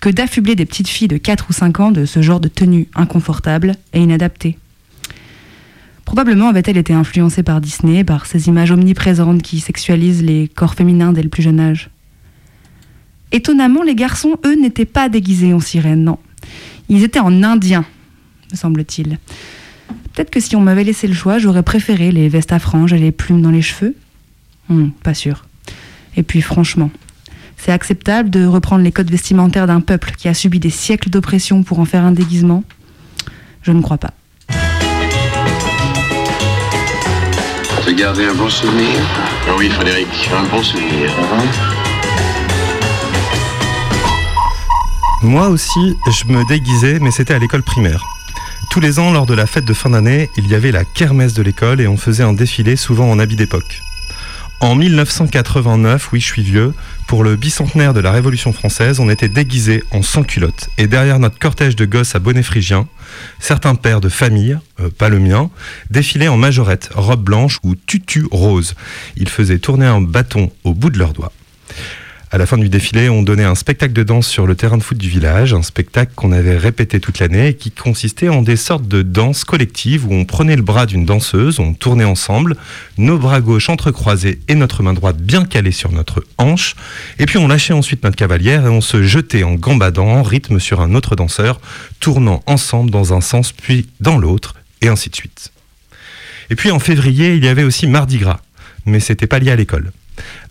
que 0.00 0.08
d'affubler 0.08 0.54
des 0.54 0.64
petites 0.64 0.88
filles 0.88 1.08
de 1.08 1.18
4 1.18 1.46
ou 1.50 1.52
5 1.52 1.80
ans 1.80 1.90
de 1.90 2.06
ce 2.06 2.22
genre 2.22 2.40
de 2.40 2.48
tenue 2.48 2.88
inconfortable 2.94 3.74
et 3.92 4.00
inadaptée. 4.00 4.56
Probablement 6.04 6.48
avait-elle 6.48 6.78
été 6.78 6.92
influencée 6.92 7.42
par 7.42 7.60
Disney, 7.60 8.02
par 8.02 8.26
ces 8.26 8.48
images 8.48 8.70
omniprésentes 8.70 9.42
qui 9.42 9.60
sexualisent 9.60 10.22
les 10.22 10.48
corps 10.48 10.74
féminins 10.74 11.12
dès 11.12 11.22
le 11.22 11.28
plus 11.28 11.42
jeune 11.42 11.60
âge. 11.60 11.90
Étonnamment, 13.32 13.82
les 13.82 13.94
garçons, 13.94 14.36
eux, 14.44 14.60
n'étaient 14.60 14.86
pas 14.86 15.08
déguisés 15.08 15.52
en 15.52 15.60
sirène, 15.60 16.02
non. 16.02 16.18
Ils 16.88 17.04
étaient 17.04 17.20
en 17.20 17.42
indien, 17.44 17.84
me 18.52 18.56
semble-t-il. 18.56 19.18
Peut-être 20.14 20.30
que 20.30 20.40
si 20.40 20.56
on 20.56 20.60
m'avait 20.60 20.84
laissé 20.84 21.06
le 21.06 21.14
choix, 21.14 21.38
j'aurais 21.38 21.62
préféré 21.62 22.12
les 22.12 22.28
vestes 22.28 22.52
à 22.52 22.58
franges 22.58 22.92
et 22.92 22.98
les 22.98 23.12
plumes 23.12 23.42
dans 23.42 23.50
les 23.50 23.62
cheveux. 23.62 23.94
Hmm, 24.68 24.88
pas 25.02 25.14
sûr. 25.14 25.46
Et 26.16 26.22
puis 26.22 26.42
franchement, 26.42 26.90
c'est 27.56 27.72
acceptable 27.72 28.30
de 28.30 28.46
reprendre 28.46 28.82
les 28.82 28.92
codes 28.92 29.10
vestimentaires 29.10 29.66
d'un 29.66 29.80
peuple 29.80 30.12
qui 30.16 30.28
a 30.28 30.34
subi 30.34 30.58
des 30.58 30.70
siècles 30.70 31.10
d'oppression 31.10 31.62
pour 31.62 31.78
en 31.78 31.84
faire 31.84 32.04
un 32.04 32.12
déguisement? 32.12 32.64
Je 33.62 33.72
ne 33.72 33.82
crois 33.82 33.98
pas. 33.98 34.12
Tu 37.86 37.94
gardé 37.94 38.24
un 38.24 38.34
bon 38.34 38.48
souvenir? 38.48 39.00
Ah 39.48 39.52
Oui, 39.58 39.68
Frédéric, 39.68 40.08
un 40.32 40.48
bon 40.48 40.62
souvenir. 40.62 41.10
Moi 45.22 45.48
aussi, 45.48 45.96
je 46.06 46.32
me 46.32 46.46
déguisais, 46.48 46.98
mais 47.00 47.10
c'était 47.10 47.34
à 47.34 47.38
l'école 47.38 47.62
primaire. 47.62 48.02
Tous 48.70 48.78
les 48.78 49.00
ans, 49.00 49.10
lors 49.10 49.26
de 49.26 49.34
la 49.34 49.48
fête 49.48 49.64
de 49.64 49.74
fin 49.74 49.90
d'année, 49.90 50.30
il 50.36 50.46
y 50.46 50.54
avait 50.54 50.70
la 50.70 50.84
kermesse 50.84 51.34
de 51.34 51.42
l'école 51.42 51.80
et 51.80 51.88
on 51.88 51.96
faisait 51.96 52.22
un 52.22 52.32
défilé 52.32 52.76
souvent 52.76 53.10
en 53.10 53.18
habit 53.18 53.34
d'époque. 53.34 53.82
En 54.60 54.76
1989, 54.76 56.12
oui, 56.12 56.20
je 56.20 56.26
suis 56.26 56.42
vieux, 56.42 56.72
pour 57.08 57.24
le 57.24 57.34
bicentenaire 57.34 57.94
de 57.94 57.98
la 57.98 58.12
Révolution 58.12 58.52
française, 58.52 59.00
on 59.00 59.10
était 59.10 59.28
déguisés 59.28 59.82
en 59.90 60.02
sans-culottes. 60.02 60.68
Et 60.78 60.86
derrière 60.86 61.18
notre 61.18 61.40
cortège 61.40 61.74
de 61.74 61.84
gosses 61.84 62.14
à 62.14 62.20
bonnet 62.20 62.44
phrygien, 62.44 62.86
certains 63.40 63.74
pères 63.74 64.00
de 64.00 64.08
famille, 64.08 64.56
euh, 64.78 64.88
pas 64.88 65.08
le 65.08 65.18
mien, 65.18 65.50
défilaient 65.90 66.28
en 66.28 66.36
majorette, 66.36 66.90
robe 66.94 67.24
blanche 67.24 67.58
ou 67.64 67.74
tutu 67.74 68.28
rose. 68.30 68.76
Ils 69.16 69.28
faisaient 69.28 69.58
tourner 69.58 69.86
un 69.86 70.00
bâton 70.00 70.52
au 70.62 70.74
bout 70.74 70.90
de 70.90 70.98
leurs 70.98 71.12
doigts. 71.12 71.32
À 72.32 72.38
la 72.38 72.46
fin 72.46 72.58
du 72.58 72.68
défilé, 72.68 73.08
on 73.08 73.24
donnait 73.24 73.42
un 73.42 73.56
spectacle 73.56 73.92
de 73.92 74.04
danse 74.04 74.28
sur 74.28 74.46
le 74.46 74.54
terrain 74.54 74.78
de 74.78 74.84
foot 74.84 74.96
du 74.96 75.08
village, 75.08 75.52
un 75.52 75.64
spectacle 75.64 76.12
qu'on 76.14 76.30
avait 76.30 76.56
répété 76.56 77.00
toute 77.00 77.18
l'année 77.18 77.48
et 77.48 77.54
qui 77.54 77.72
consistait 77.72 78.28
en 78.28 78.42
des 78.42 78.54
sortes 78.54 78.86
de 78.86 79.02
danses 79.02 79.42
collectives 79.42 80.06
où 80.06 80.14
on 80.14 80.24
prenait 80.24 80.54
le 80.54 80.62
bras 80.62 80.86
d'une 80.86 81.04
danseuse, 81.04 81.58
on 81.58 81.74
tournait 81.74 82.04
ensemble, 82.04 82.56
nos 82.98 83.18
bras 83.18 83.40
gauches 83.40 83.68
entrecroisés 83.68 84.38
et 84.46 84.54
notre 84.54 84.84
main 84.84 84.92
droite 84.92 85.16
bien 85.16 85.44
calée 85.44 85.72
sur 85.72 85.90
notre 85.90 86.24
hanche, 86.38 86.76
et 87.18 87.26
puis 87.26 87.36
on 87.36 87.48
lâchait 87.48 87.72
ensuite 87.72 88.04
notre 88.04 88.14
cavalière 88.14 88.64
et 88.64 88.70
on 88.70 88.80
se 88.80 89.02
jetait 89.02 89.42
en 89.42 89.54
gambadant 89.54 90.06
en 90.06 90.22
rythme 90.22 90.60
sur 90.60 90.80
un 90.80 90.94
autre 90.94 91.16
danseur, 91.16 91.60
tournant 91.98 92.44
ensemble 92.46 92.92
dans 92.92 93.12
un 93.12 93.20
sens 93.20 93.50
puis 93.50 93.88
dans 93.98 94.18
l'autre, 94.18 94.54
et 94.82 94.86
ainsi 94.86 95.10
de 95.10 95.16
suite. 95.16 95.50
Et 96.48 96.54
puis 96.54 96.70
en 96.70 96.78
février, 96.78 97.34
il 97.34 97.44
y 97.44 97.48
avait 97.48 97.64
aussi 97.64 97.88
Mardi 97.88 98.18
Gras, 98.18 98.38
mais 98.86 99.00
c'était 99.00 99.26
pas 99.26 99.40
lié 99.40 99.50
à 99.50 99.56
l'école. 99.56 99.90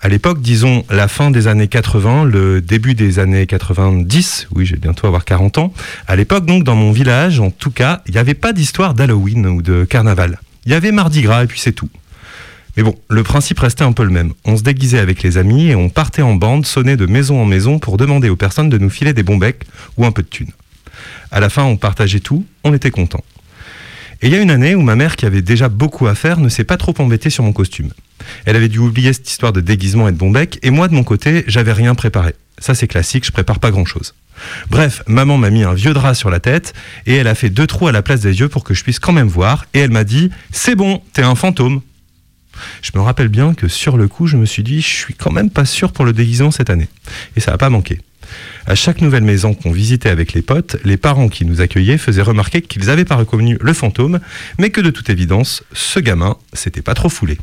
À 0.01 0.09
l'époque, 0.09 0.41
disons 0.41 0.85
la 0.89 1.07
fin 1.07 1.31
des 1.31 1.47
années 1.47 1.67
80, 1.67 2.25
le 2.25 2.61
début 2.61 2.93
des 2.93 3.19
années 3.19 3.45
90, 3.45 4.47
oui, 4.55 4.65
je 4.65 4.73
vais 4.73 4.79
bientôt 4.79 5.07
avoir 5.07 5.25
40 5.25 5.57
ans. 5.57 5.73
À 6.07 6.15
l'époque, 6.15 6.45
donc, 6.45 6.63
dans 6.63 6.75
mon 6.75 6.91
village, 6.91 7.39
en 7.39 7.51
tout 7.51 7.71
cas, 7.71 8.01
il 8.07 8.13
n'y 8.13 8.17
avait 8.17 8.33
pas 8.33 8.53
d'histoire 8.53 8.93
d'Halloween 8.93 9.45
ou 9.47 9.61
de 9.61 9.85
carnaval. 9.85 10.39
Il 10.65 10.71
y 10.71 10.75
avait 10.75 10.91
Mardi 10.91 11.21
Gras 11.21 11.43
et 11.43 11.47
puis 11.47 11.59
c'est 11.59 11.73
tout. 11.73 11.89
Mais 12.77 12.83
bon, 12.83 12.95
le 13.09 13.23
principe 13.23 13.59
restait 13.59 13.83
un 13.83 13.91
peu 13.91 14.03
le 14.03 14.09
même. 14.09 14.33
On 14.45 14.55
se 14.55 14.63
déguisait 14.63 14.99
avec 14.99 15.23
les 15.23 15.37
amis 15.37 15.67
et 15.67 15.75
on 15.75 15.89
partait 15.89 16.21
en 16.21 16.35
bande, 16.35 16.65
sonner 16.65 16.95
de 16.95 17.05
maison 17.05 17.41
en 17.41 17.45
maison 17.45 17.79
pour 17.79 17.97
demander 17.97 18.29
aux 18.29 18.35
personnes 18.35 18.69
de 18.69 18.77
nous 18.77 18.89
filer 18.89 19.13
des 19.13 19.23
bons 19.23 19.37
becs 19.37 19.65
ou 19.97 20.05
un 20.05 20.11
peu 20.11 20.21
de 20.21 20.27
thunes. 20.27 20.51
À 21.31 21.39
la 21.39 21.49
fin, 21.49 21.63
on 21.63 21.77
partageait 21.77 22.19
tout, 22.19 22.45
on 22.63 22.73
était 22.73 22.91
content. 22.91 23.23
Et 24.21 24.27
il 24.27 24.33
y 24.33 24.35
a 24.35 24.41
une 24.41 24.51
année 24.51 24.75
où 24.75 24.81
ma 24.81 24.95
mère, 24.95 25.15
qui 25.15 25.25
avait 25.25 25.41
déjà 25.41 25.69
beaucoup 25.69 26.07
à 26.07 26.15
faire, 26.15 26.39
ne 26.39 26.49
s'est 26.49 26.63
pas 26.63 26.77
trop 26.77 26.93
embêtée 26.99 27.29
sur 27.29 27.43
mon 27.43 27.53
costume. 27.53 27.89
Elle 28.45 28.55
avait 28.55 28.67
dû 28.67 28.79
oublier 28.79 29.13
cette 29.13 29.29
histoire 29.29 29.53
de 29.53 29.61
déguisement 29.61 30.07
et 30.07 30.11
de 30.11 30.17
bon 30.17 30.31
bec, 30.31 30.59
et 30.61 30.69
moi, 30.69 30.87
de 30.87 30.93
mon 30.93 31.03
côté, 31.03 31.43
j'avais 31.47 31.73
rien 31.73 31.95
préparé. 31.95 32.35
Ça, 32.57 32.75
c'est 32.75 32.87
classique, 32.87 33.25
je 33.25 33.31
prépare 33.31 33.59
pas 33.59 33.71
grand 33.71 33.85
chose. 33.85 34.13
Bref, 34.69 35.03
maman 35.07 35.37
m'a 35.37 35.49
mis 35.49 35.63
un 35.63 35.73
vieux 35.73 35.93
drap 35.93 36.13
sur 36.13 36.29
la 36.29 36.39
tête, 36.39 36.73
et 37.05 37.15
elle 37.15 37.27
a 37.27 37.35
fait 37.35 37.49
deux 37.49 37.67
trous 37.67 37.87
à 37.87 37.91
la 37.91 38.01
place 38.01 38.21
des 38.21 38.39
yeux 38.39 38.49
pour 38.49 38.63
que 38.63 38.73
je 38.73 38.83
puisse 38.83 38.99
quand 38.99 39.13
même 39.13 39.27
voir, 39.27 39.65
et 39.73 39.79
elle 39.79 39.91
m'a 39.91 40.03
dit 40.03 40.29
C'est 40.51 40.75
bon, 40.75 41.01
t'es 41.13 41.23
un 41.23 41.35
fantôme. 41.35 41.81
Je 42.81 42.91
me 42.95 43.01
rappelle 43.01 43.29
bien 43.29 43.53
que 43.53 43.67
sur 43.67 43.97
le 43.97 44.07
coup, 44.07 44.27
je 44.27 44.37
me 44.37 44.45
suis 44.45 44.63
dit 44.63 44.81
Je 44.81 44.87
suis 44.87 45.13
quand 45.13 45.31
même 45.31 45.49
pas 45.49 45.65
sûr 45.65 45.91
pour 45.91 46.05
le 46.05 46.13
déguisement 46.13 46.51
cette 46.51 46.69
année. 46.69 46.89
Et 47.35 47.39
ça 47.39 47.51
n'a 47.51 47.57
pas 47.57 47.69
manqué. 47.69 47.99
À 48.65 48.75
chaque 48.75 49.01
nouvelle 49.01 49.23
maison 49.23 49.53
qu'on 49.53 49.71
visitait 49.71 50.09
avec 50.09 50.33
les 50.33 50.41
potes, 50.41 50.77
les 50.83 50.97
parents 50.97 51.29
qui 51.29 51.45
nous 51.45 51.61
accueillaient 51.61 51.97
faisaient 51.97 52.21
remarquer 52.21 52.61
qu'ils 52.61 52.85
n'avaient 52.85 53.05
pas 53.05 53.15
reconnu 53.15 53.57
le 53.59 53.73
fantôme, 53.73 54.19
mais 54.57 54.69
que 54.69 54.81
de 54.81 54.91
toute 54.91 55.09
évidence, 55.09 55.63
ce 55.73 55.99
gamin 55.99 56.37
s'était 56.53 56.81
pas 56.81 56.93
trop 56.93 57.09
foulé. 57.09 57.37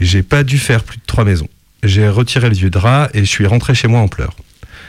J'ai 0.00 0.22
pas 0.22 0.42
dû 0.42 0.58
faire 0.58 0.84
plus 0.84 0.98
de 0.98 1.02
trois 1.06 1.24
maisons. 1.24 1.48
J'ai 1.82 2.08
retiré 2.08 2.48
le 2.48 2.54
vieux 2.54 2.70
drap 2.70 3.08
et 3.14 3.20
je 3.20 3.30
suis 3.30 3.46
rentré 3.46 3.74
chez 3.74 3.88
moi 3.88 4.00
en 4.00 4.08
pleurs. 4.08 4.34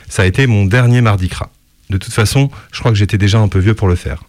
Ça 0.09 0.23
a 0.23 0.25
été 0.25 0.47
mon 0.47 0.65
dernier 0.65 1.01
mardi 1.01 1.27
gras. 1.27 1.49
De 1.89 1.97
toute 1.97 2.13
façon, 2.13 2.49
je 2.71 2.79
crois 2.79 2.91
que 2.91 2.97
j'étais 2.97 3.17
déjà 3.17 3.39
un 3.39 3.47
peu 3.47 3.59
vieux 3.59 3.75
pour 3.75 3.87
le 3.87 3.95
faire. 3.95 4.23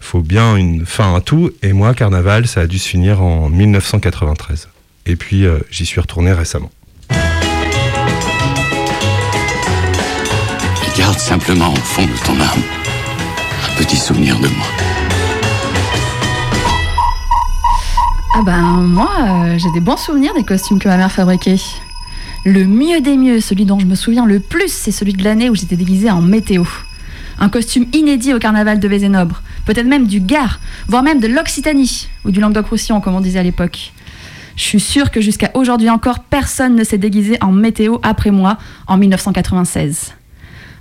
Faut 0.00 0.22
bien 0.22 0.56
une 0.56 0.84
fin 0.84 1.14
à 1.14 1.20
tout, 1.20 1.52
et 1.62 1.72
moi, 1.72 1.94
carnaval, 1.94 2.48
ça 2.48 2.62
a 2.62 2.66
dû 2.66 2.78
se 2.78 2.88
finir 2.88 3.22
en 3.22 3.48
1993. 3.48 4.68
Et 5.06 5.16
puis, 5.16 5.46
euh, 5.46 5.58
j'y 5.70 5.86
suis 5.86 6.00
retourné 6.00 6.32
récemment. 6.32 6.70
Garde 10.98 11.18
simplement 11.18 11.72
au 11.72 11.76
fond 11.76 12.04
de 12.04 12.24
ton 12.26 12.38
âme 12.38 12.62
un 13.64 13.76
petit 13.78 13.96
souvenir 13.96 14.38
de 14.38 14.48
moi. 14.48 14.66
Ah 18.34 18.40
ben 18.40 18.62
moi, 18.80 19.10
euh, 19.20 19.58
j'ai 19.58 19.70
des 19.72 19.80
bons 19.80 19.98
souvenirs 19.98 20.32
des 20.32 20.42
costumes 20.42 20.78
que 20.78 20.88
ma 20.88 20.96
mère 20.96 21.12
fabriquait. 21.12 21.60
Le 22.46 22.64
mieux 22.64 23.02
des 23.02 23.18
mieux, 23.18 23.40
celui 23.40 23.66
dont 23.66 23.78
je 23.78 23.84
me 23.84 23.94
souviens 23.94 24.24
le 24.24 24.40
plus, 24.40 24.72
c'est 24.72 24.90
celui 24.90 25.12
de 25.12 25.22
l'année 25.22 25.50
où 25.50 25.54
j'étais 25.54 25.76
déguisée 25.76 26.10
en 26.10 26.22
météo. 26.22 26.64
Un 27.38 27.50
costume 27.50 27.84
inédit 27.92 28.32
au 28.32 28.38
carnaval 28.38 28.80
de 28.80 28.88
Vézénobre, 28.88 29.42
peut-être 29.66 29.86
même 29.86 30.06
du 30.06 30.20
Gard, 30.20 30.60
voire 30.88 31.02
même 31.02 31.20
de 31.20 31.26
l'Occitanie, 31.26 32.08
ou 32.24 32.30
du 32.30 32.40
Languedoc-Roussillon 32.40 33.02
comme 33.02 33.14
on 33.14 33.20
disait 33.20 33.38
à 33.38 33.42
l'époque. 33.42 33.92
Je 34.56 34.62
suis 34.62 34.80
sûre 34.80 35.10
que 35.10 35.20
jusqu'à 35.20 35.50
aujourd'hui 35.52 35.90
encore, 35.90 36.20
personne 36.20 36.74
ne 36.74 36.84
s'est 36.84 36.96
déguisé 36.96 37.36
en 37.42 37.52
météo 37.52 37.98
après 38.02 38.30
moi 38.30 38.56
en 38.86 38.96
1996. 38.96 40.14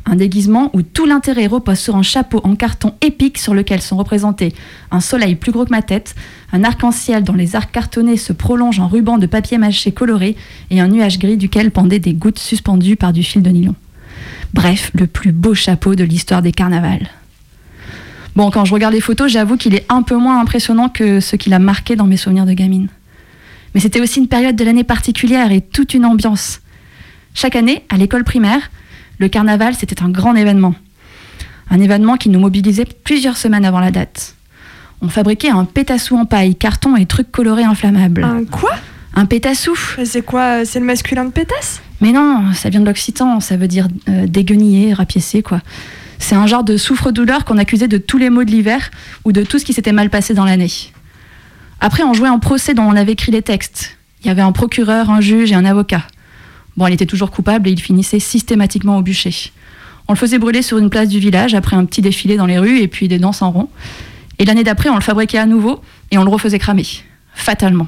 Un 0.06 0.16
déguisement 0.16 0.72
où 0.74 0.82
tout 0.82 1.06
l'intérêt 1.06 1.46
repose 1.46 1.80
sur 1.80 1.96
un 1.96 2.02
chapeau 2.02 2.42
en 2.44 2.56
carton 2.56 2.96
épique 3.02 3.38
sur 3.38 3.54
lequel 3.54 3.82
sont 3.82 3.98
représentés 3.98 4.54
un 4.90 5.00
soleil 5.00 5.36
plus 5.36 5.52
gros 5.52 5.66
que 5.66 5.70
ma 5.70 5.84
tête, 5.84 6.16
un 6.52 6.64
arc-en-ciel 6.64 7.24
dont 7.24 7.34
les 7.34 7.56
arcs 7.56 7.72
cartonnés 7.72 8.18
se 8.18 8.34
prolongent 8.34 8.80
en 8.80 8.88
ruban 8.88 9.18
de 9.20 9.28
papier 9.28 9.58
mâché 9.58 9.92
coloré 9.92 10.36
et 10.72 10.82
un 10.82 10.88
nuage 10.88 11.20
gris 11.20 11.38
duquel 11.38 11.72
pendaient 11.72 12.00
des 12.00 12.14
gouttes 12.14 12.40
suspendues 12.40 12.96
par 12.96 13.14
du 13.14 13.22
fil 13.24 13.44
de 13.44 13.50
nylon. 13.52 13.76
Bref, 14.54 14.92
le 14.96 15.08
plus 15.08 15.32
beau 15.32 15.54
chapeau 15.54 15.96
de 15.96 16.04
l'histoire 16.04 16.42
des 16.42 16.52
carnavals. 16.52 17.10
Bon, 18.36 18.50
quand 18.50 18.66
je 18.66 18.74
regarde 18.74 18.94
les 18.94 19.02
photos, 19.02 19.32
j'avoue 19.32 19.58
qu'il 19.58 19.76
est 19.76 19.86
un 19.90 20.02
peu 20.02 20.16
moins 20.16 20.40
impressionnant 20.40 20.90
que 20.90 21.20
ce 21.20 21.36
qu'il 21.36 21.54
a 21.54 21.60
marqué 21.60 21.96
dans 21.96 22.06
mes 22.06 22.18
souvenirs 22.18 22.46
de 22.46 22.54
gamine. 22.54 22.88
Mais 23.74 23.82
c'était 23.82 24.02
aussi 24.02 24.20
une 24.20 24.28
période 24.28 24.56
de 24.56 24.64
l'année 24.64 24.84
particulière 24.84 25.52
et 25.52 25.62
toute 25.62 25.94
une 25.94 26.06
ambiance. 26.06 26.62
Chaque 27.34 27.56
année, 27.56 27.84
à 27.90 27.98
l'école 27.98 28.24
primaire, 28.24 28.72
le 29.22 29.30
carnaval, 29.30 29.76
c'était 29.76 30.04
un 30.04 30.10
grand 30.10 30.36
événement. 30.36 30.76
Un 31.70 31.80
événement 31.80 32.18
qui 32.18 32.28
nous 32.30 32.40
mobilisait 32.40 32.86
plusieurs 32.86 33.38
semaines 33.38 33.64
avant 33.64 33.80
la 33.80 33.92
date. 33.92 34.36
On 35.02 35.08
fabriquait 35.08 35.50
un 35.50 35.64
pétassou 35.64 36.18
en 36.18 36.26
paille, 36.26 36.56
carton 36.56 36.96
et 36.96 37.06
trucs 37.06 37.32
colorés 37.32 37.64
inflammables. 37.64 38.24
Un 38.24 38.44
quoi? 38.44 38.72
Un 39.14 39.26
pétassou. 39.26 39.78
C'est 40.04 40.24
quoi 40.24 40.66
C'est 40.66 40.80
le 40.80 40.86
masculin 40.86 41.26
de 41.26 41.32
pétasse? 41.32 41.82
Mais 42.02 42.12
non, 42.12 42.52
ça 42.54 42.70
vient 42.70 42.82
de 42.82 42.86
l'occitan, 42.86 43.40
ça 43.40 43.58
veut 43.58 43.68
dire 43.68 43.88
euh, 44.10 44.26
dégueniller, 44.28 44.94
rapiécer, 44.94 45.44
quoi. 45.44 45.62
C'est 46.18 46.36
un 46.36 46.48
genre 46.48 46.64
de 46.64 46.78
souffre-douleur 46.78 47.46
qu'on 47.46 47.58
accusait 47.58 47.88
de 47.88 47.98
tous 47.98 48.18
les 48.18 48.30
maux 48.30 48.44
de 48.44 48.52
l'hiver 48.52 48.90
ou 49.24 49.32
de 49.32 49.44
tout 49.44 49.60
ce 49.60 49.66
qui 49.66 49.74
s'était 49.74 49.92
mal 49.92 50.10
passé 50.10 50.34
dans 50.34 50.46
l'année. 50.46 50.72
Après, 51.80 52.04
on 52.04 52.14
jouait 52.14 52.30
en 52.30 52.40
procès 52.40 52.74
dont 52.74 52.84
on 52.84 52.96
avait 52.96 53.14
écrit 53.14 53.32
les 53.32 53.42
textes. 53.42 53.98
Il 54.22 54.28
y 54.28 54.30
avait 54.30 54.42
un 54.42 54.52
procureur, 54.52 55.10
un 55.10 55.22
juge 55.22 55.52
et 55.52 55.56
un 55.56 55.66
avocat. 55.66 56.04
Il 56.88 56.94
était 56.94 57.06
toujours 57.06 57.32
coupable 57.32 57.70
et 57.70 57.72
il 57.72 57.82
finissait 57.82 58.20
systématiquement 58.20 58.98
au 58.98 59.02
bûcher. 59.02 59.52
On 60.08 60.14
le 60.14 60.18
faisait 60.18 60.40
brûler 60.40 60.62
sur 60.62 60.78
une 60.78 60.90
place 60.90 61.10
du 61.10 61.20
village 61.20 61.54
après 61.54 61.76
un 61.76 61.86
petit 61.86 62.02
défilé 62.02 62.38
dans 62.38 62.46
les 62.46 62.60
rues 62.60 62.80
et 62.80 62.88
puis 62.88 63.08
des 63.08 63.20
danses 63.20 63.42
en 63.42 63.52
rond. 63.52 63.70
Et 64.40 64.46
l'année 64.46 64.64
d'après, 64.64 64.90
on 64.90 64.96
le 64.96 65.02
fabriquait 65.02 65.38
à 65.38 65.46
nouveau 65.46 65.82
et 66.10 66.18
on 66.18 66.24
le 66.24 66.30
refaisait 66.30 66.60
cramer. 66.60 66.86
Fatalement. 67.34 67.88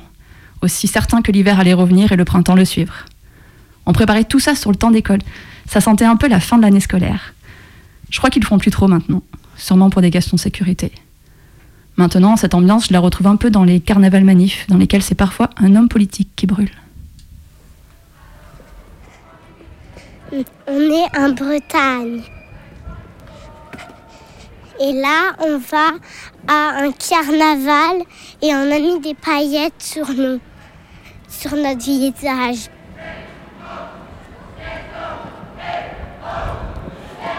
Aussi 0.62 0.88
certain 0.88 1.22
que 1.22 1.32
l'hiver 1.32 1.60
allait 1.60 1.74
revenir 1.74 2.12
et 2.12 2.16
le 2.16 2.26
printemps 2.26 2.56
le 2.56 2.66
suivre. 2.66 2.94
On 3.86 3.94
préparait 3.94 4.24
tout 4.24 4.40
ça 4.40 4.56
sur 4.56 4.72
le 4.72 4.78
temps 4.78 4.92
d'école. 4.92 5.20
Ça 5.68 5.82
sentait 5.82 6.06
un 6.06 6.16
peu 6.16 6.28
la 6.28 6.40
fin 6.40 6.58
de 6.58 6.62
l'année 6.62 6.80
scolaire. 6.80 7.34
Je 8.10 8.18
crois 8.20 8.30
qu'ils 8.30 8.42
le 8.42 8.48
font 8.48 8.60
plus 8.60 8.72
trop 8.72 8.88
maintenant, 8.88 9.24
sûrement 9.58 9.90
pour 9.90 10.02
des 10.02 10.12
questions 10.12 10.36
de 10.36 10.42
sécurité. 10.42 10.92
Maintenant, 11.98 12.38
cette 12.38 12.54
ambiance, 12.54 12.88
je 12.88 12.94
la 12.94 13.00
retrouve 13.00 13.28
un 13.28 13.36
peu 13.36 13.52
dans 13.52 13.64
les 13.64 13.80
carnavals 13.80 14.24
manifs, 14.24 14.66
dans 14.68 14.78
lesquels 14.78 15.04
c'est 15.04 15.16
parfois 15.16 15.50
un 15.58 15.76
homme 15.76 15.90
politique 15.90 16.30
qui 16.36 16.48
brûle. 16.48 16.72
On 20.68 20.80
est 20.80 21.16
en 21.16 21.30
Bretagne. 21.30 22.24
Et 24.80 24.94
là, 24.94 25.34
on 25.40 25.60
va 25.60 25.92
à 26.48 26.82
un 26.82 26.92
carnaval 26.92 28.02
et 28.42 28.54
on 28.56 28.72
a 28.72 28.80
mis 28.80 29.00
des 29.00 29.14
paillettes 29.14 29.80
sur 29.80 30.10
nous, 30.10 30.40
sur 31.30 31.56
notre 31.56 31.78
visage. 31.78 32.70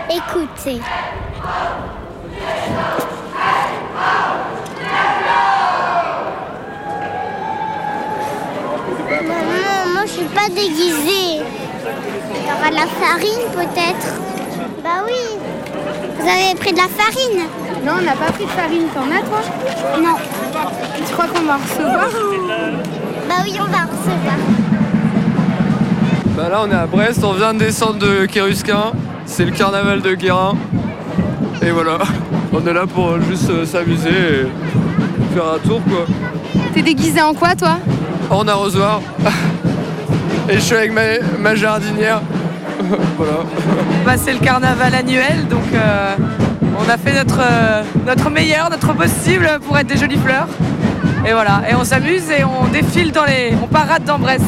Écoutez. 0.08 0.80
Maman, 9.10 9.92
moi 9.92 10.02
je 10.06 10.12
suis 10.12 10.24
pas 10.26 10.48
déguisée. 10.48 11.63
Il 12.44 12.50
y 12.50 12.52
aura 12.52 12.70
de 12.70 12.74
la 12.74 12.86
farine 12.86 13.50
peut-être 13.52 14.20
Bah 14.82 15.02
oui. 15.06 15.38
Vous 16.18 16.28
avez 16.28 16.54
pris 16.58 16.72
de 16.72 16.76
la 16.76 16.88
farine 16.88 17.40
Non, 17.84 17.92
on 17.98 18.02
n'a 18.02 18.12
pas 18.12 18.32
pris 18.32 18.44
de 18.44 18.50
farine. 18.50 18.86
T'en 18.94 19.10
as 19.10 19.22
toi 19.22 19.40
Non. 20.02 20.16
Tu 21.06 21.12
crois 21.12 21.26
qu'on 21.26 21.42
va 21.42 21.56
recevoir 21.56 22.08
Bah 23.28 23.34
oui, 23.44 23.54
on 23.58 23.64
va 23.64 23.82
recevoir. 23.84 24.36
Bah 26.36 26.48
là 26.50 26.62
on 26.66 26.70
est 26.70 26.74
à 26.74 26.86
Brest, 26.86 27.22
on 27.22 27.32
vient 27.32 27.54
de 27.54 27.60
descendre 27.60 27.98
de 28.00 28.26
Kérusquin, 28.26 28.92
c'est 29.24 29.44
le 29.44 29.52
carnaval 29.52 30.02
de 30.02 30.14
Guérin. 30.14 30.56
Et 31.62 31.70
voilà, 31.70 31.98
on 32.52 32.66
est 32.66 32.72
là 32.72 32.86
pour 32.86 33.20
juste 33.22 33.48
euh, 33.50 33.64
s'amuser 33.64 34.08
et 34.08 35.34
faire 35.34 35.44
un 35.54 35.58
tour 35.66 35.80
quoi. 35.84 36.04
T'es 36.74 36.82
déguisé 36.82 37.22
en 37.22 37.34
quoi 37.34 37.54
toi 37.54 37.78
En 38.30 38.48
arrosoir. 38.48 39.00
Et 40.48 40.54
je 40.54 40.60
suis 40.60 40.76
avec 40.76 40.92
ma, 40.92 41.00
ma 41.38 41.54
jardinière. 41.54 42.20
voilà. 43.16 43.32
Bah, 44.04 44.12
c'est 44.16 44.32
le 44.32 44.40
carnaval 44.40 44.94
annuel, 44.94 45.46
donc 45.48 45.62
euh, 45.72 46.16
on 46.78 46.88
a 46.88 46.98
fait 46.98 47.14
notre, 47.14 47.40
euh, 47.40 47.82
notre 48.06 48.30
meilleur, 48.30 48.68
notre 48.70 48.92
possible 48.92 49.48
pour 49.66 49.78
être 49.78 49.86
des 49.86 49.96
jolies 49.96 50.18
fleurs. 50.18 50.48
Et 51.26 51.32
voilà, 51.32 51.62
et 51.70 51.74
on 51.74 51.84
s'amuse 51.84 52.30
et 52.30 52.44
on 52.44 52.66
défile 52.68 53.10
dans 53.10 53.24
les. 53.24 53.54
on 53.62 53.66
parade 53.66 54.04
dans 54.04 54.18
Brest. 54.18 54.44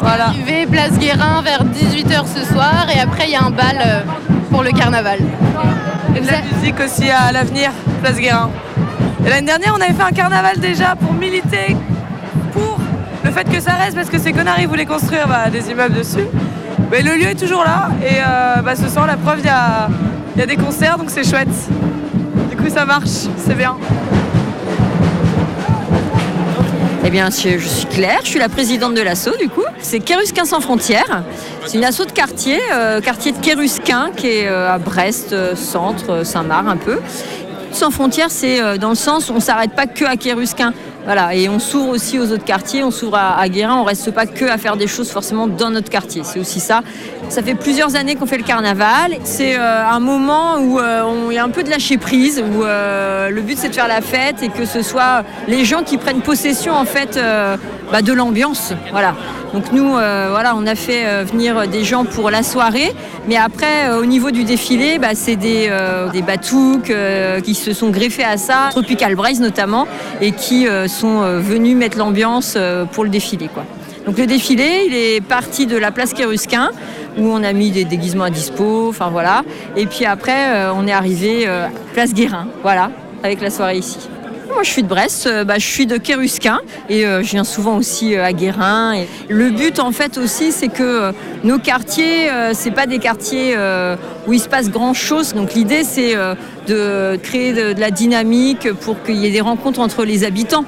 Voilà. 0.00 0.26
Arrivé 0.26 0.66
place 0.66 0.96
Guérin 0.96 1.42
vers 1.42 1.64
18h 1.64 2.24
ce 2.32 2.44
soir 2.52 2.86
et 2.94 3.00
après 3.00 3.24
il 3.24 3.32
y 3.32 3.34
a 3.34 3.42
un 3.42 3.50
bal 3.50 3.78
euh, 3.84 4.00
pour 4.50 4.62
le 4.62 4.70
carnaval. 4.70 5.18
Et 6.14 6.20
de 6.20 6.26
la 6.26 6.42
musique 6.42 6.76
aussi 6.78 7.10
à 7.10 7.32
l'avenir, 7.32 7.72
place 8.02 8.16
Guérin. 8.16 8.50
Et 9.26 9.30
l'année 9.30 9.46
dernière, 9.46 9.74
on 9.76 9.80
avait 9.80 9.92
fait 9.92 10.02
un 10.02 10.12
carnaval 10.12 10.58
déjà 10.60 10.94
pour 10.94 11.12
militer 11.12 11.76
que 13.44 13.60
ça 13.60 13.72
reste 13.72 13.94
parce 13.94 14.10
que 14.10 14.18
ces 14.18 14.32
connards 14.32 14.58
ils 14.58 14.66
voulaient 14.66 14.86
construire 14.86 15.28
bah, 15.28 15.50
des 15.50 15.70
immeubles 15.70 15.94
dessus. 15.94 16.26
Mais 16.90 17.02
le 17.02 17.16
lieu 17.16 17.26
est 17.26 17.38
toujours 17.38 17.62
là 17.62 17.90
et 18.02 18.16
euh, 18.16 18.62
bah, 18.62 18.74
ce 18.74 18.88
soir, 18.88 19.06
la 19.06 19.16
preuve, 19.16 19.38
il 19.40 19.46
y 19.46 19.48
a, 19.48 20.46
des 20.46 20.56
concerts 20.56 20.98
donc 20.98 21.10
c'est 21.10 21.28
chouette. 21.28 21.48
Du 22.50 22.56
coup, 22.56 22.68
ça 22.68 22.84
marche, 22.84 23.26
c'est 23.36 23.54
bien. 23.54 23.76
Eh 27.04 27.10
bien, 27.10 27.30
je, 27.30 27.58
suis 27.58 27.86
Claire, 27.86 28.20
je 28.22 28.28
suis 28.28 28.38
la 28.38 28.48
présidente 28.48 28.94
de 28.94 29.00
l'assaut 29.00 29.36
du 29.38 29.48
coup. 29.48 29.64
C'est 29.80 30.00
Kérusquin 30.00 30.44
sans 30.44 30.60
frontières. 30.60 31.22
C'est 31.66 31.78
une 31.78 31.84
asso 31.84 32.04
de 32.06 32.12
quartier, 32.12 32.60
euh, 32.72 33.00
quartier 33.00 33.32
de 33.32 33.38
Kérusquin 33.38 34.10
qui 34.16 34.26
est 34.26 34.48
euh, 34.48 34.72
à 34.72 34.78
Brest, 34.78 35.54
centre, 35.54 36.24
Saint-Marc 36.24 36.66
un 36.68 36.76
peu. 36.76 36.98
Sans 37.70 37.90
frontières, 37.90 38.30
c'est 38.30 38.78
dans 38.78 38.88
le 38.88 38.94
sens 38.94 39.30
où 39.30 39.34
on 39.34 39.40
s'arrête 39.40 39.72
pas 39.72 39.86
que 39.86 40.04
à 40.04 40.16
Kérusquin. 40.16 40.72
Voilà, 41.08 41.34
et 41.34 41.48
on 41.48 41.58
s'ouvre 41.58 41.88
aussi 41.88 42.18
aux 42.18 42.32
autres 42.32 42.44
quartiers, 42.44 42.84
on 42.84 42.90
s'ouvre 42.90 43.16
à, 43.16 43.48
Guérin, 43.48 43.76
on 43.76 43.84
reste 43.84 44.10
pas 44.10 44.26
que 44.26 44.44
à 44.44 44.58
faire 44.58 44.76
des 44.76 44.86
choses 44.86 45.10
forcément 45.10 45.46
dans 45.46 45.70
notre 45.70 45.88
quartier. 45.88 46.20
C'est 46.22 46.38
aussi 46.38 46.60
ça. 46.60 46.82
Ça 47.28 47.42
fait 47.42 47.54
plusieurs 47.54 47.94
années 47.94 48.14
qu'on 48.14 48.26
fait 48.26 48.38
le 48.38 48.44
carnaval. 48.44 49.16
C'est 49.24 49.56
euh, 49.56 49.86
un 49.86 50.00
moment 50.00 50.58
où 50.58 50.80
il 51.30 51.34
y 51.34 51.38
a 51.38 51.44
un 51.44 51.50
peu 51.50 51.62
de 51.62 51.70
lâcher 51.70 51.98
prise, 51.98 52.42
où 52.42 52.64
euh, 52.64 53.28
le 53.28 53.42
but 53.42 53.58
c'est 53.58 53.68
de 53.68 53.74
faire 53.74 53.88
la 53.88 54.00
fête 54.00 54.42
et 54.42 54.48
que 54.48 54.64
ce 54.64 54.82
soit 54.82 55.24
les 55.46 55.64
gens 55.64 55.82
qui 55.82 55.98
prennent 55.98 56.22
possession 56.22 56.72
en 56.72 56.86
fait 56.86 57.16
euh, 57.16 57.56
bah, 57.92 58.00
de 58.00 58.12
l'ambiance. 58.12 58.72
Voilà. 58.92 59.14
Donc 59.52 59.72
nous, 59.72 59.96
euh, 59.96 60.28
voilà, 60.30 60.54
on 60.56 60.66
a 60.66 60.74
fait 60.74 61.24
venir 61.24 61.68
des 61.68 61.84
gens 61.84 62.04
pour 62.04 62.30
la 62.30 62.42
soirée, 62.42 62.94
mais 63.28 63.36
après, 63.36 63.88
euh, 63.88 64.00
au 64.00 64.04
niveau 64.04 64.30
du 64.30 64.44
défilé, 64.44 64.98
bah, 64.98 65.14
c'est 65.14 65.36
des, 65.36 65.70
des 66.12 66.22
batouks 66.22 66.92
qui 67.44 67.54
se 67.54 67.72
sont 67.72 67.90
greffés 67.90 68.24
à 68.24 68.36
ça, 68.38 68.68
Tropical 68.70 69.14
Braise 69.14 69.40
notamment, 69.40 69.86
et 70.20 70.32
qui 70.32 70.66
sont 70.86 71.20
venus 71.40 71.76
mettre 71.76 71.98
l'ambiance 71.98 72.56
pour 72.92 73.04
le 73.04 73.10
défilé. 73.10 73.48
Quoi. 73.52 73.64
Donc 74.08 74.16
le 74.16 74.26
défilé, 74.26 74.84
il 74.86 74.94
est 74.94 75.20
parti 75.20 75.66
de 75.66 75.76
la 75.76 75.90
place 75.90 76.14
Kérusquin, 76.14 76.70
où 77.18 77.26
on 77.30 77.42
a 77.42 77.52
mis 77.52 77.70
des 77.70 77.84
déguisements 77.84 78.24
à 78.24 78.30
dispo, 78.30 78.88
enfin 78.88 79.10
voilà. 79.10 79.42
Et 79.76 79.86
puis 79.86 80.04
après, 80.04 80.54
euh, 80.54 80.72
on 80.74 80.86
est 80.86 80.92
arrivé 80.92 81.44
euh, 81.46 81.66
place 81.94 82.14
Guérin, 82.14 82.46
voilà, 82.62 82.90
avec 83.22 83.40
la 83.40 83.50
soirée 83.50 83.78
ici. 83.78 83.98
Moi, 84.48 84.62
je 84.62 84.70
suis 84.70 84.82
de 84.82 84.88
Brest, 84.88 85.26
euh, 85.26 85.44
bah, 85.44 85.58
je 85.58 85.66
suis 85.66 85.86
de 85.86 85.98
Kérusquin 85.98 86.58
et 86.88 87.04
euh, 87.04 87.22
je 87.22 87.30
viens 87.30 87.44
souvent 87.44 87.76
aussi 87.76 88.16
euh, 88.16 88.24
à 88.24 88.32
Guérin. 88.32 88.94
Et 88.94 89.06
le 89.28 89.50
but, 89.50 89.78
en 89.78 89.92
fait, 89.92 90.16
aussi, 90.16 90.52
c'est 90.52 90.68
que 90.68 90.82
euh, 90.82 91.12
nos 91.44 91.58
quartiers, 91.58 92.30
euh, 92.30 92.52
c'est 92.54 92.70
pas 92.70 92.86
des 92.86 92.98
quartiers 92.98 93.54
où 94.26 94.32
il 94.32 94.40
se 94.40 94.48
passe 94.48 94.70
grand 94.70 94.94
chose. 94.94 95.34
Donc, 95.34 95.54
l'idée, 95.54 95.84
c'est 95.84 96.14
de 96.66 97.16
créer 97.22 97.52
de, 97.52 97.72
de 97.74 97.80
la 97.80 97.90
dynamique 97.90 98.72
pour 98.72 99.02
qu'il 99.02 99.16
y 99.16 99.26
ait 99.26 99.30
des 99.30 99.40
rencontres 99.40 99.80
entre 99.80 100.04
les 100.04 100.24
habitants. 100.24 100.64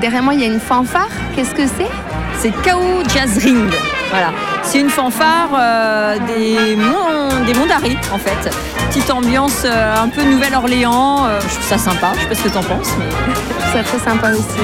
Derrière 0.00 0.22
moi, 0.22 0.34
il 0.34 0.40
y 0.40 0.44
a 0.44 0.46
une 0.46 0.60
fanfare. 0.60 1.08
Qu'est-ce 1.34 1.54
que 1.54 1.66
c'est? 1.66 1.90
C'est 2.38 2.50
K.O. 2.50 3.02
Jazz 3.14 3.38
Ring. 3.38 3.70
Voilà. 4.10 4.32
C'est 4.62 4.80
une 4.80 4.90
fanfare 4.90 5.48
euh, 5.56 6.16
des, 6.26 6.74
Monts, 6.76 7.44
des 7.46 7.54
Monts 7.54 7.66
d'Arrée, 7.66 7.96
en 8.12 8.18
fait. 8.18 8.50
Petite 8.88 9.10
ambiance 9.10 9.62
euh, 9.64 9.94
un 10.02 10.08
peu 10.08 10.22
Nouvelle-Orléans. 10.24 11.26
euh, 11.26 11.40
je 11.40 11.54
trouve 11.54 11.64
ça 11.66 11.78
sympa. 11.78 12.12
Je 12.16 12.20
sais 12.22 12.26
pas 12.26 12.34
ce 12.34 12.42
que 12.42 12.48
t'en 12.48 12.62
penses. 12.62 12.90
Mais... 12.98 13.04
Je 13.08 13.60
trouve 13.60 13.72
ça 13.72 13.82
très 13.84 14.10
sympa 14.10 14.30
aussi. 14.32 14.60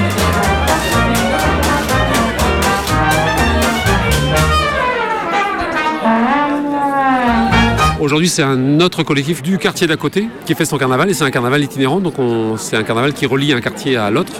Aujourd'hui, 7.99 8.29
c'est 8.29 8.43
un 8.43 8.79
autre 8.79 9.03
collectif 9.03 9.41
du 9.41 9.57
quartier 9.57 9.87
d'à 9.87 9.97
côté 9.97 10.29
qui 10.45 10.53
fait 10.53 10.65
son 10.65 10.77
carnaval 10.77 11.09
et 11.09 11.13
c'est 11.13 11.23
un 11.23 11.31
carnaval 11.31 11.63
itinérant, 11.63 11.99
donc 11.99 12.19
on- 12.19 12.55
c'est 12.57 12.77
un 12.77 12.83
carnaval 12.83 13.11
qui 13.13 13.25
relie 13.25 13.53
un 13.53 13.59
quartier 13.61 13.97
à 13.97 14.09
l'autre. 14.11 14.33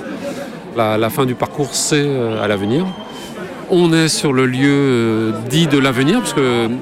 La, 0.75 0.97
la 0.97 1.09
fin 1.09 1.25
du 1.25 1.33
parcours, 1.33 1.69
c'est 1.73 2.07
à 2.41 2.47
l'avenir. 2.47 2.85
On 3.69 3.91
est 3.91 4.07
sur 4.07 4.31
le 4.31 4.45
lieu 4.45 4.69
euh, 4.69 5.31
dit 5.49 5.67
de 5.67 5.77
l'avenir, 5.77 6.21
puisque 6.21 6.39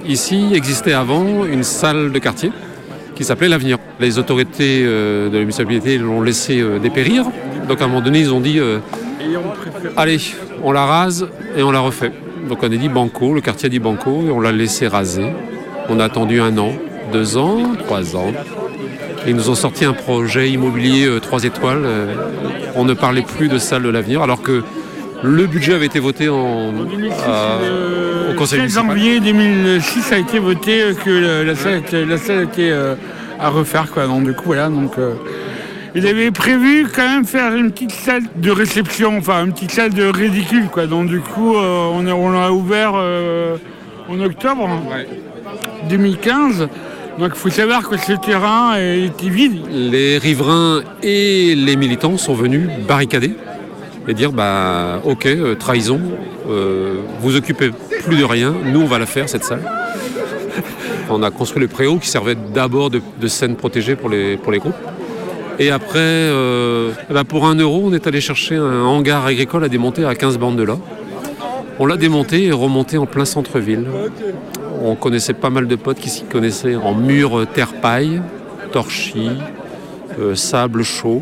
ici 0.07 0.51
existait 0.53 0.93
avant 0.93 1.43
une 1.43 1.63
salle 1.63 2.11
de 2.11 2.19
quartier 2.19 2.51
qui 3.15 3.23
s'appelait 3.23 3.49
l'avenir. 3.49 3.79
Les 3.99 4.19
autorités 4.19 4.83
euh, 4.83 5.29
de 5.29 5.37
la 5.39 5.97
l'ont 5.97 6.21
laissé 6.21 6.59
euh, 6.59 6.77
dépérir, 6.77 7.25
donc 7.67 7.81
à 7.81 7.85
un 7.85 7.87
moment 7.87 8.01
donné, 8.01 8.19
ils 8.19 8.31
ont 8.31 8.39
dit 8.39 8.59
Allez, 9.97 10.19
on 10.63 10.71
la 10.71 10.85
rase 10.85 11.27
et 11.57 11.63
on 11.63 11.71
la 11.71 11.79
refait. 11.79 12.11
Donc 12.47 12.59
on 12.61 12.67
a 12.67 12.69
dit 12.69 12.89
banco, 12.89 13.33
le 13.33 13.41
quartier 13.41 13.65
a 13.65 13.69
dit 13.69 13.79
banco 13.79 14.21
et 14.27 14.29
on 14.29 14.39
l'a 14.39 14.51
laissé 14.51 14.87
raser. 14.87 15.33
On 15.89 15.99
a 15.99 16.03
attendu 16.03 16.39
un 16.39 16.55
an, 16.59 16.73
deux 17.11 17.35
ans, 17.37 17.73
trois 17.79 18.15
ans. 18.15 18.31
Ils 19.27 19.35
nous 19.35 19.49
ont 19.49 19.55
sorti 19.55 19.85
un 19.85 19.93
projet 19.93 20.51
immobilier 20.51 21.09
3 21.19 21.45
étoiles. 21.45 21.87
On 22.75 22.85
ne 22.85 22.93
parlait 22.93 23.23
plus 23.23 23.47
de 23.47 23.57
salle 23.57 23.81
de 23.81 23.89
l'avenir, 23.89 24.21
alors 24.21 24.43
que 24.43 24.63
le 25.23 25.47
budget 25.47 25.73
avait 25.73 25.85
été 25.87 25.99
voté 25.99 26.29
en, 26.29 26.69
à- 27.27 27.59
au 28.31 28.33
conseil 28.35 28.59
7 28.69 28.83
municipal. 28.83 28.85
janvier 28.87 29.19
2006 29.19 30.11
a 30.13 30.17
été 30.19 30.39
voté 30.39 30.81
que 31.03 31.09
le- 31.09 31.43
la 31.43 31.55
salle 31.55 31.75
était, 31.79 32.05
la 32.05 32.17
salle 32.17 32.43
était, 32.43 32.69
euh, 32.71 32.95
à 33.39 33.49
refaire. 33.49 33.91
Quoi. 33.91 34.07
Donc, 34.07 34.23
du 34.25 34.33
coup, 34.33 34.43
voilà, 34.47 34.69
donc, 34.69 34.91
euh, 34.97 35.13
il 35.95 36.05
avait 36.07 36.31
prévu 36.31 36.87
quand 36.93 37.07
même 37.07 37.25
faire 37.25 37.55
une 37.55 37.71
petite 37.71 37.91
salle 37.91 38.23
de 38.35 38.51
réception, 38.51 39.17
enfin 39.17 39.45
une 39.45 39.53
petite 39.53 39.71
salle 39.71 39.93
de 39.93 40.05
ridicule. 40.05 40.67
Quoi. 40.71 40.87
Donc 40.87 41.07
du 41.07 41.21
coup, 41.21 41.55
euh, 41.55 41.89
on, 41.93 42.05
a, 42.05 42.11
on 42.13 42.31
l'a 42.31 42.51
ouvert 42.51 42.91
euh, 42.95 43.55
en 44.09 44.19
octobre 44.19 44.67
2015. 45.89 46.67
Donc 47.17 47.31
il 47.33 47.39
faut 47.39 47.49
savoir 47.49 47.87
que 47.87 47.95
ce 47.97 48.11
terrain 48.11 48.75
était 48.77 49.29
vide. 49.29 49.61
Les 49.71 50.17
riverains 50.17 50.81
et 51.01 51.55
les 51.55 51.77
militants 51.77 52.17
sont 52.17 52.33
venus 52.33 52.67
barricader 52.87 53.33
et 54.07 54.13
dire 54.13 54.31
bah 54.31 55.01
ok 55.03 55.25
euh, 55.25 55.55
trahison, 55.55 55.99
euh, 56.49 56.95
vous 57.21 57.35
occupez 57.35 57.71
plus 58.05 58.17
de 58.17 58.23
rien, 58.23 58.53
nous 58.65 58.81
on 58.81 58.85
va 58.85 58.99
la 58.99 59.05
faire 59.05 59.29
cette 59.29 59.43
salle. 59.43 59.63
On 61.09 61.21
a 61.21 61.29
construit 61.29 61.61
le 61.61 61.67
préau 61.67 61.97
qui 61.97 62.09
servait 62.09 62.35
d'abord 62.35 62.89
de, 62.89 63.27
scène 63.27 63.55
protégée 63.55 63.95
pour 63.95 64.09
les, 64.09 64.37
pour 64.37 64.51
les 64.51 64.57
groupes. 64.57 64.73
Et 65.59 65.69
après, 65.69 65.99
euh, 65.99 66.91
ben, 67.09 67.23
pour 67.23 67.45
un 67.45 67.55
euro, 67.55 67.83
on 67.85 67.93
est 67.93 68.07
allé 68.07 68.21
chercher 68.21 68.55
un 68.55 68.83
hangar 68.83 69.25
agricole 69.25 69.63
à 69.63 69.69
démonter 69.69 70.03
à 70.03 70.15
15 70.15 70.39
bandes 70.39 70.55
de 70.55 70.63
là. 70.63 70.77
On 71.77 71.85
l'a 71.85 71.97
démonté 71.97 72.45
et 72.45 72.51
remonté 72.51 72.97
en 72.97 73.05
plein 73.05 73.25
centre-ville. 73.25 73.85
On 74.81 74.95
connaissait 74.95 75.33
pas 75.33 75.51
mal 75.51 75.67
de 75.67 75.75
potes 75.75 75.99
qui 75.99 76.09
s'y 76.09 76.23
connaissaient 76.23 76.75
en 76.75 76.95
mur 76.95 77.45
terre-paille, 77.53 78.21
torchis, 78.71 79.29
sable 80.33 80.83
chaud. 80.83 81.21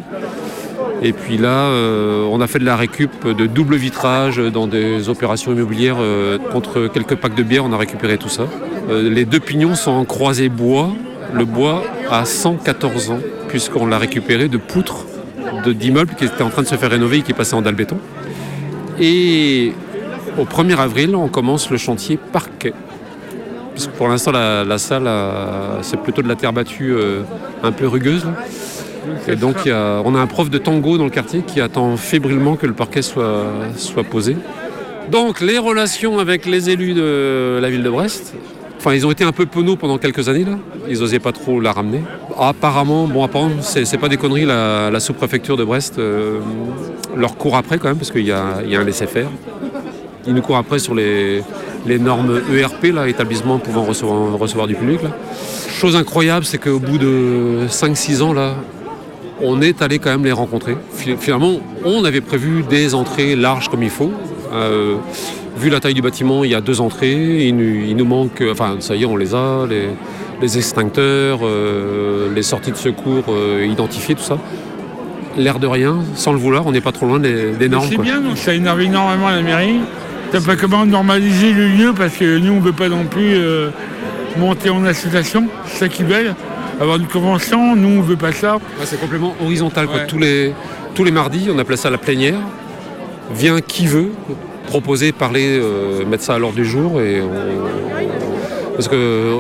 Et 1.04 1.12
puis 1.12 1.38
là, 1.38 1.50
euh, 1.50 2.26
on 2.32 2.40
a 2.40 2.48
fait 2.48 2.60
de 2.60 2.66
la 2.66 2.78
récup 2.78 3.28
de 3.28 3.46
double 3.46 3.76
vitrage 3.76 4.38
dans 4.38 4.68
des 4.68 5.10
opérations 5.10 5.52
immobilières 5.52 5.98
euh, 6.00 6.38
contre 6.38 6.88
quelques 6.88 7.16
packs 7.16 7.36
de 7.36 7.44
bière. 7.44 7.66
On 7.66 7.74
a 7.74 7.78
récupéré 7.78 8.18
tout 8.18 8.30
ça. 8.30 8.44
Euh, 8.90 9.10
les 9.10 9.26
deux 9.26 9.42
pignons 9.42 9.76
sont 9.76 9.92
en 9.92 10.06
croisé 10.06 10.48
bois. 10.48 10.92
Le 11.34 11.44
bois 11.44 11.84
a 12.10 12.24
114 12.24 13.12
ans, 13.12 13.20
puisqu'on 13.50 13.86
l'a 13.86 13.98
récupéré 13.98 14.48
de 14.48 14.56
poutres 14.58 15.06
d'immeubles 15.68 16.16
qui 16.16 16.24
étaient 16.24 16.42
en 16.42 16.50
train 16.50 16.62
de 16.62 16.68
se 16.68 16.76
faire 16.76 16.92
rénover 16.92 17.18
et 17.18 17.22
qui 17.22 17.34
passaient 17.34 17.56
en 17.56 17.62
dalle 17.62 17.76
béton. 17.76 17.98
Et 18.98 19.74
au 20.38 20.46
1er 20.46 20.78
avril, 20.78 21.18
on 21.18 21.28
commence 21.28 21.70
le 21.70 21.78
chantier 21.78 22.18
parquet. 22.32 22.74
Parce 23.74 23.88
que 23.88 23.98
pour 23.98 24.08
l'instant, 24.08 24.32
la, 24.32 24.78
salle, 24.78 25.10
c'est 25.82 26.00
plutôt 26.00 26.22
de 26.22 26.28
la 26.28 26.36
terre 26.36 26.54
battue 26.54 26.96
un 27.64 27.72
peu 27.72 27.88
rugueuse. 27.88 28.28
Et 29.28 29.36
donc, 29.36 29.56
on 29.66 30.16
a 30.16 30.20
un 30.20 30.28
prof 30.28 30.50
de 30.50 30.58
tango 30.58 30.98
dans 30.98 31.06
le 31.06 31.10
quartier 31.10 31.42
qui 31.42 31.62
attend 31.62 31.98
fébrilement 31.98 32.56
que 32.56 32.68
le 32.68 32.74
parquet 32.74 33.02
soit, 33.02 33.24
posé. 34.10 34.36
Donc, 35.12 35.42
les 35.42 35.58
relations 35.58 36.20
avec 36.20 36.46
les 36.46 36.70
élus 36.70 36.94
de 36.94 37.60
la 37.62 37.70
ville 37.70 37.84
de 37.84 37.90
Brest, 37.90 38.34
enfin, 38.78 38.94
ils 38.94 39.06
ont 39.06 39.12
été 39.12 39.24
un 39.24 39.34
peu 39.34 39.46
penauds 39.46 39.76
pendant 39.76 39.98
quelques 39.98 40.30
années, 40.30 40.46
là. 40.46 40.58
Ils 40.90 41.00
n'osaient 41.00 41.20
pas 41.20 41.32
trop 41.32 41.60
la 41.60 41.72
ramener. 41.72 42.02
Apparemment, 42.40 43.08
bon, 43.08 43.24
apparemment, 43.24 43.62
c'est 43.62 43.98
pas 43.98 44.10
des 44.10 44.18
conneries, 44.18 44.46
la, 44.46 45.00
sous-préfecture 45.00 45.58
de 45.58 45.64
Brest 45.64 46.00
euh, 46.00 46.40
leur 47.16 47.36
court 47.36 47.58
après 47.58 47.78
quand 47.78 47.88
même, 47.90 47.98
parce 47.98 48.12
qu'il 48.12 48.22
y 48.22 48.28
y 48.28 48.32
a 48.32 48.80
un 48.80 48.84
laisser-faire. 48.84 49.30
Ils 50.26 50.34
nous 50.34 50.42
courent 50.42 50.58
après 50.58 50.80
sur 50.80 50.96
les, 50.96 51.44
les 51.86 52.00
normes 52.00 52.42
ERP, 52.54 52.94
là, 52.94 53.08
établissement 53.08 53.58
pouvant 53.58 53.84
recevoir, 53.84 54.38
recevoir 54.38 54.68
du 54.68 54.76
public. 54.76 55.02
Là. 55.04 55.10
Chose 55.70 55.96
incroyable, 55.96 56.46
c'est 56.46 56.58
qu'au 56.58 56.80
bout 56.80 56.98
de 56.98 57.68
5-6 57.68 58.22
ans, 58.22 58.34
là, 58.34 58.56
on 59.44 59.62
est 59.62 59.82
allé 59.82 60.00
quand 60.00 60.10
même 60.12 60.24
les 60.26 60.32
rencontrer. 60.32 60.76
Fi- 60.94 61.16
Finalement, 61.20 61.60
on 61.86 62.04
avait 62.06 62.22
prévu 62.22 62.64
des 62.70 62.96
entrées 62.96 63.36
larges 63.36 63.70
comme 63.70 63.84
il 63.84 63.90
faut. 63.90 64.12
Euh, 64.54 64.96
vu 65.58 65.70
la 65.70 65.80
taille 65.80 65.94
du 65.94 66.02
bâtiment, 66.02 66.44
il 66.44 66.52
y 66.52 66.56
a 66.56 66.62
deux 66.62 66.82
entrées. 66.82 67.46
Il 67.48 67.56
nous, 67.58 67.86
il 67.90 67.96
nous 67.96 68.06
manque, 68.06 68.44
enfin, 68.52 68.78
ça 68.80 68.96
y 68.96 69.04
est, 69.04 69.06
on 69.06 69.18
les 69.18 69.34
a, 69.36 69.66
les, 69.70 69.88
les 70.42 70.58
extincteurs, 70.58 71.40
euh, 71.44 72.34
les 72.34 72.44
sorties 72.44 72.72
de 72.72 72.78
secours 72.78 73.26
euh, 73.30 73.66
identifiées, 73.70 74.16
tout 74.16 74.24
ça. 74.24 74.38
L'air 75.38 75.58
de 75.60 75.68
rien, 75.68 75.98
sans 76.16 76.32
le 76.32 76.38
vouloir, 76.38 76.66
on 76.68 76.72
n'est 76.72 76.82
pas 76.82 76.92
trop 76.92 77.06
loin 77.08 77.20
des, 77.20 77.52
des 77.52 77.68
normes. 77.70 77.88
C'est 77.90 77.98
bien, 77.98 78.22
donc 78.22 78.38
ça 78.38 78.54
énerve 78.54 78.82
énormément 78.82 79.30
la 79.30 79.42
mairie. 79.42 79.80
T'as 80.32 80.42
pas 80.42 80.56
comment 80.56 80.86
normaliser 80.86 81.54
le 81.54 81.68
lieu 81.68 81.94
parce 81.96 82.16
que 82.18 82.38
nous 82.40 82.54
on 82.54 82.60
veut 82.60 82.72
pas 82.72 82.90
non 82.90 83.06
plus 83.06 83.36
monter 84.38 84.70
en 84.72 84.84
association, 84.86 85.48
c'est 85.68 85.78
ça 85.80 85.88
qu'ils 85.90 86.06
veulent. 86.08 86.34
Avoir 86.84 86.98
une 86.98 87.08
convention, 87.08 87.76
nous 87.78 88.00
on 88.00 88.02
veut 88.02 88.18
pas 88.18 88.32
ça. 88.34 88.56
Ouais, 88.56 88.62
c'est 88.86 89.00
complètement 89.00 89.34
horizontal. 89.44 89.88
quoi. 89.88 90.00
Tous, 90.02 90.18
les, 90.18 90.54
tous 90.94 91.04
les 91.06 91.12
mardis, 91.12 91.50
on 91.50 91.58
appelait 91.58 91.78
ça 91.78 91.90
la 91.90 91.98
plénière. 91.98 92.38
Vient 93.34 93.62
qui 93.62 93.88
veut, 93.88 94.12
proposer, 94.68 95.14
parler, 95.14 95.48
euh, 95.62 96.06
mettre 96.06 96.24
ça 96.24 96.34
à 96.36 96.40
l'ordre 96.40 96.56
du 96.58 96.66
jour. 96.66 97.00
Et 97.02 97.22
on- 97.22 98.74
Parce 98.76 98.90
que 98.90 99.38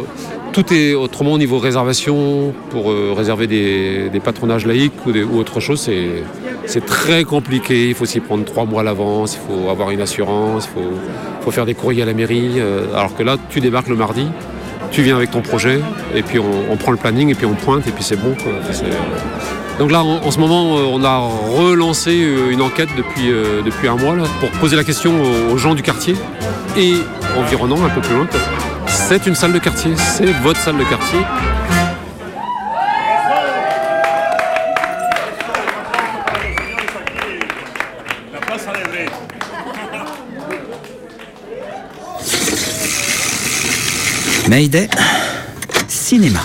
tout 0.54 0.74
est 0.74 0.94
autrement 0.94 1.34
au 1.34 1.38
niveau 1.38 1.58
réservation, 1.58 2.54
pour 2.70 2.92
euh, 2.92 3.14
réserver 3.16 3.48
des, 3.48 4.10
des 4.10 4.20
patronages 4.22 4.66
laïques 4.66 4.94
ou, 5.06 5.12
des- 5.12 5.24
ou 5.24 5.38
autre 5.38 5.60
chose, 5.60 5.82
c'est, 5.82 6.24
c'est 6.66 6.86
très 6.86 7.24
compliqué. 7.26 7.90
Il 7.90 7.94
faut 7.96 8.06
s'y 8.06 8.22
prendre 8.22 8.46
trois 8.46 8.64
mois 8.66 8.82
à 8.82 8.84
l'avance, 8.86 9.38
il 9.38 9.42
faut 9.54 9.70
avoir 9.70 9.92
une 9.92 10.00
assurance, 10.02 10.70
il 10.70 10.82
faut, 10.82 10.90
faut 11.42 11.52
faire 11.52 11.66
des 11.66 11.74
courriers 11.74 12.04
à 12.04 12.06
la 12.06 12.14
mairie. 12.14 12.54
euh, 12.60 12.86
alors 12.96 13.16
que 13.18 13.24
là, 13.24 13.36
tu 13.50 13.60
débarques 13.60 13.90
le 13.90 13.96
mardi, 13.98 14.28
tu 14.94 15.02
viens 15.02 15.16
avec 15.16 15.32
ton 15.32 15.42
projet, 15.42 15.82
et 16.16 16.22
puis 16.22 16.40
on, 16.40 16.78
prend 16.78 16.92
le 16.92 16.98
planning, 16.98 17.30
et 17.30 17.36
puis 17.36 17.46
on 17.46 17.56
pointe, 17.56 17.86
et 17.88 17.92
puis 17.92 18.04
c'est 18.04 18.16
bon. 18.16 18.36
C'est- 18.72 18.86
donc 19.80 19.92
là, 19.92 20.04
en, 20.04 20.30
ce 20.30 20.40
moment, 20.40 20.78
euh, 20.78 20.84
on 20.88 21.04
a 21.04 21.18
relancé 21.18 22.24
euh, 22.24 22.52
une 22.52 22.62
enquête 22.62 22.90
depuis, 22.96 23.32
euh, 23.32 23.64
depuis 23.64 23.88
un 23.88 23.96
mois 23.96 24.16
là, 24.16 24.24
pour 24.40 24.52
poser 24.52 24.76
la 24.76 24.84
question 24.84 25.14
aux, 25.52 25.58
gens 25.58 25.74
du 25.74 25.82
quartier 25.82 26.16
et 26.78 26.94
environnants 27.36 27.84
un 27.84 27.90
peu 27.90 28.02
plus 28.02 28.16
loin. 28.16 28.28
C'est 28.86 29.26
une 29.26 29.34
salle 29.34 29.52
de 29.52 29.58
quartier, 29.58 29.94
c'est 29.98 30.32
votre 30.44 30.60
salle 30.60 30.78
de 30.78 30.84
quartier. 30.84 31.20
Mayday, 44.50 44.90
cinéma. 45.88 46.42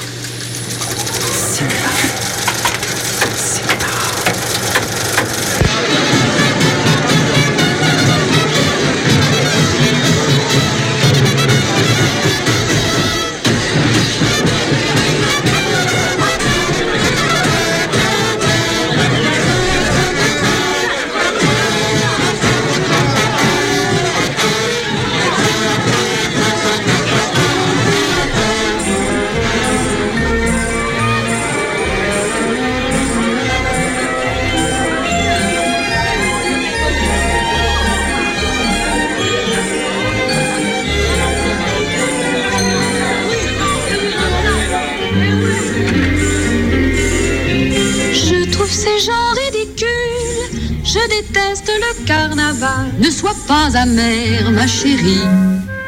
Amère, 53.82 54.50
ma 54.50 54.66
chérie. 54.66 55.28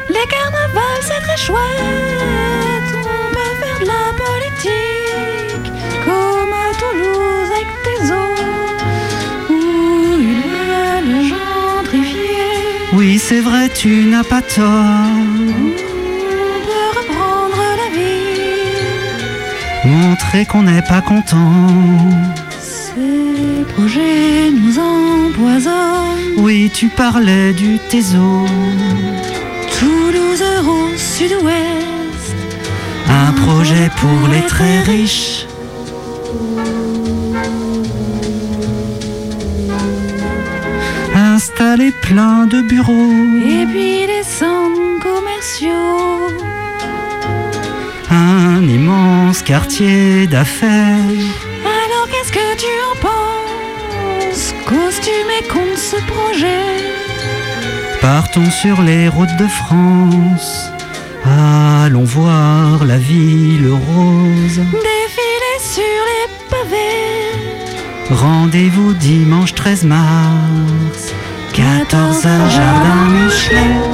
Les 0.09 0.27
carnavals, 0.33 1.03
c'est 1.07 1.21
très 1.27 1.37
chouette. 1.37 2.91
On 2.95 3.29
peut 3.35 3.53
faire 3.61 3.79
de 3.83 3.87
la 3.95 4.05
politique. 4.23 5.67
Comme 6.05 6.53
à 6.63 6.67
Toulouse 6.81 7.51
avec 7.57 7.69
tes 7.85 8.01
eaux. 8.19 8.39
Où 9.49 9.59
ils 10.29 10.43
veulent 10.57 11.23
gentrifier. 11.33 12.51
Oui, 12.93 13.19
c'est 13.19 13.41
vrai, 13.41 13.69
tu 13.69 13.91
n'as 14.05 14.23
pas 14.23 14.41
tort. 14.41 15.11
On 16.45 16.59
peut 16.67 16.89
reprendre 16.99 17.63
la 17.81 17.89
vie. 17.97 18.79
Montrer 19.83 20.45
qu'on 20.45 20.63
n'est 20.63 20.87
pas 20.93 21.01
content. 21.01 21.53
Ces 22.59 23.65
projets 23.73 24.49
nous 24.51 24.75
empoisonnent. 24.79 26.20
Oui, 26.37 26.71
tu 26.73 26.87
parlais 26.89 27.53
du 27.53 27.77
Téso. 27.89 28.45
Toulouse 29.79 30.43
au 30.67 30.97
sud-ouest. 30.97 32.35
Un 33.07 33.31
projet 33.33 33.89
pour 33.97 34.27
les 34.29 34.41
très 34.47 34.79
riches. 34.81 35.45
Installé 41.15 41.91
plein 42.01 42.45
de 42.45 42.61
bureaux, 42.61 42.93
Et 43.45 43.65
puis 43.65 44.05
des 44.07 44.23
centres 44.23 44.99
commerciaux. 45.01 46.27
un 48.09 48.61
immense 48.67 49.41
quartier 49.41 50.27
d'affaires. 50.27 51.40
Et 55.41 55.77
ce 55.77 55.95
projet. 56.05 56.77
Partons 58.01 58.49
sur 58.49 58.81
les 58.81 59.07
routes 59.07 59.35
de 59.39 59.47
France. 59.47 60.71
Allons 61.23 62.03
voir 62.03 62.85
la 62.85 62.97
ville 62.97 63.67
rose. 63.67 64.57
Défiler 64.57 65.57
sur 65.59 66.01
les 66.11 66.27
pavés. 66.49 68.09
Rendez-vous 68.09 68.93
dimanche 68.93 69.53
13 69.53 69.85
mars. 69.85 71.13
14h, 71.53 72.49
jardin 72.49 73.09
Michelet. 73.09 73.90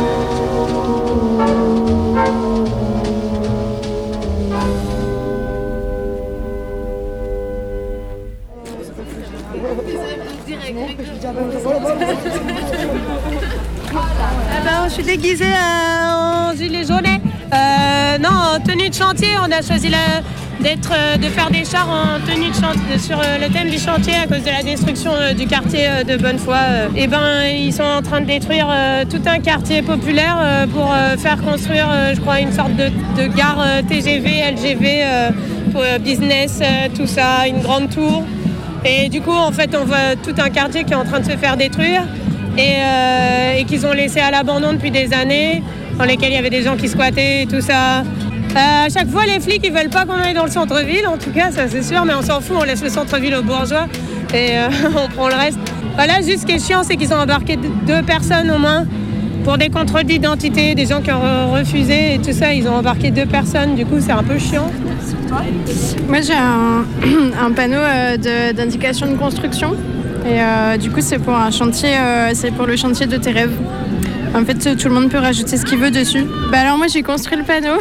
Déguisée 15.17 15.45
euh, 15.45 16.51
en 16.51 16.55
gilet. 16.55 16.85
Euh, 17.53 18.17
non, 18.19 18.29
en 18.29 18.59
tenue 18.59 18.89
de 18.89 18.93
chantier. 18.93 19.29
On 19.41 19.51
a 19.51 19.61
choisi 19.61 19.87
euh, 19.87 21.17
de 21.17 21.27
faire 21.27 21.49
des 21.49 21.65
chars 21.65 21.89
en 21.89 22.19
tenue 22.25 22.49
de 22.49 22.53
chantier 22.53 22.99
sur 22.99 23.17
le 23.17 23.51
thème 23.51 23.69
du 23.69 23.77
chantier 23.77 24.13
à 24.15 24.27
cause 24.27 24.43
de 24.43 24.49
la 24.49 24.63
destruction 24.63 25.11
du 25.35 25.47
quartier 25.47 25.87
de 26.07 26.17
Bonnefoy. 26.17 26.55
Et 26.95 27.07
ben, 27.07 27.43
ils 27.45 27.73
sont 27.73 27.83
en 27.83 28.01
train 28.01 28.21
de 28.21 28.25
détruire 28.25 28.67
tout 29.09 29.21
un 29.25 29.39
quartier 29.39 29.81
populaire 29.81 30.67
pour 30.73 30.93
faire 31.17 31.41
construire, 31.41 31.87
je 32.13 32.19
crois, 32.19 32.39
une 32.39 32.51
sorte 32.51 32.75
de, 32.75 33.27
gare 33.27 33.65
TGV, 33.87 34.51
LGV, 34.51 35.03
pour 35.71 35.83
business, 35.99 36.59
tout 36.95 37.07
ça, 37.07 37.47
une 37.47 37.61
grande 37.61 37.89
tour. 37.89 38.23
Et 38.83 39.09
du 39.09 39.21
coup, 39.21 39.35
en 39.35 39.51
fait, 39.51 39.75
on 39.75 39.85
voit 39.85 40.15
tout 40.21 40.35
un 40.37 40.49
quartier 40.49 40.83
qui 40.83 40.93
est 40.93 40.97
en 40.97 41.05
train 41.05 41.19
de 41.19 41.25
se 41.25 41.37
faire 41.37 41.55
détruire 41.55 42.03
et, 42.57 42.75
euh, 42.81 43.59
et 43.59 43.63
qu'ils 43.65 43.85
ont 43.85 43.93
laissé 43.93 44.19
à 44.19 44.31
l'abandon 44.31 44.73
depuis 44.73 44.91
des 44.91 45.13
années, 45.13 45.61
dans 45.97 46.05
lesquels 46.05 46.31
il 46.31 46.35
y 46.35 46.39
avait 46.39 46.49
des 46.49 46.63
gens 46.63 46.75
qui 46.75 46.87
squattaient 46.87 47.43
et 47.43 47.45
tout 47.47 47.61
ça. 47.61 47.99
Euh, 48.01 48.85
à 48.85 48.89
chaque 48.89 49.09
fois, 49.09 49.25
les 49.25 49.39
flics, 49.39 49.61
ils 49.63 49.71
veulent 49.73 49.89
pas 49.89 50.05
qu'on 50.05 50.13
aille 50.13 50.33
dans 50.33 50.45
le 50.45 50.51
centre-ville, 50.51 51.05
en 51.07 51.17
tout 51.17 51.31
cas, 51.31 51.51
ça 51.51 51.67
c'est 51.67 51.83
sûr, 51.83 52.05
mais 52.05 52.13
on 52.13 52.21
s'en 52.21 52.41
fout, 52.41 52.57
on 52.59 52.63
laisse 52.63 52.81
le 52.83 52.89
centre-ville 52.89 53.35
aux 53.35 53.43
bourgeois 53.43 53.87
et 54.33 54.57
euh, 54.57 54.69
on 55.05 55.07
prend 55.09 55.27
le 55.27 55.35
reste. 55.35 55.59
Voilà, 55.95 56.21
juste 56.21 56.41
ce 56.41 56.45
qui 56.45 56.53
est 56.53 56.65
chiant, 56.65 56.81
c'est 56.83 56.95
qu'ils 56.95 57.13
ont 57.13 57.17
embarqué 57.17 57.57
deux 57.57 58.01
personnes 58.03 58.49
au 58.51 58.57
moins 58.57 58.85
pour 59.43 59.57
des 59.57 59.69
contrôles 59.69 60.03
d'identité, 60.03 60.75
des 60.75 60.85
gens 60.85 61.01
qui 61.01 61.11
ont 61.11 61.19
re- 61.21 61.59
refusé 61.59 62.15
et 62.15 62.19
tout 62.19 62.33
ça, 62.33 62.53
ils 62.53 62.67
ont 62.67 62.75
embarqué 62.75 63.11
deux 63.11 63.25
personnes, 63.25 63.75
du 63.75 63.85
coup, 63.85 63.95
c'est 63.99 64.11
un 64.11 64.23
peu 64.23 64.37
chiant. 64.37 64.69
Moi 66.07 66.21
j'ai 66.21 66.33
un, 66.33 67.51
panneau 67.55 67.77
euh, 67.77 68.53
d'indication 68.53 69.07
de, 69.07 69.15
construction 69.15 69.73
et 70.27 70.41
euh, 70.41 70.77
du 70.77 70.91
coup 70.91 70.99
c'est 70.99 71.19
pour 71.19 71.35
un 71.35 71.51
chantier, 71.51 71.97
euh, 71.97 72.31
c'est 72.33 72.51
pour 72.51 72.65
le 72.65 72.75
chantier 72.75 73.05
de 73.05 73.17
tes 73.17 73.31
rêves. 73.31 73.55
En 74.35 74.43
fait 74.43 74.75
tout 74.75 74.89
le 74.89 74.93
monde 74.93 75.09
peut 75.09 75.19
rajouter 75.19 75.55
ce 75.55 75.65
qu'il 75.65 75.77
veut 75.77 75.89
dessus. 75.89 76.25
Bah 76.51 76.59
alors 76.59 76.77
moi 76.77 76.87
j'ai 76.87 77.01
construit 77.01 77.37
le 77.37 77.43
panneau, 77.43 77.79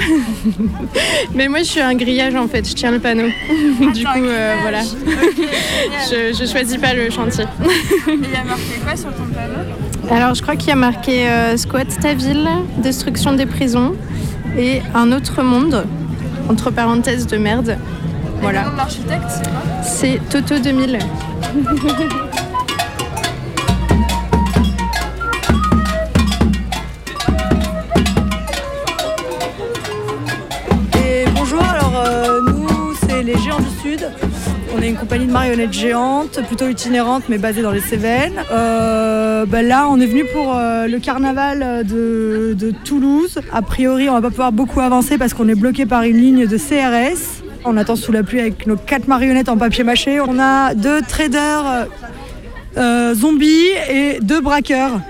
mais 1.34 1.49
moi 1.49 1.59
je 1.59 1.64
suis 1.64 1.80
un 1.80 1.94
grillage 1.94 2.36
en 2.36 2.47
fait, 2.47 2.66
je 2.68 2.74
tiens 2.74 2.92
le 2.92 3.01
panneau. 3.01 3.26
du 3.94 4.05
coup 4.05 4.24
euh, 4.24 4.55
voilà, 4.62 4.82
je, 4.82 6.32
je 6.38 6.51
choisis 6.51 6.76
pas 6.76 6.94
le 6.94 7.11
chantier. 7.11 7.44
Il 8.07 8.30
y 8.30 8.36
a 8.36 8.44
marqué 8.44 8.80
quoi 8.84 8.97
sur 8.97 9.11
ton 9.11 9.24
panneau? 9.24 10.14
Alors 10.14 10.34
je 10.34 10.42
crois 10.42 10.55
qu'il 10.55 10.68
y 10.68 10.72
a 10.72 10.76
marqué 10.76 11.26
squat 11.57 11.88
ta 12.01 12.14
ville, 12.14 12.49
destruction 12.78 13.32
des 13.32 13.47
prisons 13.47 13.94
et 14.57 14.80
un 14.94 15.11
autre 15.11 15.42
monde, 15.42 15.84
entre 16.49 16.70
parenthèses 16.70 17.26
de 17.26 17.38
merde. 17.38 17.76
Voilà. 18.41 18.61
Le 18.61 18.66
nom 18.66 18.72
de 18.72 18.76
l'architecte, 18.78 19.24
c'est 19.28 19.51
quoi 19.51 19.82
C'est 19.82 20.20
Toto 20.30 20.59
2000. 20.59 20.99
Et 30.99 31.24
bonjour, 31.34 31.62
alors 31.62 31.93
euh, 31.97 32.41
nous 32.43 32.95
c'est 33.09 33.22
les 33.22 33.37
Géants 33.39 33.59
du 33.59 33.70
Sud. 33.82 34.11
On 34.76 34.82
est 34.82 34.89
une 34.89 34.97
compagnie 34.97 35.26
de 35.26 35.32
marionnettes 35.32 35.72
géantes, 35.72 36.41
plutôt 36.47 36.68
itinérante 36.68 37.24
mais 37.28 37.39
basée 37.39 37.62
dans 37.62 37.70
les 37.70 37.80
Cévennes. 37.80 38.43
Euh, 38.53 39.47
bah 39.47 39.62
là 39.62 39.87
on 39.91 39.99
est 40.01 40.07
venu 40.07 40.24
pour 40.32 40.55
euh, 40.55 40.87
le 40.87 40.99
carnaval 40.99 41.84
de, 41.87 42.55
de 42.59 42.70
Toulouse. 42.84 43.39
A 43.53 43.62
priori 43.62 44.09
on 44.11 44.14
va 44.14 44.20
pas 44.20 44.30
pouvoir 44.30 44.53
beaucoup 44.53 44.80
avancer 44.80 45.16
parce 45.18 45.32
qu'on 45.34 45.49
est 45.49 45.55
bloqué 45.55 45.87
par 45.87 46.03
une 46.03 46.16
ligne 46.18 46.47
de 46.47 46.59
CRS. 46.59 47.45
On 47.69 47.77
attend 47.77 47.97
sous 47.97 48.12
la 48.12 48.23
pluie 48.23 48.39
avec 48.39 48.64
nos 48.69 48.77
quatre 48.77 49.09
marionnettes 49.09 49.49
en 49.49 49.57
papier 49.57 49.83
mâché. 49.83 50.21
On 50.21 50.39
a 50.39 50.73
deux 50.75 51.03
traders 51.03 51.67
euh, 51.67 51.85
euh, 52.77 53.14
zombies 53.14 53.73
et 53.91 54.21
deux 54.23 54.41
braqueurs. 54.41 55.01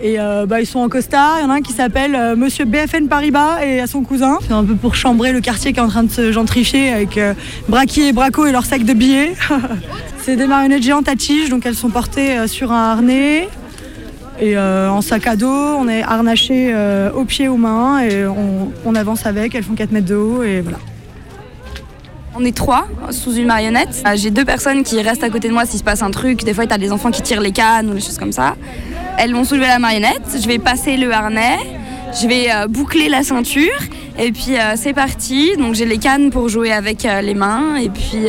Et 0.00 0.20
euh, 0.20 0.46
bah, 0.46 0.60
ils 0.60 0.66
sont 0.66 0.78
en 0.78 0.88
costard. 0.88 1.38
Il 1.40 1.42
y 1.42 1.44
en 1.46 1.50
a 1.50 1.54
un 1.54 1.60
qui 1.60 1.72
s'appelle 1.72 2.36
Monsieur 2.36 2.66
BFN 2.66 3.08
Paribas 3.08 3.64
et 3.64 3.80
à 3.80 3.88
son 3.88 4.02
cousin. 4.02 4.38
C'est 4.46 4.52
un 4.52 4.62
peu 4.62 4.76
pour 4.76 4.94
chambrer 4.94 5.32
le 5.32 5.40
quartier 5.40 5.72
qui 5.72 5.80
est 5.80 5.82
en 5.82 5.88
train 5.88 6.04
de 6.04 6.10
se 6.10 6.30
gentrifier 6.30 6.92
avec 6.92 7.18
euh, 7.18 7.34
et 7.96 8.12
Braco 8.12 8.46
et 8.46 8.52
leur 8.52 8.64
sac 8.64 8.84
de 8.84 8.92
billets. 8.92 9.32
C'est 10.18 10.36
des 10.36 10.46
marionnettes 10.46 10.84
géantes 10.84 11.08
à 11.08 11.16
tige, 11.16 11.48
donc 11.48 11.66
elles 11.66 11.74
sont 11.74 11.90
portées 11.90 12.46
sur 12.46 12.70
un 12.70 12.92
harnais. 12.92 13.48
Et 14.40 14.56
en 14.56 15.00
sac 15.02 15.26
à 15.26 15.36
dos, 15.36 15.48
on 15.48 15.86
est 15.88 16.02
harnaché 16.02 16.74
aux 17.14 17.24
pieds, 17.24 17.48
aux 17.48 17.58
mains 17.58 18.00
et 18.00 18.24
on, 18.24 18.72
on 18.86 18.94
avance 18.94 19.26
avec. 19.26 19.54
Elles 19.54 19.64
font 19.64 19.74
4 19.74 19.92
mètres 19.92 20.06
de 20.06 20.14
haut 20.14 20.42
et 20.42 20.60
voilà. 20.62 20.78
On 22.36 22.44
est 22.44 22.56
trois 22.56 22.86
sous 23.10 23.34
une 23.36 23.46
marionnette. 23.46 24.02
Euh, 24.06 24.16
J'ai 24.16 24.30
deux 24.30 24.44
personnes 24.44 24.82
qui 24.82 25.00
restent 25.00 25.22
à 25.22 25.30
côté 25.30 25.48
de 25.48 25.52
moi 25.52 25.66
s'il 25.66 25.78
se 25.78 25.84
passe 25.84 26.02
un 26.02 26.10
truc. 26.10 26.42
Des 26.44 26.52
fois, 26.52 26.66
tu 26.66 26.74
as 26.74 26.78
des 26.78 26.90
enfants 26.90 27.10
qui 27.12 27.22
tirent 27.22 27.40
les 27.40 27.52
cannes 27.52 27.90
ou 27.90 27.94
des 27.94 28.00
choses 28.00 28.18
comme 28.18 28.32
ça. 28.32 28.56
Elles 29.18 29.32
vont 29.32 29.44
soulever 29.44 29.68
la 29.68 29.78
marionnette. 29.78 30.22
Je 30.40 30.46
vais 30.48 30.58
passer 30.58 30.96
le 30.96 31.12
harnais. 31.12 31.58
Je 32.20 32.26
vais 32.26 32.46
euh, 32.50 32.66
boucler 32.66 33.08
la 33.08 33.22
ceinture. 33.22 33.70
Et 34.18 34.32
puis, 34.32 34.56
euh, 34.56 34.74
c'est 34.76 34.92
parti. 34.94 35.52
Donc, 35.56 35.74
j'ai 35.74 35.84
les 35.84 35.98
cannes 35.98 36.30
pour 36.30 36.48
jouer 36.48 36.72
avec 36.72 37.04
les 37.04 37.34
mains. 37.34 37.76
Et 37.76 37.88
puis, 37.88 38.26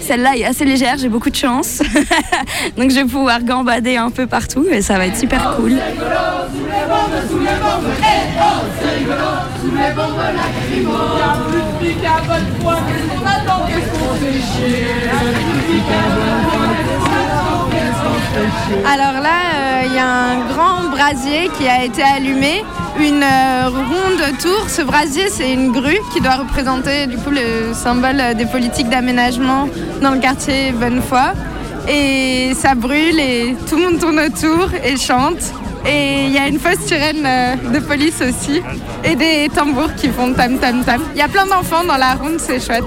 celle-là 0.00 0.36
est 0.36 0.44
assez 0.44 0.64
légère. 0.64 0.96
J'ai 0.98 1.08
beaucoup 1.08 1.30
de 1.30 1.36
chance. 1.36 1.80
Donc, 2.76 2.90
je 2.90 2.96
vais 2.96 3.04
pouvoir 3.04 3.42
gambader 3.42 3.96
un 3.96 4.10
peu 4.10 4.26
partout. 4.26 4.66
Et 4.70 4.82
ça 4.82 4.98
va 4.98 5.06
être 5.06 5.16
super 5.16 5.56
cool. 5.56 5.76
Alors 18.86 19.20
là, 19.22 19.38
euh, 19.54 19.82
il 19.86 19.94
y 19.94 19.98
a 19.98 20.06
un 20.06 20.46
grand 20.48 20.90
brasier 20.90 21.50
qui 21.58 21.68
a 21.68 21.84
été 21.84 22.02
allumé, 22.02 22.64
une 22.98 23.22
euh, 23.22 23.68
ronde 23.68 24.38
tour. 24.38 24.68
Ce 24.68 24.82
brasier, 24.82 25.28
c'est 25.28 25.52
une 25.52 25.72
grue 25.72 25.98
qui 26.12 26.20
doit 26.20 26.36
représenter 26.36 27.06
du 27.06 27.16
coup 27.16 27.30
le 27.30 27.72
symbole 27.74 28.34
des 28.36 28.46
politiques 28.46 28.88
d'aménagement 28.88 29.68
dans 30.02 30.10
le 30.10 30.18
quartier 30.18 30.72
Bonnefoy. 30.72 31.32
Et 31.88 32.52
ça 32.54 32.74
brûle 32.74 33.18
et 33.18 33.56
tout 33.68 33.76
le 33.76 33.82
monde 33.82 33.98
tourne 33.98 34.20
autour 34.20 34.68
et 34.84 34.96
chante. 34.96 35.52
Et 35.86 36.26
il 36.26 36.32
y 36.32 36.38
a 36.38 36.46
une 36.46 36.58
fausse 36.58 36.84
sirène 36.86 37.24
euh, 37.24 37.56
de 37.72 37.78
police 37.78 38.20
aussi 38.20 38.62
et 39.02 39.14
des 39.16 39.48
tambours 39.54 39.94
qui 39.96 40.08
font 40.08 40.32
tam 40.34 40.58
tam 40.58 40.84
tam. 40.84 41.00
Il 41.14 41.18
y 41.18 41.22
a 41.22 41.28
plein 41.28 41.46
d'enfants 41.46 41.84
dans 41.84 41.96
la 41.96 42.14
ronde, 42.14 42.38
c'est 42.38 42.60
chouette. 42.60 42.84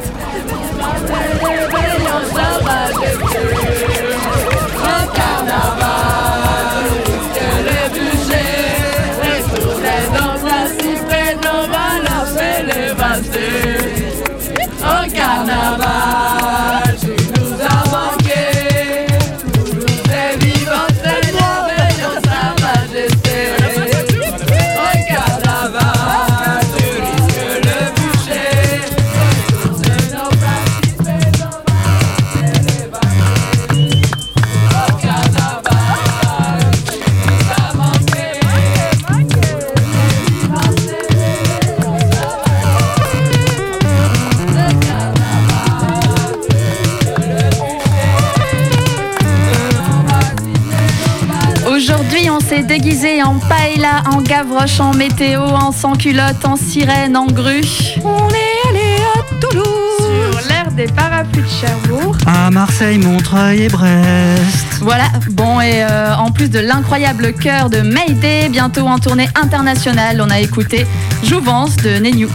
En 54.80 54.94
météo, 54.94 55.42
en 55.42 55.74
sans-culotte, 55.74 56.46
en 56.46 56.56
sirène, 56.56 57.18
en 57.18 57.26
grue. 57.26 57.66
On 58.02 58.30
est 58.30 58.70
allé 58.70 58.96
à 59.14 59.42
Toulouse. 59.42 59.66
Sur 59.98 60.48
l'air 60.48 60.72
des 60.72 60.86
parapluies 60.86 61.44
de 61.44 61.48
Cherbourg. 61.50 62.16
À 62.26 62.50
Marseille, 62.50 62.98
Montreuil 62.98 63.64
et 63.64 63.68
Brest. 63.68 64.66
Voilà, 64.80 65.12
bon 65.32 65.60
et 65.60 65.84
euh, 65.84 66.16
en 66.16 66.32
plus 66.32 66.50
de 66.50 66.60
l'incroyable 66.60 67.34
chœur 67.34 67.70
de 67.70 67.82
Mayday, 67.82 68.48
bientôt 68.48 68.88
en 68.88 69.00
tournée 69.00 69.28
internationale, 69.36 70.22
on 70.26 70.30
a 70.30 70.40
écouté 70.40 70.88
Jouvence 71.24 71.76
de 71.78 71.98
Nenyu. 71.98 72.30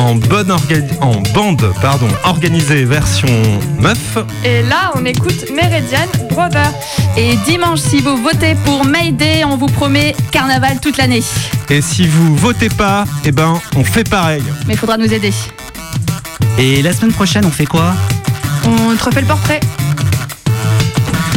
En, 0.00 0.14
bonne 0.14 0.50
en 0.50 1.12
bande 1.34 1.70
pardon, 1.82 2.08
organisée 2.24 2.86
version 2.86 3.28
meuf, 3.78 4.16
Et 4.44 4.62
là, 4.62 4.92
on 4.96 5.04
écoute 5.04 5.50
Meridian 5.54 6.06
Brother. 6.30 6.72
Et 7.18 7.36
dimanche, 7.46 7.80
si 7.80 8.00
vous 8.00 8.16
votez 8.16 8.54
pour 8.64 8.86
Mayday, 8.86 9.44
on 9.44 9.58
vous 9.58 9.66
promet 9.66 10.16
carnaval 10.30 10.80
toute 10.80 10.96
l'année. 10.96 11.22
et 11.68 11.82
si 11.82 12.06
vous 12.06 12.34
votez 12.34 12.70
pas, 12.70 13.04
eh 13.26 13.30
ben 13.32 13.60
on 13.76 13.84
fait 13.84 14.08
pareil. 14.08 14.42
Mais 14.66 14.72
il 14.72 14.78
faudra 14.78 14.96
nous 14.96 15.12
aider. 15.12 15.34
Et 16.58 16.80
la 16.80 16.94
semaine 16.94 17.12
prochaine, 17.12 17.44
on 17.44 17.50
fait 17.50 17.66
quoi? 17.66 17.92
On 18.64 18.96
te 18.96 19.04
refait 19.04 19.20
le 19.20 19.26
portrait. 19.26 19.60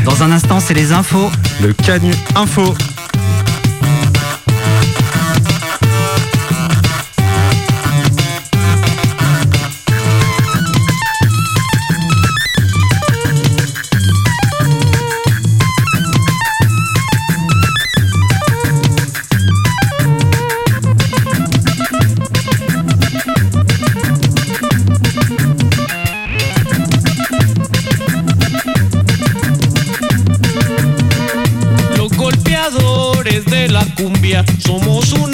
Dans 0.05 0.23
un 0.23 0.31
instant, 0.31 0.61
c'est 0.61 0.73
les 0.73 0.93
infos. 0.93 1.29
Le 1.61 1.73
Canu 1.73 2.13
Info. 2.35 2.73
Cumbia 33.95 34.43
somos 34.59 35.13
una 35.13 35.32